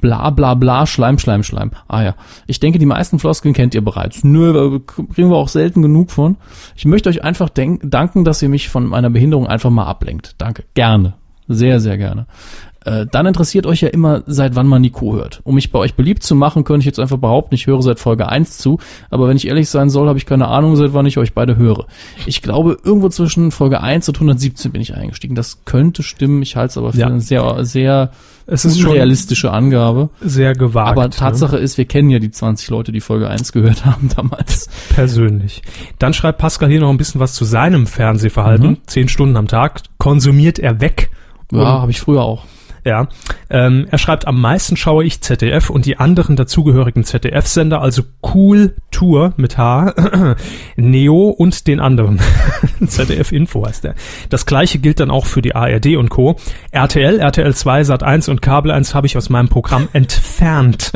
[0.00, 1.72] bla bla bla, Schleim, Schleim, Schleim.
[1.88, 2.14] Ah ja.
[2.46, 4.24] Ich denke, die meisten Floskeln kennt ihr bereits.
[4.24, 6.36] Nö, kriegen wir auch selten genug von.
[6.76, 10.34] Ich möchte euch einfach danken, dass ihr mich von meiner Behinderung einfach mal ablenkt.
[10.38, 10.64] Danke.
[10.74, 11.14] Gerne.
[11.48, 12.26] Sehr, sehr gerne.
[12.86, 15.40] Äh, dann interessiert euch ja immer, seit wann man Nico hört.
[15.42, 17.98] Um mich bei euch beliebt zu machen, könnte ich jetzt einfach behaupten, ich höre seit
[17.98, 18.78] Folge 1 zu.
[19.10, 21.56] Aber wenn ich ehrlich sein soll, habe ich keine Ahnung, seit wann ich euch beide
[21.56, 21.86] höre.
[22.26, 25.34] Ich glaube, irgendwo zwischen Folge 1 und 117 bin ich eingestiegen.
[25.34, 26.42] Das könnte stimmen.
[26.42, 27.06] Ich halte es aber für Ja.
[27.08, 28.12] eine sehr, sehr
[28.46, 30.10] Es ist unrealistische Angabe.
[30.20, 30.88] sehr gewagt.
[30.90, 31.10] Aber ne?
[31.10, 34.68] Tatsache ist, wir kennen ja die 20 Leute, die Folge 1 gehört haben damals.
[34.94, 35.62] persönlich.
[35.98, 38.68] Dann schreibt Pascal hier noch ein bisschen was zu seinem Fernsehverhalten.
[38.70, 38.76] Mhm.
[38.86, 41.10] Zehn Stunden am Tag konsumiert er weg.
[41.50, 42.44] Ja, habe ich früher auch.
[42.86, 43.08] Ja,
[43.50, 48.76] ähm, er schreibt, am meisten schaue ich ZDF und die anderen dazugehörigen ZDF-Sender, also Cool
[48.92, 50.36] Tour mit H,
[50.76, 52.20] Neo und den anderen.
[52.86, 53.96] ZDF Info heißt der.
[54.28, 56.36] Das gleiche gilt dann auch für die ARD und Co.
[56.70, 60.92] RTL, RTL 2, Sat 1 und Kabel 1 habe ich aus meinem Programm entfernt.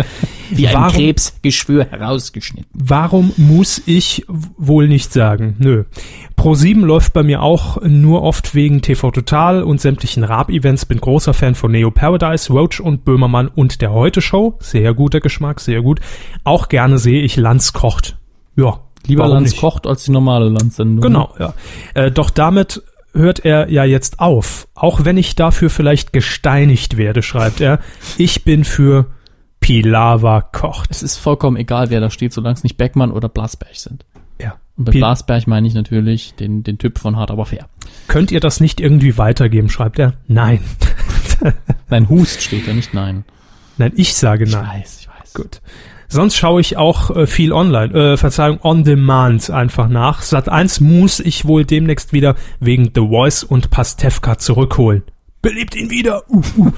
[0.50, 2.70] Wie ein Warum- Krebsgeschwür herausgeschnitten.
[2.72, 5.56] Warum muss ich wohl nicht sagen?
[5.58, 5.84] Nö.
[6.36, 10.86] Pro7 läuft bei mir auch nur oft wegen TV Total und sämtlichen Raab-Events.
[10.86, 14.56] Bin großer Fan von Neo Paradise, Roach und Böhmermann und der Heute Show.
[14.60, 16.00] Sehr guter Geschmack, sehr gut.
[16.44, 18.16] Auch gerne sehe ich Lanz kocht.
[18.56, 19.60] Ja, Lieber Lanz nicht?
[19.60, 21.00] kocht als die normale Landsendung.
[21.00, 21.54] Genau, ja.
[21.94, 22.82] Äh, doch damit
[23.12, 24.68] hört er ja jetzt auf.
[24.74, 27.80] Auch wenn ich dafür vielleicht gesteinigt werde, schreibt er.
[28.18, 29.06] Ich bin für
[29.60, 30.90] Pilava kocht.
[30.90, 34.04] Es ist vollkommen egal, wer da steht, solange es nicht Beckmann oder Blasberg sind.
[34.40, 34.54] Ja.
[34.76, 37.68] Und bei Pil- Blasberg meine ich natürlich den, den Typ von Hart aber fair.
[38.08, 40.14] Könnt ihr das nicht irgendwie weitergeben, schreibt er.
[40.26, 40.60] Nein.
[41.88, 43.24] Nein, Hust steht da nicht nein.
[43.78, 44.66] Nein, ich sage Ich nein.
[44.80, 45.34] weiß, ich weiß.
[45.34, 45.60] Gut.
[46.08, 50.22] Sonst schaue ich auch äh, viel online, äh, Verzeihung, on demand einfach nach.
[50.22, 55.02] Sat 1 muss ich wohl demnächst wieder wegen The Voice und Pastewka zurückholen.
[55.40, 56.28] Belebt ihn wieder.
[56.28, 56.72] Uh, uh.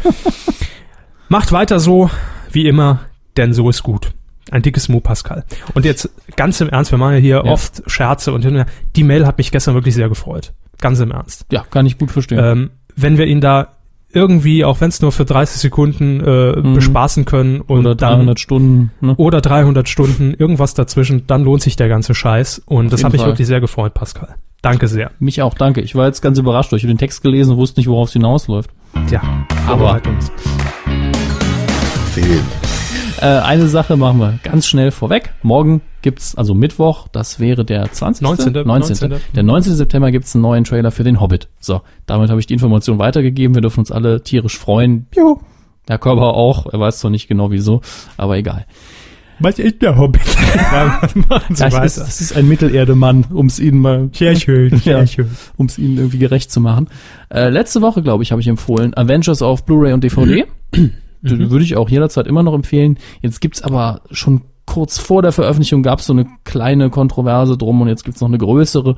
[1.28, 2.11] Macht weiter so,
[2.53, 3.00] wie immer,
[3.36, 4.12] denn so ist gut.
[4.50, 5.44] Ein dickes Mu, Pascal.
[5.74, 7.53] Und jetzt ganz im Ernst, wir machen ja hier Ja.
[7.53, 8.66] oft Scherze und hin und her.
[8.96, 10.53] Die Mail hat mich gestern wirklich sehr gefreut.
[10.80, 11.46] Ganz im Ernst.
[11.50, 12.38] Ja, kann ich gut verstehen.
[12.42, 13.68] Ähm, wenn wir ihn da
[14.14, 16.74] irgendwie, auch wenn es nur für 30 Sekunden äh, Mhm.
[16.74, 18.90] bespaßen können und oder dann 300 Stunden.
[19.00, 19.14] Ne?
[19.16, 22.61] oder 300 Stunden, irgendwas dazwischen, dann lohnt sich der ganze Scheiß.
[22.66, 23.30] Und das jeden hat mich Fall.
[23.30, 24.34] wirklich sehr gefreut, Pascal.
[24.61, 25.12] Danke sehr.
[25.18, 25.80] Mich auch, danke.
[25.80, 26.72] Ich war jetzt ganz überrascht.
[26.74, 28.70] Ich habe den Text gelesen und wusste nicht, worauf es hinausläuft.
[29.09, 29.22] Tja,
[29.66, 30.00] Aber-
[32.13, 32.45] Film,
[33.21, 35.33] Äh, eine Sache machen wir ganz schnell vorweg.
[35.43, 38.23] Morgen gibt's, also Mittwoch, das wäre der 20.
[38.23, 38.53] 19..
[38.67, 39.14] 19.
[39.34, 39.75] Der 19.
[39.75, 41.49] September gibt's einen neuen Trailer für den Hobbit.
[41.61, 43.55] So, damit habe ich die Information weitergegeben.
[43.55, 45.07] Wir dürfen uns alle tierisch freuen.
[45.14, 45.39] Juhu.
[45.89, 46.67] Der Körper auch.
[46.72, 47.80] Er weiß zwar nicht genau wieso,
[48.17, 48.67] aber egal.
[49.39, 50.22] Was ist der Hobbit?
[50.72, 51.01] ja,
[51.49, 55.07] Sie Das ist, das ist ein Mittelerdemann, um's ihnen mal Sehr schön, sehr Ja.
[55.07, 55.30] schön.
[55.57, 56.89] um es ihnen irgendwie gerecht zu machen.
[57.33, 60.45] Äh, letzte Woche, glaube ich, habe ich empfohlen Avengers auf Blu-ray und DVD.
[61.22, 61.50] Mhm.
[61.50, 62.99] Würde ich auch jederzeit immer noch empfehlen.
[63.20, 67.88] Jetzt gibt's aber schon kurz vor der Veröffentlichung gab's so eine kleine Kontroverse drum und
[67.88, 68.96] jetzt gibt's noch eine größere.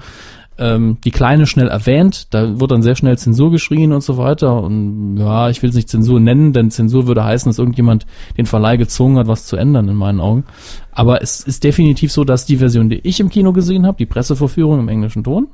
[0.56, 4.62] Ähm, die kleine schnell erwähnt, da wird dann sehr schnell Zensur geschrien und so weiter.
[4.62, 8.06] Und ja, ich will es nicht Zensur nennen, denn Zensur würde heißen, dass irgendjemand
[8.36, 10.44] den Verleih gezwungen hat, was zu ändern, in meinen Augen.
[10.92, 14.06] Aber es ist definitiv so, dass die Version, die ich im Kino gesehen habe, die
[14.06, 15.48] Pressevorführung im englischen Ton,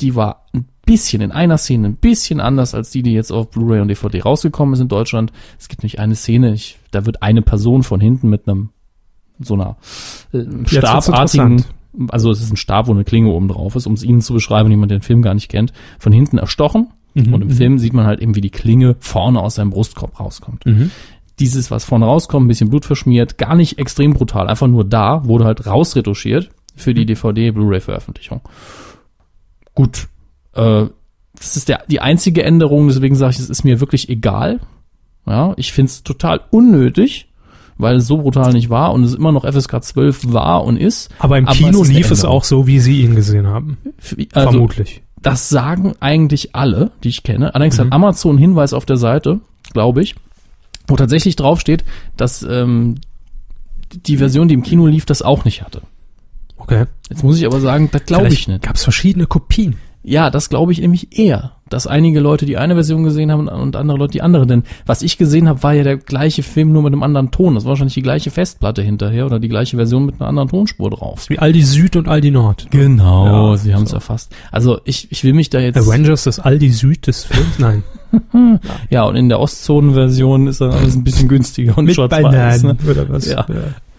[0.00, 3.50] die war ein bisschen in einer Szene ein bisschen anders als die, die jetzt auf
[3.50, 5.32] Blu-ray und DVD rausgekommen ist in Deutschland.
[5.58, 8.70] Es gibt nicht eine Szene, ich, da wird eine Person von hinten mit einem
[9.40, 9.76] so einer
[10.32, 11.64] äh, stabartigen
[12.10, 14.32] also es ist ein Stab, wo eine Klinge oben drauf ist, um es Ihnen zu
[14.34, 16.88] beschreiben, jemand den Film gar nicht kennt, von hinten erstochen.
[17.14, 20.20] Mhm, Und im Film sieht man halt eben, wie die Klinge vorne aus seinem Brustkorb
[20.20, 20.64] rauskommt.
[20.64, 20.90] Mhm.
[21.40, 25.24] Dieses, was vorne rauskommt, ein bisschen Blut verschmiert, gar nicht extrem brutal, einfach nur da,
[25.24, 26.94] wurde halt rausretuschiert für Mhm.
[26.96, 28.42] die DVD-Blu-ray-Veröffentlichung.
[29.78, 30.08] Gut,
[30.54, 30.86] äh,
[31.36, 34.58] das ist der, die einzige Änderung, deswegen sage ich, es ist mir wirklich egal.
[35.24, 37.28] Ja, ich finde es total unnötig,
[37.76, 41.10] weil es so brutal nicht war und es immer noch FSK 12 war und ist.
[41.20, 43.78] Aber im Aber Kino es lief es auch so, wie Sie ihn gesehen haben.
[44.32, 45.02] Also, Vermutlich.
[45.22, 47.54] das sagen eigentlich alle, die ich kenne.
[47.54, 47.82] Allerdings Mhm.
[47.84, 49.38] hat Amazon einen Hinweis auf der Seite,
[49.72, 50.16] glaube ich,
[50.88, 51.84] wo tatsächlich draufsteht,
[52.16, 52.96] dass ähm,
[53.92, 55.82] die Version, die im Kino lief, das auch nicht hatte.
[56.58, 56.84] Okay.
[57.08, 58.62] Jetzt muss ich aber sagen, das glaube ich nicht.
[58.62, 59.76] Gab es verschiedene Kopien.
[60.04, 63.76] Ja, das glaube ich nämlich eher, dass einige Leute die eine Version gesehen haben und
[63.76, 64.46] andere Leute die andere.
[64.46, 67.54] Denn was ich gesehen habe, war ja der gleiche Film nur mit einem anderen Ton.
[67.54, 70.88] Das war wahrscheinlich die gleiche Festplatte hinterher oder die gleiche Version mit einer anderen Tonspur
[70.90, 71.28] drauf.
[71.28, 72.68] Wie Aldi Süd und Aldi Nord.
[72.70, 74.32] Genau, Ja, sie haben es erfasst.
[74.50, 75.76] Also ich, ich will mich da jetzt.
[75.76, 77.58] Avengers, das Aldi Süd des Films?
[77.58, 77.82] Nein.
[78.88, 82.62] Ja, und in der Ostzonen-Version ist dann alles ein bisschen günstiger und schwarz-weiß.
[82.62, 82.78] Ne?
[82.90, 83.26] oder was?
[83.26, 83.44] Ja.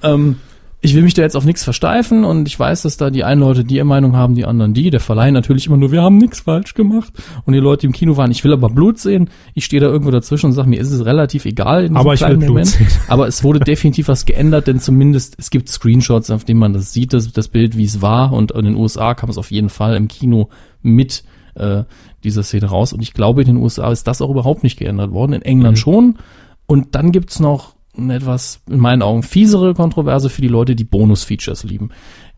[0.02, 0.38] Ähm,
[0.82, 3.42] ich will mich da jetzt auf nichts versteifen und ich weiß, dass da die einen
[3.42, 4.90] Leute die Meinung haben, die anderen die.
[4.90, 7.12] Der Verleih natürlich immer nur, wir haben nichts falsch gemacht.
[7.46, 9.30] Und die Leute, die im Kino waren, ich will aber Blut sehen.
[9.56, 11.82] Ich stehe da irgendwo dazwischen und sage, mir ist es relativ egal.
[11.82, 12.68] In diesem Aber ich will Blut Moment.
[12.68, 12.88] sehen.
[13.10, 16.94] Aber es wurde definitiv was geändert, denn zumindest es gibt Screenshots, auf denen man das
[16.94, 18.32] sieht, das, das Bild, wie es war.
[18.32, 20.48] Und in den USA kam es auf jeden Fall im Kino
[20.82, 21.26] mit
[21.56, 21.84] äh,
[22.24, 22.94] dieser Szene raus.
[22.94, 25.34] Und ich glaube, in den USA ist das auch überhaupt nicht geändert worden.
[25.34, 26.20] In England schon.
[26.68, 30.84] Und dann gibt's noch eine etwas, in meinen Augen, fiesere Kontroverse für die Leute, die
[30.84, 31.90] Bonus-Features lieben.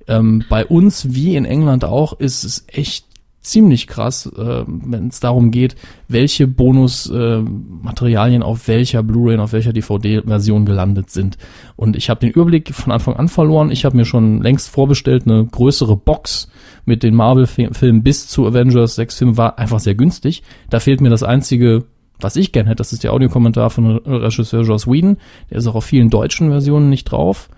[0.08, 3.06] Ähm, bei uns, wie in England auch, ist es echt
[3.42, 5.76] ziemlich krass, äh, wenn es darum geht,
[6.08, 11.38] welche Bonus-Materialien auf welcher Blu-ray und auf welcher DVD-Version gelandet sind.
[11.76, 13.72] Und ich habe den Überblick von Anfang an verloren.
[13.72, 16.50] Ich habe mir schon längst vorbestellt, eine größere Box
[16.86, 18.96] mit den Marvel-Filmen bis zu Avengers.
[18.96, 20.44] Sechs Filme war einfach sehr günstig.
[20.70, 21.86] Da fehlt mir das einzige
[22.24, 25.18] was ich gern hätte, das ist der Audiokommentar von Regisseur Joss Whedon.
[25.50, 27.50] Der ist auch auf vielen deutschen Versionen nicht drauf.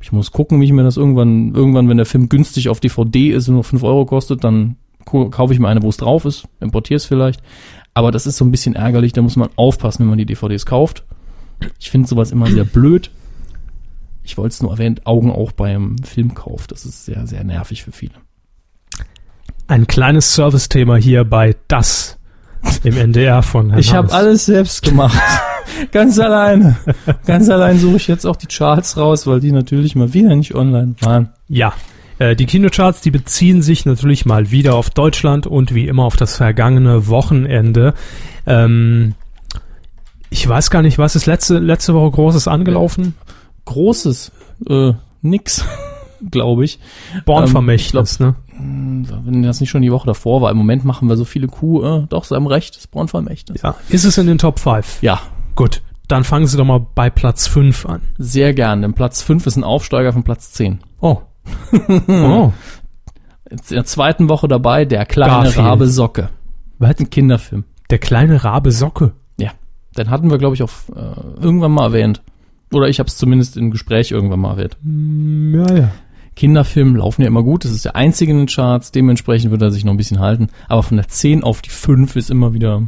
[0.00, 3.30] Ich muss gucken, wie ich mir das irgendwann, irgendwann, wenn der Film günstig auf DVD
[3.30, 6.48] ist und nur 5 Euro kostet, dann kaufe ich mir eine, wo es drauf ist,
[6.60, 7.42] importiere es vielleicht.
[7.94, 10.66] Aber das ist so ein bisschen ärgerlich, da muss man aufpassen, wenn man die DVDs
[10.66, 11.04] kauft.
[11.78, 13.10] Ich finde sowas immer sehr blöd.
[14.24, 16.66] Ich wollte es nur erwähnt, Augen auch beim Filmkauf.
[16.66, 18.14] Das ist sehr, sehr nervig für viele.
[19.66, 22.18] Ein kleines Service-Thema hier bei Das
[22.84, 25.18] im NDR von Herrn Ich habe alles selbst gemacht.
[25.92, 26.76] Ganz alleine.
[27.26, 30.54] Ganz allein suche ich jetzt auch die Charts raus, weil die natürlich mal wieder nicht
[30.54, 31.30] online waren.
[31.48, 31.72] Ja,
[32.18, 36.16] äh, die Kinocharts, die beziehen sich natürlich mal wieder auf Deutschland und wie immer auf
[36.16, 37.94] das vergangene Wochenende.
[38.46, 39.14] Ähm,
[40.30, 43.14] ich weiß gar nicht, was ist letzte, letzte Woche Großes angelaufen?
[43.64, 44.32] Großes,
[44.68, 45.64] äh, nix,
[46.30, 46.78] glaube ich.
[47.24, 48.34] Bornvermächtnis, ne?
[48.56, 51.46] Hm, Wenn das nicht schon die Woche davor war, im Moment machen wir so viele
[51.48, 53.62] Kuh, äh, doch, sie haben recht, das Braunvermächtnis.
[53.62, 53.74] Ja.
[53.88, 55.02] Ist es in den Top 5?
[55.02, 55.20] Ja,
[55.54, 58.00] Gut, dann fangen Sie doch mal bei Platz 5 an.
[58.18, 60.80] sehr gern, denn Platz 5 ist ein Aufsteiger von Platz 10.
[61.00, 61.18] Oh.
[62.08, 62.52] oh.
[63.50, 65.58] In der zweiten Woche dabei, der kleine Garfield.
[65.58, 66.30] Rabe Socke.
[66.78, 66.98] Was?
[66.98, 67.64] Ein Kinderfilm.
[67.90, 69.12] Der kleine Rabe Socke.
[69.38, 69.50] Ja,
[69.98, 72.22] den hatten wir, glaube ich, auch äh, irgendwann mal erwähnt.
[72.72, 74.78] Oder ich habe es zumindest im Gespräch irgendwann mal erwähnt.
[74.82, 75.90] Mm, Ja, ja.
[76.34, 77.64] Kinderfilme laufen ja immer gut.
[77.64, 78.90] Das ist der einzige in den Charts.
[78.92, 80.48] Dementsprechend wird er sich noch ein bisschen halten.
[80.68, 82.82] Aber von der 10 auf die 5 ist immer wieder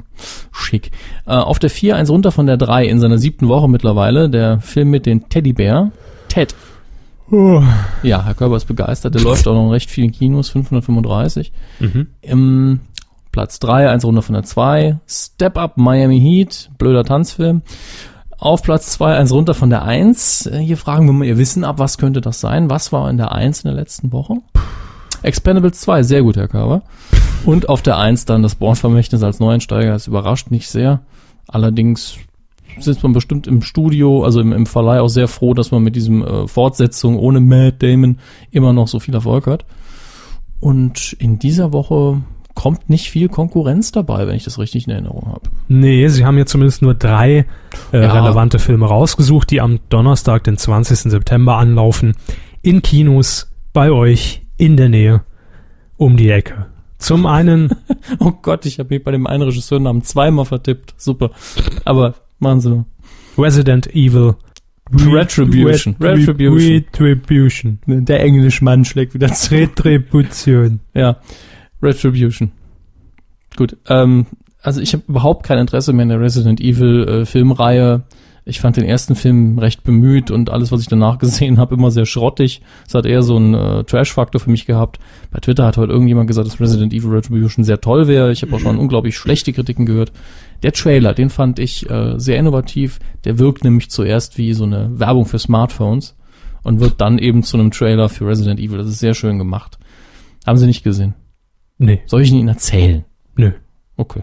[0.52, 0.90] schick.
[1.26, 4.30] Äh, auf der 4 eins runter von der 3 in seiner siebten Woche mittlerweile.
[4.30, 5.92] Der Film mit den Teddybär.
[6.28, 6.54] Ted.
[8.02, 9.14] Ja, Herr Körber ist begeistert.
[9.14, 10.48] Der läuft auch noch in recht vielen Kinos.
[10.50, 11.52] 535.
[11.80, 12.08] Mhm.
[12.22, 12.80] Im
[13.32, 15.00] Platz 3, eins runter von der 2.
[15.06, 16.70] Step Up Miami Heat.
[16.78, 17.62] Blöder Tanzfilm.
[18.44, 20.48] Auf Platz 2, eins runter von der 1.
[20.48, 22.68] Äh, Hier fragen wir mal Ihr Wissen ab, was könnte das sein?
[22.68, 24.34] Was war in der 1 in der letzten Woche?
[25.22, 26.82] Expendables 2, sehr gut, Herr Körber.
[27.46, 29.92] Und auf der 1 dann das Born-Vermächtnis als Neueinsteiger.
[29.92, 31.00] Das überrascht nicht sehr.
[31.48, 32.18] Allerdings
[32.78, 35.96] sitzt man bestimmt im Studio, also im, im Verleih auch sehr froh, dass man mit
[35.96, 38.18] diesem äh, Fortsetzung ohne Matt Damon
[38.50, 39.64] immer noch so viel Erfolg hat.
[40.60, 42.20] Und in dieser Woche
[42.54, 45.42] kommt nicht viel Konkurrenz dabei, wenn ich das richtig in Erinnerung habe.
[45.68, 47.46] Nee, sie haben ja zumindest nur drei
[47.92, 48.12] äh, Ja.
[48.12, 51.10] relevante Filme rausgesucht, die am Donnerstag, den 20.
[51.10, 52.14] September anlaufen.
[52.62, 55.22] In Kinos, bei euch, in der Nähe,
[55.96, 56.66] um die Ecke.
[56.98, 57.70] Zum einen,
[58.20, 60.94] Oh Gott, ich habe mich bei dem einen Regisseurnamen zweimal vertippt.
[60.96, 61.32] Super.
[61.84, 62.84] Aber machen Sie nur.
[63.36, 64.34] Resident Evil
[64.92, 65.96] Retribution.
[66.00, 66.84] Ret- Retribution.
[67.00, 67.78] Retribution.
[67.86, 69.54] Der Englischmann schlägt wieder zu.
[69.54, 70.80] Retribution.
[70.94, 71.16] Ja.
[71.84, 72.52] Retribution.
[73.56, 73.76] Gut.
[73.88, 74.26] Ähm,
[74.62, 78.02] also ich habe überhaupt kein Interesse mehr in der Resident Evil äh, Filmreihe.
[78.46, 81.90] Ich fand den ersten Film recht bemüht und alles, was ich danach gesehen habe, immer
[81.90, 82.62] sehr schrottig.
[82.86, 84.98] Es hat eher so einen äh, Trash-Faktor für mich gehabt.
[85.30, 88.32] Bei Twitter hat heute irgendjemand gesagt, dass Resident Evil Retribution sehr toll wäre.
[88.32, 90.12] Ich habe auch schon unglaublich schlechte Kritiken gehört.
[90.62, 92.98] Der Trailer, den fand ich äh, sehr innovativ.
[93.24, 96.16] Der wirkt nämlich zuerst wie so eine Werbung für Smartphones
[96.62, 98.78] und wird dann eben zu einem Trailer für Resident Evil.
[98.78, 99.78] Das ist sehr schön gemacht.
[100.46, 101.14] Haben Sie nicht gesehen?
[101.78, 103.04] Nee, Soll ich Ihnen erzählen?
[103.36, 103.52] nö.
[103.96, 104.22] Okay.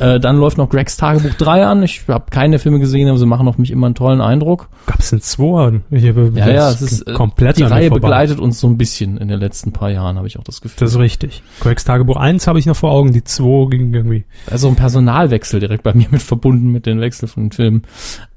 [0.00, 1.82] Äh, dann läuft noch Gregs Tagebuch 3 an.
[1.82, 4.68] Ich habe keine Filme gesehen, aber sie machen auf mich immer einen tollen Eindruck.
[4.86, 5.80] Gab's in zwei?
[5.90, 8.00] Ich hab- Ja, ja, das es ist äh, komplett die an Reihe vorbei.
[8.00, 10.78] begleitet uns so ein bisschen in den letzten paar Jahren, habe ich auch das Gefühl.
[10.80, 11.42] Das ist richtig.
[11.60, 14.24] Gregs Tagebuch 1 habe ich noch vor Augen, die 2 ging irgendwie.
[14.50, 17.82] also ein Personalwechsel direkt bei mir mit verbunden mit den Wechsel von den Filmen.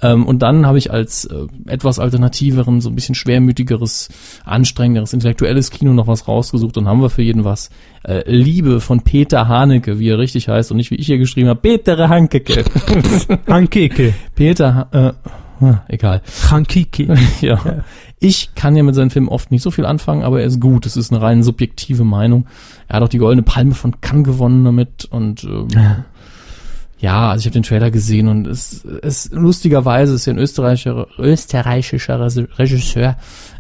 [0.02, 4.10] Ähm, und dann habe ich als äh, etwas alternativeren, so ein bisschen schwermütigeres,
[4.44, 6.78] anstrengenderes, intellektuelles Kino noch was rausgesucht.
[6.78, 7.70] Dann haben wir für jeden was.
[8.04, 11.50] Äh, Liebe von Peter Haneke, wie er richtig heißt und nicht wie ich hier geschrieben
[11.50, 12.64] habe, Peter Haneke.
[13.48, 14.14] Hankeke.
[14.36, 15.16] Peter,
[15.62, 16.22] äh, egal.
[16.50, 17.16] Hankeke.
[17.42, 17.84] ja.
[18.20, 20.86] Ich kann ja mit seinen Filmen oft nicht so viel anfangen, aber er ist gut.
[20.86, 22.48] Es ist eine rein subjektive Meinung.
[22.88, 25.68] Er hat auch die Goldene Palme von Cannes gewonnen damit und ähm,
[26.98, 31.08] ja, also ich habe den Trailer gesehen und es, es lustigerweise ist ja ein österreichischer,
[31.20, 32.20] österreichischer
[32.58, 33.18] Regisseur,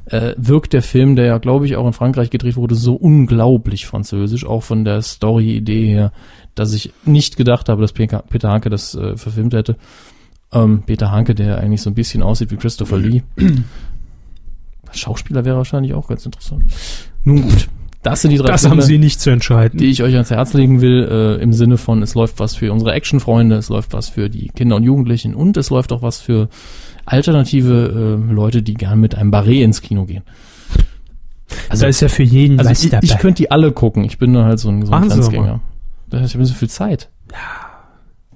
[0.07, 3.86] äh, wirkt der Film, der ja glaube ich auch in Frankreich gedreht wurde, so unglaublich
[3.86, 6.11] französisch, auch von der Story-Idee her,
[6.53, 9.77] dass ich nicht gedacht habe, dass Peter Hanke das äh, verfilmt hätte.
[10.52, 13.23] Ähm, Peter Hanke, der eigentlich so ein bisschen aussieht wie Christopher Lee.
[14.91, 16.64] Schauspieler wäre wahrscheinlich auch ganz interessant.
[17.23, 17.68] Nun gut,
[18.06, 19.80] das sind die drei Das Filme haben Sie nicht zu entscheiden.
[19.80, 22.72] die ich euch ans Herz legen will, äh, im Sinne von, es läuft was für
[22.72, 26.22] unsere Actionfreunde, es läuft was für die Kinder und Jugendlichen und es läuft auch was
[26.22, 26.48] für
[27.06, 30.23] alternative äh, Leute, die gern mit einem Barret ins Kino gehen.
[31.69, 33.06] Also, da ist ja für jeden also was ich, dabei.
[33.06, 34.03] ich könnte die alle gucken.
[34.03, 35.61] Ich bin da halt so ein, so ein Grenzgänger.
[36.10, 37.10] Da ich habe so viel Zeit.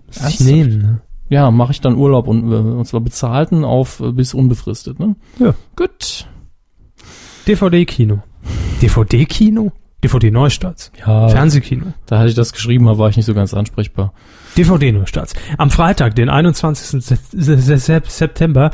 [0.08, 1.02] Muss ich nehmen, ne?
[1.30, 5.00] Ja, mache ich dann Urlaub und, äh, und zwar bezahlten auf äh, bis unbefristet.
[5.00, 5.16] Ne?
[5.38, 5.54] Ja.
[5.76, 6.28] Gut.
[7.48, 8.24] DVD-Kino.
[8.82, 9.72] DVD-Kino?
[10.04, 10.92] DVD-Neustarts.
[11.06, 11.94] Ja, Fernsehkino.
[12.06, 14.14] da hatte ich das geschrieben, aber war ich nicht so ganz ansprechbar.
[14.58, 15.34] DVD-Neustarts.
[15.58, 17.02] Am Freitag, den 21.
[17.04, 18.72] Se- Se- Se- September,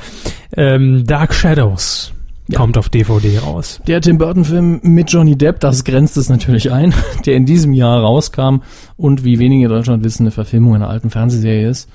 [0.55, 2.13] ähm, Dark Shadows
[2.47, 2.59] Ja.
[2.59, 3.81] kommt auf DVD raus.
[3.87, 6.93] Der Tim Burton-Film mit Johnny Depp, das grenzt es natürlich ein,
[7.25, 8.61] der in diesem Jahr rauskam
[8.97, 11.89] und wie wenige in Deutschland wissen, eine Verfilmung einer alten Fernsehserie ist,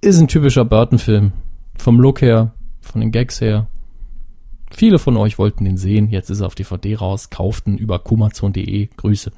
[0.00, 1.32] ist ein typischer Burton-Film.
[1.78, 3.66] Vom Look her, von den Gags her.
[4.72, 8.88] Viele von euch wollten den sehen, jetzt ist er auf DVD raus, kauften über kumazon.de.
[8.96, 9.32] Grüße.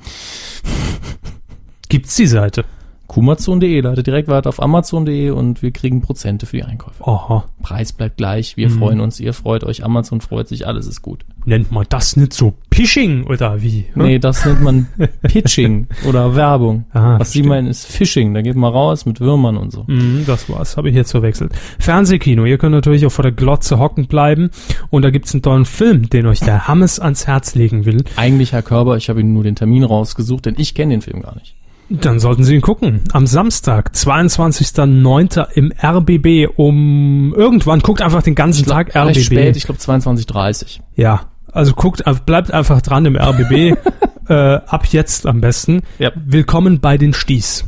[1.89, 2.65] Gibt's die Seite?
[3.13, 7.07] kumazon.de, leitet direkt weiter auf amazon.de und wir kriegen Prozente für die Einkäufe.
[7.07, 7.45] Aha.
[7.63, 8.79] Preis bleibt gleich, wir Mhm.
[8.79, 11.25] freuen uns, ihr freut euch, Amazon freut sich, alles ist gut.
[11.45, 13.85] Nennt man das nicht so Pishing oder wie?
[13.93, 14.03] hm?
[14.03, 14.87] Nee, das nennt man
[15.23, 16.85] Pitching oder Werbung.
[16.93, 18.33] Ah, Was Sie meinen ist Phishing.
[18.33, 19.85] Da geht man raus mit Würmern und so.
[19.89, 21.53] Mhm, das war's, habe ich jetzt verwechselt.
[21.79, 24.51] Fernsehkino, ihr könnt natürlich auch vor der Glotze hocken bleiben
[24.91, 28.05] und da gibt's einen tollen Film, den euch der Hammes ans Herz legen will.
[28.17, 31.21] Eigentlich, Herr Körber, ich habe Ihnen nur den Termin rausgesucht, denn ich kenne den Film
[31.23, 31.55] gar nicht.
[32.01, 33.01] Dann sollten Sie ihn gucken.
[33.13, 35.53] Am Samstag, 22.09.
[35.55, 39.23] im RBB um irgendwann, guckt einfach den ganzen Tag Recht RBB.
[39.23, 43.77] spät, ich glaube 22.30 Ja, also guckt, bleibt einfach dran im RBB.
[44.29, 45.83] äh, ab jetzt am besten.
[45.99, 46.13] Ja.
[46.15, 47.65] Willkommen bei den Sties.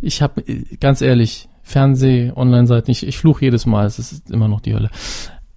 [0.00, 0.42] Ich habe,
[0.80, 4.90] ganz ehrlich, Fernseh, Online-Seiten, ich, ich fluche jedes Mal, es ist immer noch die Hölle.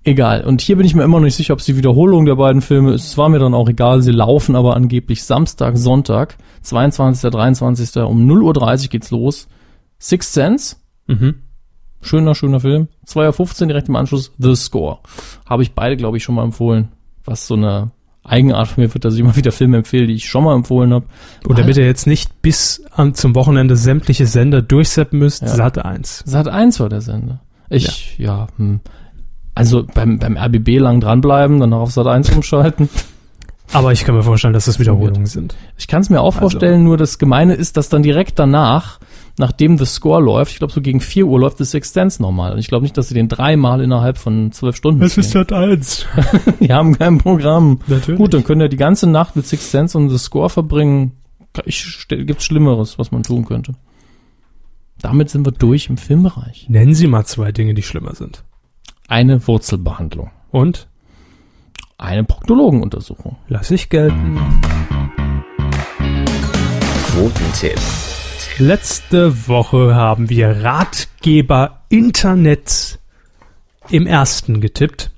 [0.06, 0.44] Egal.
[0.44, 2.62] Und hier bin ich mir immer noch nicht sicher, ob es die Wiederholung der beiden
[2.62, 3.06] Filme ist.
[3.06, 4.02] Es war mir dann auch egal.
[4.02, 8.04] Sie laufen aber angeblich Samstag, Sonntag, 22., 23.
[8.04, 9.48] um 0.30 Uhr geht's los.
[10.00, 10.76] Sixth Sense,
[11.08, 11.36] Mhm.
[12.02, 12.90] Schöner, schöner Film.
[13.08, 15.00] 2.15 Uhr direkt im Anschluss The Score.
[15.46, 16.90] Habe ich beide, glaube ich, schon mal empfohlen.
[17.24, 17.92] Was so eine
[18.24, 20.94] Eigenart von mir wird, dass ich immer wieder Filme empfehle, die ich schon mal empfohlen
[20.94, 21.06] habe.
[21.48, 25.44] Oder bitte jetzt nicht bis am, zum Wochenende sämtliche Sender durchseppen müsst.
[25.44, 25.48] Ja.
[25.50, 26.24] Sat 1.
[26.26, 27.42] Sat 1 war der Sender.
[27.70, 28.82] Ich, ja, hm.
[29.56, 32.90] Also beim, beim RBB lang dranbleiben, dann noch auf Sat 1 umschalten.
[33.72, 35.56] Aber ich kann mir vorstellen, dass das Wiederholungen sind.
[35.78, 36.40] Ich kann es mir auch Also.
[36.40, 39.00] vorstellen, nur das Gemeine ist, dass dann direkt danach,
[39.40, 42.52] nachdem The Score läuft, ich glaube so gegen 4 Uhr läuft The Sixth Sense nochmal.
[42.54, 45.24] Und ich glaube nicht, dass sie den dreimal innerhalb von zwölf Stunden spielen.
[45.26, 46.06] Sat 1.
[46.60, 47.80] Die haben kein Programm.
[47.88, 48.20] Natürlich.
[48.20, 51.14] Gut, dann könnt ihr die ganze Nacht mit Sixth Sense und The Score verbringen.
[51.66, 53.74] Ich, stell- gibt's Schlimmeres, was man tun könnte.
[55.02, 56.68] Damit sind wir durch im Filmbereich.
[56.70, 58.44] Nennen Sie mal zwei Dinge, die schlimmer sind.
[59.14, 60.32] Eine Wurzelbehandlung.
[60.50, 60.88] Und?
[62.00, 63.36] Eine Proktologenuntersuchung.
[63.48, 64.40] Lass ich gelten.
[67.12, 67.80] Quotentipp.
[68.58, 72.98] Letzte Woche haben wir Ratgeber Internet
[73.92, 75.12] im ersten getippt.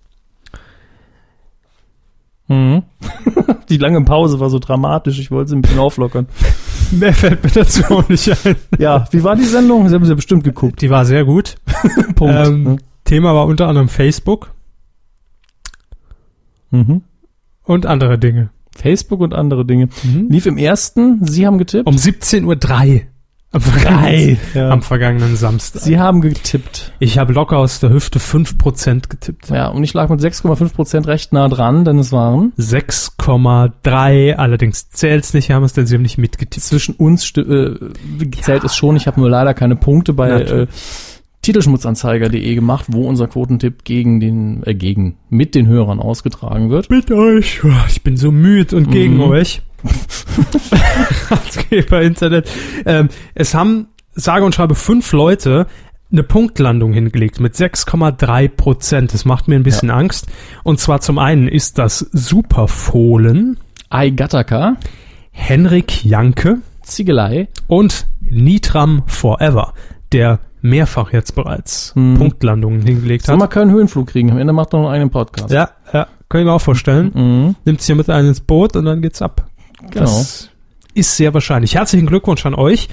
[2.49, 2.83] Mhm.
[3.69, 6.27] Die lange Pause war so dramatisch, ich wollte sie ein bisschen auflockern.
[6.91, 8.57] Mehr fällt mir dazu auch nicht ein.
[8.77, 9.87] Ja, wie war die Sendung?
[9.87, 10.81] Sie haben sie ja bestimmt geguckt.
[10.81, 11.55] Die war sehr gut.
[12.15, 12.35] Punkt.
[12.47, 14.51] Ähm, Thema war unter anderem Facebook
[16.71, 17.03] Mhm.
[17.63, 18.49] und andere Dinge.
[18.75, 19.87] Facebook und andere Dinge.
[20.27, 21.87] Lief im ersten, Sie haben getippt?
[21.87, 22.43] Um 17.03
[22.95, 23.01] Uhr
[23.53, 24.69] am vergangenen, Ja.
[24.69, 25.81] am vergangenen Samstag.
[25.81, 26.91] Sie haben getippt.
[26.99, 29.49] ich habe locker aus der Hüfte 5% getippt.
[29.49, 35.33] Ja, und ich lag mit 6,5% recht nah dran, denn es waren 6,3, allerdings zählt's
[35.33, 36.65] nicht, Hermes, denn sie haben nicht mitgetippt.
[36.65, 37.75] zwischen uns äh,
[38.41, 38.97] zählt es schon.
[38.97, 40.67] Ich habe nur leider keine Punkte bei äh.
[41.45, 46.89] Titelschmutzanzeiger.de gemacht, wo unser Quotentipp gegen den, äh, gegen, mit den Hörern ausgetragen wird.
[46.89, 47.61] Mit euch.
[47.87, 49.21] Ich bin so müde und gegen Mhm.
[49.21, 49.61] euch.
[51.29, 52.49] Ratgeber Internet.
[52.85, 55.67] Ähm, es haben, sage und schreibe, fünf Leute
[56.11, 59.13] eine Punktlandung hingelegt mit 6,3 Prozent.
[59.13, 60.27] Das macht mir ein bisschen Angst.
[60.63, 63.57] Und zwar zum einen ist das Superfohlen,
[63.89, 64.77] Ai Gattaca,
[65.31, 69.73] Henrik Janke Ziegelei, und Nitram Forever,
[70.11, 72.15] der mehrfach jetzt bereits Hm.
[72.17, 73.39] Punktlandungen hingelegt Soll hat.
[73.39, 74.31] mal keinen Höhenflug kriegen.
[74.31, 75.51] Am Ende macht er noch einen Podcast.
[75.51, 77.11] Ja, ja, kann ich mir auch vorstellen.
[77.13, 79.45] Mhm, Nimmt sich mit ein ins Boot und dann geht's ab.
[79.91, 80.05] genau.
[80.05, 80.49] Das
[80.93, 81.75] ist sehr wahrscheinlich.
[81.75, 82.87] Herzlichen Glückwunsch an euch.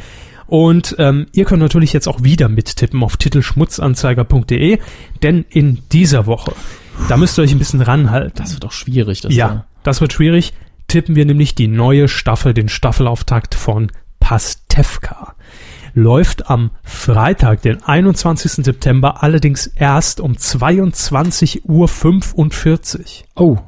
[0.49, 4.79] Und ähm, ihr könnt natürlich jetzt auch wieder mittippen auf titelschmutzanzeiger.de,
[5.23, 6.53] denn in dieser Woche,
[7.09, 8.35] da müsst ihr euch ein bisschen ranhalten.
[8.37, 9.23] das wird auch schwierig.
[9.23, 10.53] Das ja, das wird schwierig.
[10.89, 13.91] Tippen wir nämlich die neue Staffel, den Staffelauftakt von
[14.21, 15.35] Pastewka.
[15.95, 18.65] Läuft am Freitag, den 21.
[18.65, 21.89] September, allerdings erst um 22.45 Uhr.
[23.37, 23.59] Oh,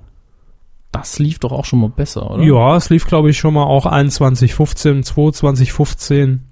[0.92, 2.42] das lief doch auch schon mal besser, oder?
[2.44, 6.44] Ja, es lief, glaube ich, schon mal auch 2115, 2215.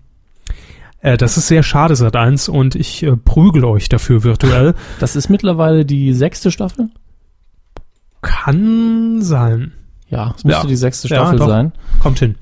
[1.00, 4.74] Äh, das ist sehr schade, Sat 1, und ich äh, prügel euch dafür virtuell.
[5.00, 6.90] Das ist mittlerweile die sechste Staffel?
[8.20, 9.72] Kann sein.
[10.08, 10.68] Ja, es müsste Ja.
[10.68, 11.48] die sechste Ja, Staffel doch.
[11.48, 11.72] sein.
[12.00, 12.34] Kommt hin.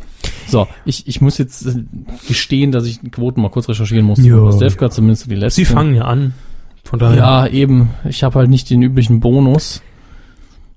[0.48, 1.84] So, ich, ich muss jetzt äh,
[2.26, 4.26] gestehen, dass ich die Quoten mal kurz recherchieren musste.
[4.26, 4.42] Ja.
[4.42, 5.60] Was Defka zumindest die letzte.
[5.60, 6.34] Sie fangen ja an.
[6.84, 7.16] Von daher.
[7.16, 7.90] Ja, eben.
[8.08, 9.82] Ich habe halt nicht den üblichen Bonus.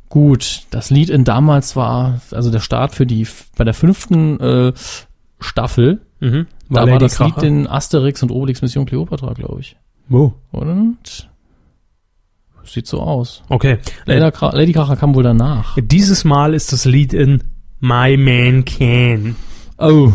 [0.10, 3.26] Gut, das Lied in damals war, also der Start für die,
[3.58, 4.74] bei der fünften äh,
[5.40, 6.48] Staffel, Mhm.
[6.70, 7.42] da war Lady das Kracher.
[7.42, 9.76] Lied in Asterix und Obelix Mission Cleopatra, glaube ich.
[10.08, 10.34] Wo?
[10.52, 11.30] Und
[12.64, 13.44] sieht so aus.
[13.50, 13.80] Okay.
[14.06, 15.78] Lady, Lady Kracher kam wohl danach.
[15.82, 17.44] Dieses Mal ist das Lied in
[17.84, 19.36] My Man Can.
[19.78, 20.14] Oh.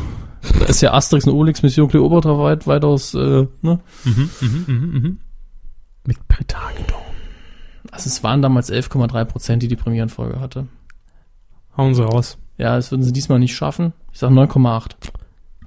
[0.59, 3.81] Da ist ja Asterix und Obelix Mission Cleopatra weit, weitaus, äh, ne?
[4.05, 5.19] Mhm, mhm, mhm, mhm.
[6.07, 6.97] Mit Prätagedon.
[7.91, 10.67] Also es waren damals 11,3 Prozent, die die Premierenfolge hatte.
[11.77, 12.39] Hauen sie raus.
[12.57, 13.93] Ja, das würden sie diesmal nicht schaffen.
[14.15, 14.93] Ich sag 9,8.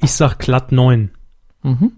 [0.01, 1.11] Ich sag glatt 9.
[1.61, 1.91] Mhm.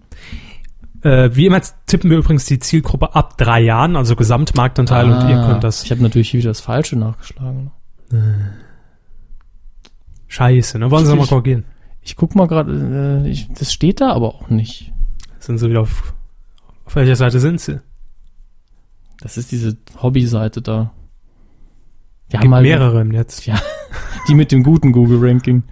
[1.00, 5.40] Äh, wie immer tippen wir übrigens die Zielgruppe ab drei Jahren, also Gesamtmarktanteil, und ihr
[5.46, 7.70] könnt das Ah, Ich habe natürlich hier wieder das Falsche nachgeschlagen.
[10.34, 10.90] Scheiße, ne?
[10.90, 11.62] Wollen Sie mal korrigieren?
[12.02, 14.92] Ich guck mal gerade, äh, das steht da aber auch nicht.
[15.38, 16.12] Sind Sie wieder auf,
[16.84, 17.80] auf welcher Seite sind Sie?
[19.20, 20.90] Das ist diese Hobby-Seite da.
[22.26, 23.46] Die Gibt haben halt mehrere im Netz.
[23.46, 23.54] Ja.
[24.28, 25.62] die mit dem guten Google-Ranking.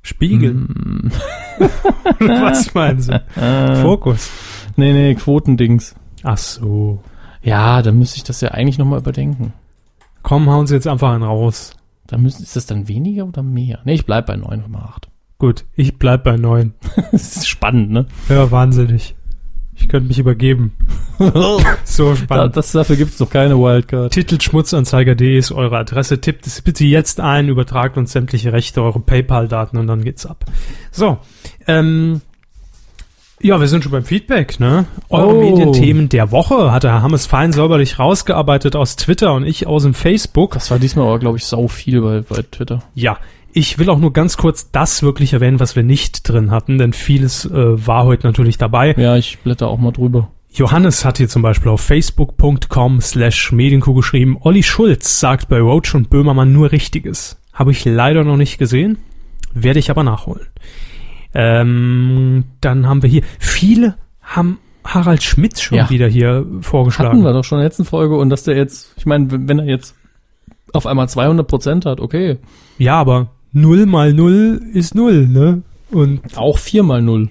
[0.00, 0.54] Spiegel.
[0.54, 1.12] Mm.
[2.20, 3.12] Was meinen Sie?
[3.36, 4.30] Äh, Fokus.
[4.76, 5.94] nee, nee, Quotendings.
[6.22, 7.02] Ach so.
[7.42, 9.52] Ja, da müsste ich das ja eigentlich nochmal überdenken.
[10.22, 11.74] Komm, hauen Sie jetzt einfach einen raus.
[12.08, 13.80] Da müssen, ist das dann weniger oder mehr?
[13.84, 15.08] Nee, ich bleib bei 9,8.
[15.36, 16.74] Gut, ich bleib bei neun.
[17.12, 18.06] das ist spannend, ne?
[18.28, 19.14] Ja, wahnsinnig.
[19.76, 20.72] Ich könnte mich übergeben.
[21.84, 22.56] So spannend.
[22.56, 24.12] das, dafür gibt's noch keine Wildcard.
[24.12, 26.20] Titelschmutzanzeiger.de ist eure Adresse.
[26.20, 30.44] Tippt es bitte jetzt ein, übertragt uns sämtliche Rechte, eure PayPal-Daten und dann geht's ab.
[30.92, 31.18] So,
[31.66, 32.20] ähm,
[33.40, 34.86] ja, wir sind schon beim Feedback, ne?
[35.08, 35.40] Eure Oh.
[35.40, 39.82] Medienthemen der Woche hat der Herr Hammes fein säuberlich rausgearbeitet aus Twitter und ich aus
[39.84, 40.54] dem Facebook.
[40.54, 42.82] Das war diesmal aber, glaube ich, sau viel bei, bei Twitter.
[42.94, 43.18] Ja,
[43.52, 46.92] ich will auch nur ganz kurz das wirklich erwähnen, was wir nicht drin hatten, denn
[46.92, 48.94] vieles äh, war heute natürlich dabei.
[48.96, 50.28] Ja, ich blätter auch mal drüber.
[50.50, 55.94] Johannes hat hier zum Beispiel auf facebook.com slash Medienkuh geschrieben, Olli Schulz sagt bei Roach
[55.94, 57.40] und Böhmermann nur Richtiges.
[57.52, 58.98] Habe ich leider noch nicht gesehen,
[59.52, 60.46] werde ich aber nachholen.
[61.34, 65.90] Ähm, dann haben wir hier, viele haben Harald Schmidt schon Ja.
[65.90, 67.22] wieder hier Hatten vorgeschlagen.
[67.22, 69.66] wir doch schon in der letzten Folge und dass der jetzt, ich meine, wenn er
[69.66, 69.94] jetzt
[70.72, 72.38] auf einmal 200 Prozent hat, okay.
[72.78, 75.62] Ja, aber 0 mal 0 ist 0, ne?
[75.90, 77.28] Und Auch 4 mal 0.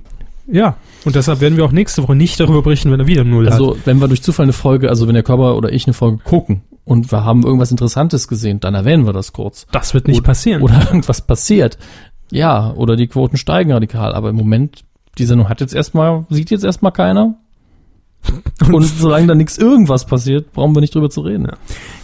[0.51, 3.45] ja, und deshalb werden wir auch nächste Woche nicht darüber berichten, wenn er wieder 0
[3.45, 3.53] hat.
[3.53, 6.17] Also, wenn wir durch Zufall eine Folge, also wenn der Körper oder ich eine Folge
[6.23, 9.67] gucken und wir haben irgendwas Interessantes gesehen, dann erwähnen wir das kurz.
[9.71, 10.61] Das wird nicht Oder- passieren.
[10.63, 11.77] Oder irgendwas passiert.
[12.31, 14.83] Ja, oder die Quoten steigen radikal, aber im Moment,
[15.17, 17.35] die Sendung hat jetzt erstmal, sieht jetzt erstmal keiner.
[18.71, 21.49] Und solange da nichts irgendwas passiert, brauchen wir nicht drüber zu reden.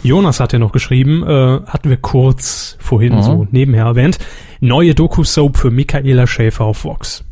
[0.02, 3.22] Jonas hat ja noch geschrieben, äh, hatten wir kurz vorhin Mhm.
[3.22, 4.18] so nebenher erwähnt,
[4.60, 7.24] neue Doku-Soap für Michaela Schäfer auf Vox.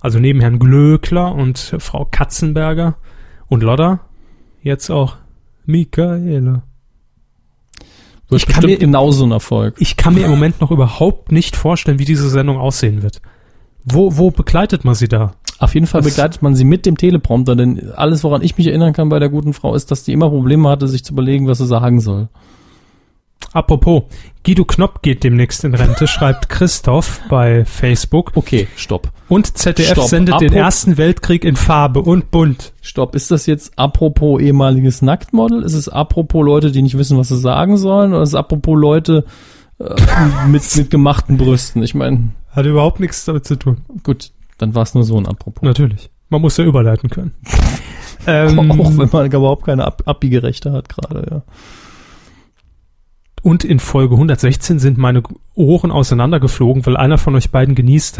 [0.00, 2.96] Also neben Herrn Glöckler und Frau Katzenberger
[3.48, 4.00] Und Lodder?
[4.62, 5.16] Jetzt auch
[5.66, 6.62] Michaela.
[8.28, 9.74] Wird Ich kann mir- genauso ein Erfolg.
[9.78, 13.20] Ich kann mir im Moment noch überhaupt nicht vorstellen, wie diese Sendung aussehen wird.
[13.84, 15.34] Wo, wo begleitet man sie da?
[15.58, 18.66] Auf jeden Fall Das- begleitet man sie mit dem Teleprompter, denn alles, woran ich mich
[18.66, 21.46] erinnern kann bei der guten Frau, ist, dass die immer Probleme hatte, sich zu überlegen,
[21.46, 22.28] was sie sagen soll.
[23.52, 24.02] Apropos,
[24.44, 28.32] Guido Knopp geht demnächst in Rente, schreibt Christoph bei Facebook.
[28.34, 29.10] Okay, stopp.
[29.28, 30.08] Und ZDF Stopp.
[30.08, 32.72] sendet den Apro- Ersten Weltkrieg in Farbe und bunt.
[32.82, 33.14] Stopp.
[33.14, 35.62] Ist das jetzt apropos ehemaliges Nacktmodel?
[35.62, 38.12] Ist es apropos Leute, die nicht wissen, was sie sagen sollen?
[38.12, 39.24] Oder ist es apropos Leute
[39.78, 39.94] äh,
[40.48, 41.82] mit, mit gemachten Brüsten?
[41.84, 43.78] Ich meine, Hat überhaupt nichts damit zu tun.
[44.02, 45.62] gut, dann war es nur so ein apropos.
[45.62, 46.10] Natürlich.
[46.28, 47.34] Man muss ja überleiten können.
[48.22, 48.56] Auch ähm,
[48.98, 51.42] wenn man überhaupt keine Ab Abbiegerechte hat gerade, ja.
[53.44, 55.22] Und in Folge 116 sind meine
[55.54, 58.16] Ohren auseinandergeflogen, weil einer von euch beiden genießt.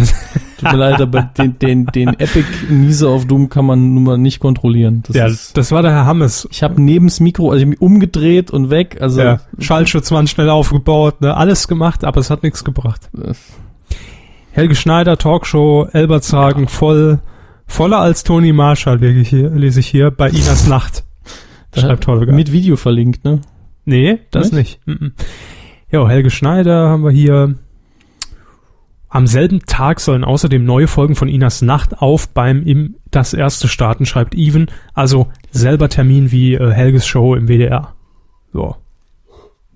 [0.58, 4.18] Tut mir leid, aber den, den, den Epic Niese auf Doom kann man nun mal
[4.18, 5.02] nicht kontrollieren.
[5.06, 6.46] Das ja, ist, das war der Herr Hammes.
[6.50, 8.98] ich habe neben das Mikro, also ich mich umgedreht und weg.
[9.00, 13.08] Also Ja, Schallschutzwand schnell aufgebaut, ne, alles gemacht, aber es hat nichts gebracht.
[13.18, 13.32] äh,
[14.52, 17.20] Helge Schneider, Talkshow, Elbertshagen, voll,
[17.66, 21.02] voller als Toni Marshall, lese ich hier, lese ich hier bei Inas Nacht.
[21.74, 22.32] Schreibt Holger.
[22.32, 23.40] mit Video verlinkt, ne?
[23.84, 24.80] Nee, das nicht.
[24.86, 25.12] Mhm.
[25.90, 27.54] Ja, Helge Schneider haben wir hier.
[29.08, 33.68] Am selben Tag sollen außerdem neue Folgen von Inas Nacht auf beim im Das erste
[33.68, 34.66] starten, schreibt Even.
[34.92, 37.94] Also selber Termin wie äh, Helges Show im WDR.
[38.52, 38.74] So.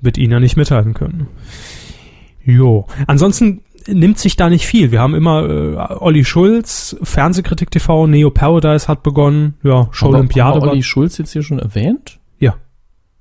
[0.00, 1.28] Wird Ina nicht mithalten können.
[2.44, 2.86] Jo.
[3.06, 4.90] Ansonsten nimmt sich da nicht viel.
[4.90, 9.54] Wir haben immer äh, Olli Schulz, Fernsehkritik TV, Neo Paradise hat begonnen.
[9.62, 10.72] Ja, Show Olympiade haben wir.
[10.72, 12.17] Olli Schulz jetzt hier schon erwähnt?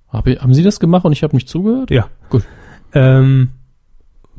[0.09, 1.91] Hab ich, haben Sie das gemacht und ich habe nicht zugehört?
[1.91, 2.07] Ja.
[2.29, 2.43] Gut.
[2.93, 3.49] Ähm,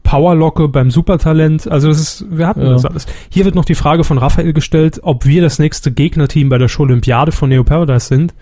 [0.02, 2.72] Powerlocke beim Supertalent, also es ist, wir hatten Ja.
[2.72, 3.06] das alles.
[3.28, 6.68] Hier wird noch die Frage von Raphael gestellt, ob wir das nächste Gegnerteam bei der
[6.68, 8.34] Show Olympiade von Neo Paradise sind.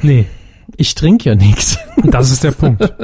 [0.00, 0.26] Nee,
[0.76, 1.78] Ich trinke ja nichts.
[2.04, 2.94] das ist der Punkt.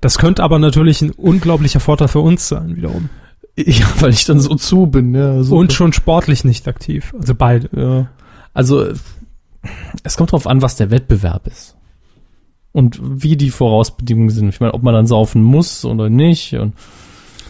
[0.00, 3.08] Das könnte aber natürlich ein unglaublicher Vorteil für uns sein, wiederum.
[3.54, 5.42] Ja, weil ich dann so zu bin, ja.
[5.42, 7.68] So Und schon sportlich nicht aktiv, also beide.
[7.78, 8.06] Ja.
[8.54, 8.86] Also,
[10.02, 11.76] es kommt drauf an, was der Wettbewerb ist.
[12.72, 14.48] Und wie die Vorausbedingungen sind.
[14.48, 16.54] Ich meine, ob man dann saufen muss oder nicht.
[16.54, 16.74] Und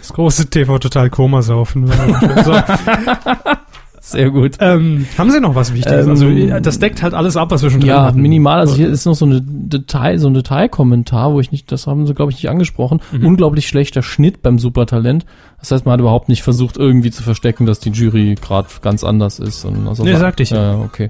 [0.01, 1.91] Das große TV Total Koma saufen.
[4.01, 4.57] sehr gut.
[4.59, 6.07] ähm, haben Sie noch was Wichtiges?
[6.07, 8.21] Ähm, also das deckt halt alles ab, was wir schon drin Ja, hatten.
[8.21, 8.59] minimal.
[8.59, 12.05] Also hier ist noch so eine Detail, so ein Detailkommentar, wo ich nicht, das haben
[12.09, 13.01] sie glaube ich nicht angesprochen.
[13.13, 13.25] Mhm.
[13.27, 15.25] Unglaublich schlechter Schnitt beim Supertalent.
[15.61, 19.05] Das heißt, man hat überhaupt nicht versucht, irgendwie zu verstecken, dass die Jury gerade ganz
[19.05, 19.65] anders ist.
[19.65, 20.73] Und also Nee, sagte ich ja.
[20.73, 20.79] ja.
[20.81, 21.07] okay.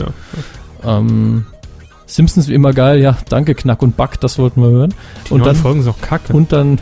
[0.84, 1.46] Ähm,
[2.12, 4.94] Simpsons wie immer geil, ja, danke Knack und Back, das wollten wir hören.
[5.26, 6.34] Die und dann Folgen sind auch kacke.
[6.34, 6.78] und dann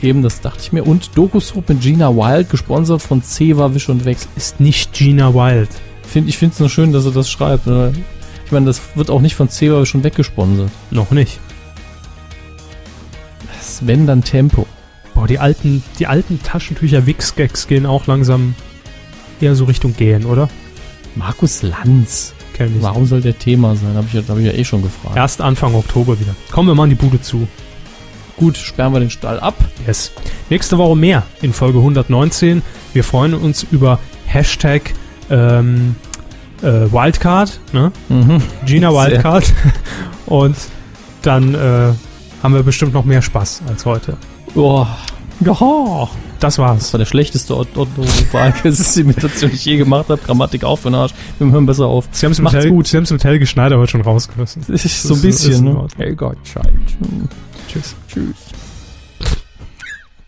[0.00, 0.86] eben, das dachte ich mir.
[0.86, 4.16] Und Doku-Soap mit Gina Wild, gesponsert von Ceva Wisch und Weg.
[4.36, 5.68] ist nicht Gina Wild.
[6.02, 7.66] Find, ich finde es nur schön, dass er das schreibt.
[7.66, 7.92] ne?
[8.46, 10.70] Ich meine, das wird auch nicht von Ceva Wisch und Weg gesponsert.
[10.90, 11.38] Noch nicht.
[13.58, 14.66] Das wenn dann Tempo.
[15.14, 18.54] Boah, die alten, die alten Taschentücher Wix-Gags gehen auch langsam
[19.42, 20.48] eher so Richtung gehen, oder?
[21.16, 22.32] Markus Lanz.
[22.54, 22.82] Kenn ich.
[22.82, 23.94] Warum soll der Thema sein?
[23.94, 25.16] Habe ich, ja- hab ich ja eh schon gefragt.
[25.16, 26.34] Erst Anfang Oktober wieder.
[26.50, 27.46] Kommen wir mal an die Bude zu.
[28.36, 29.54] Gut, sperren wir den Stall ab.
[29.86, 30.12] Yes.
[30.48, 32.62] Nächste Woche mehr in Folge 119.
[32.94, 34.94] Wir freuen uns über Hashtag
[35.30, 35.94] ähm,
[36.62, 37.92] äh, Wildcard, ne?
[38.08, 38.42] Mhm.
[38.66, 38.90] Gina.
[38.92, 39.52] Wildcard.
[40.26, 40.56] Und
[41.22, 41.92] dann äh,
[42.42, 44.16] haben wir bestimmt noch mehr Spaß als heute.
[44.54, 44.86] Oh.
[45.44, 46.08] Ja.
[46.40, 46.92] Das Das war's.
[46.92, 50.20] war der schlechteste Otto-Wahlgesimitation, die ich je gemacht habe.
[50.20, 51.12] Grammatik auf für den Arsch.
[51.38, 52.08] Wir hören besser auf.
[52.12, 52.86] Sie haben es mit, Macht's gut.
[52.86, 54.64] Sie haben's mit Helge Schneider heute schon rausgerissen.
[54.66, 55.86] Das ist so ein bisschen, ne?
[55.96, 56.66] Hey Gottschalk.
[57.68, 57.94] Tschüss.
[58.08, 58.36] Tschüss.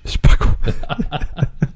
[0.05, 0.48] Spacko.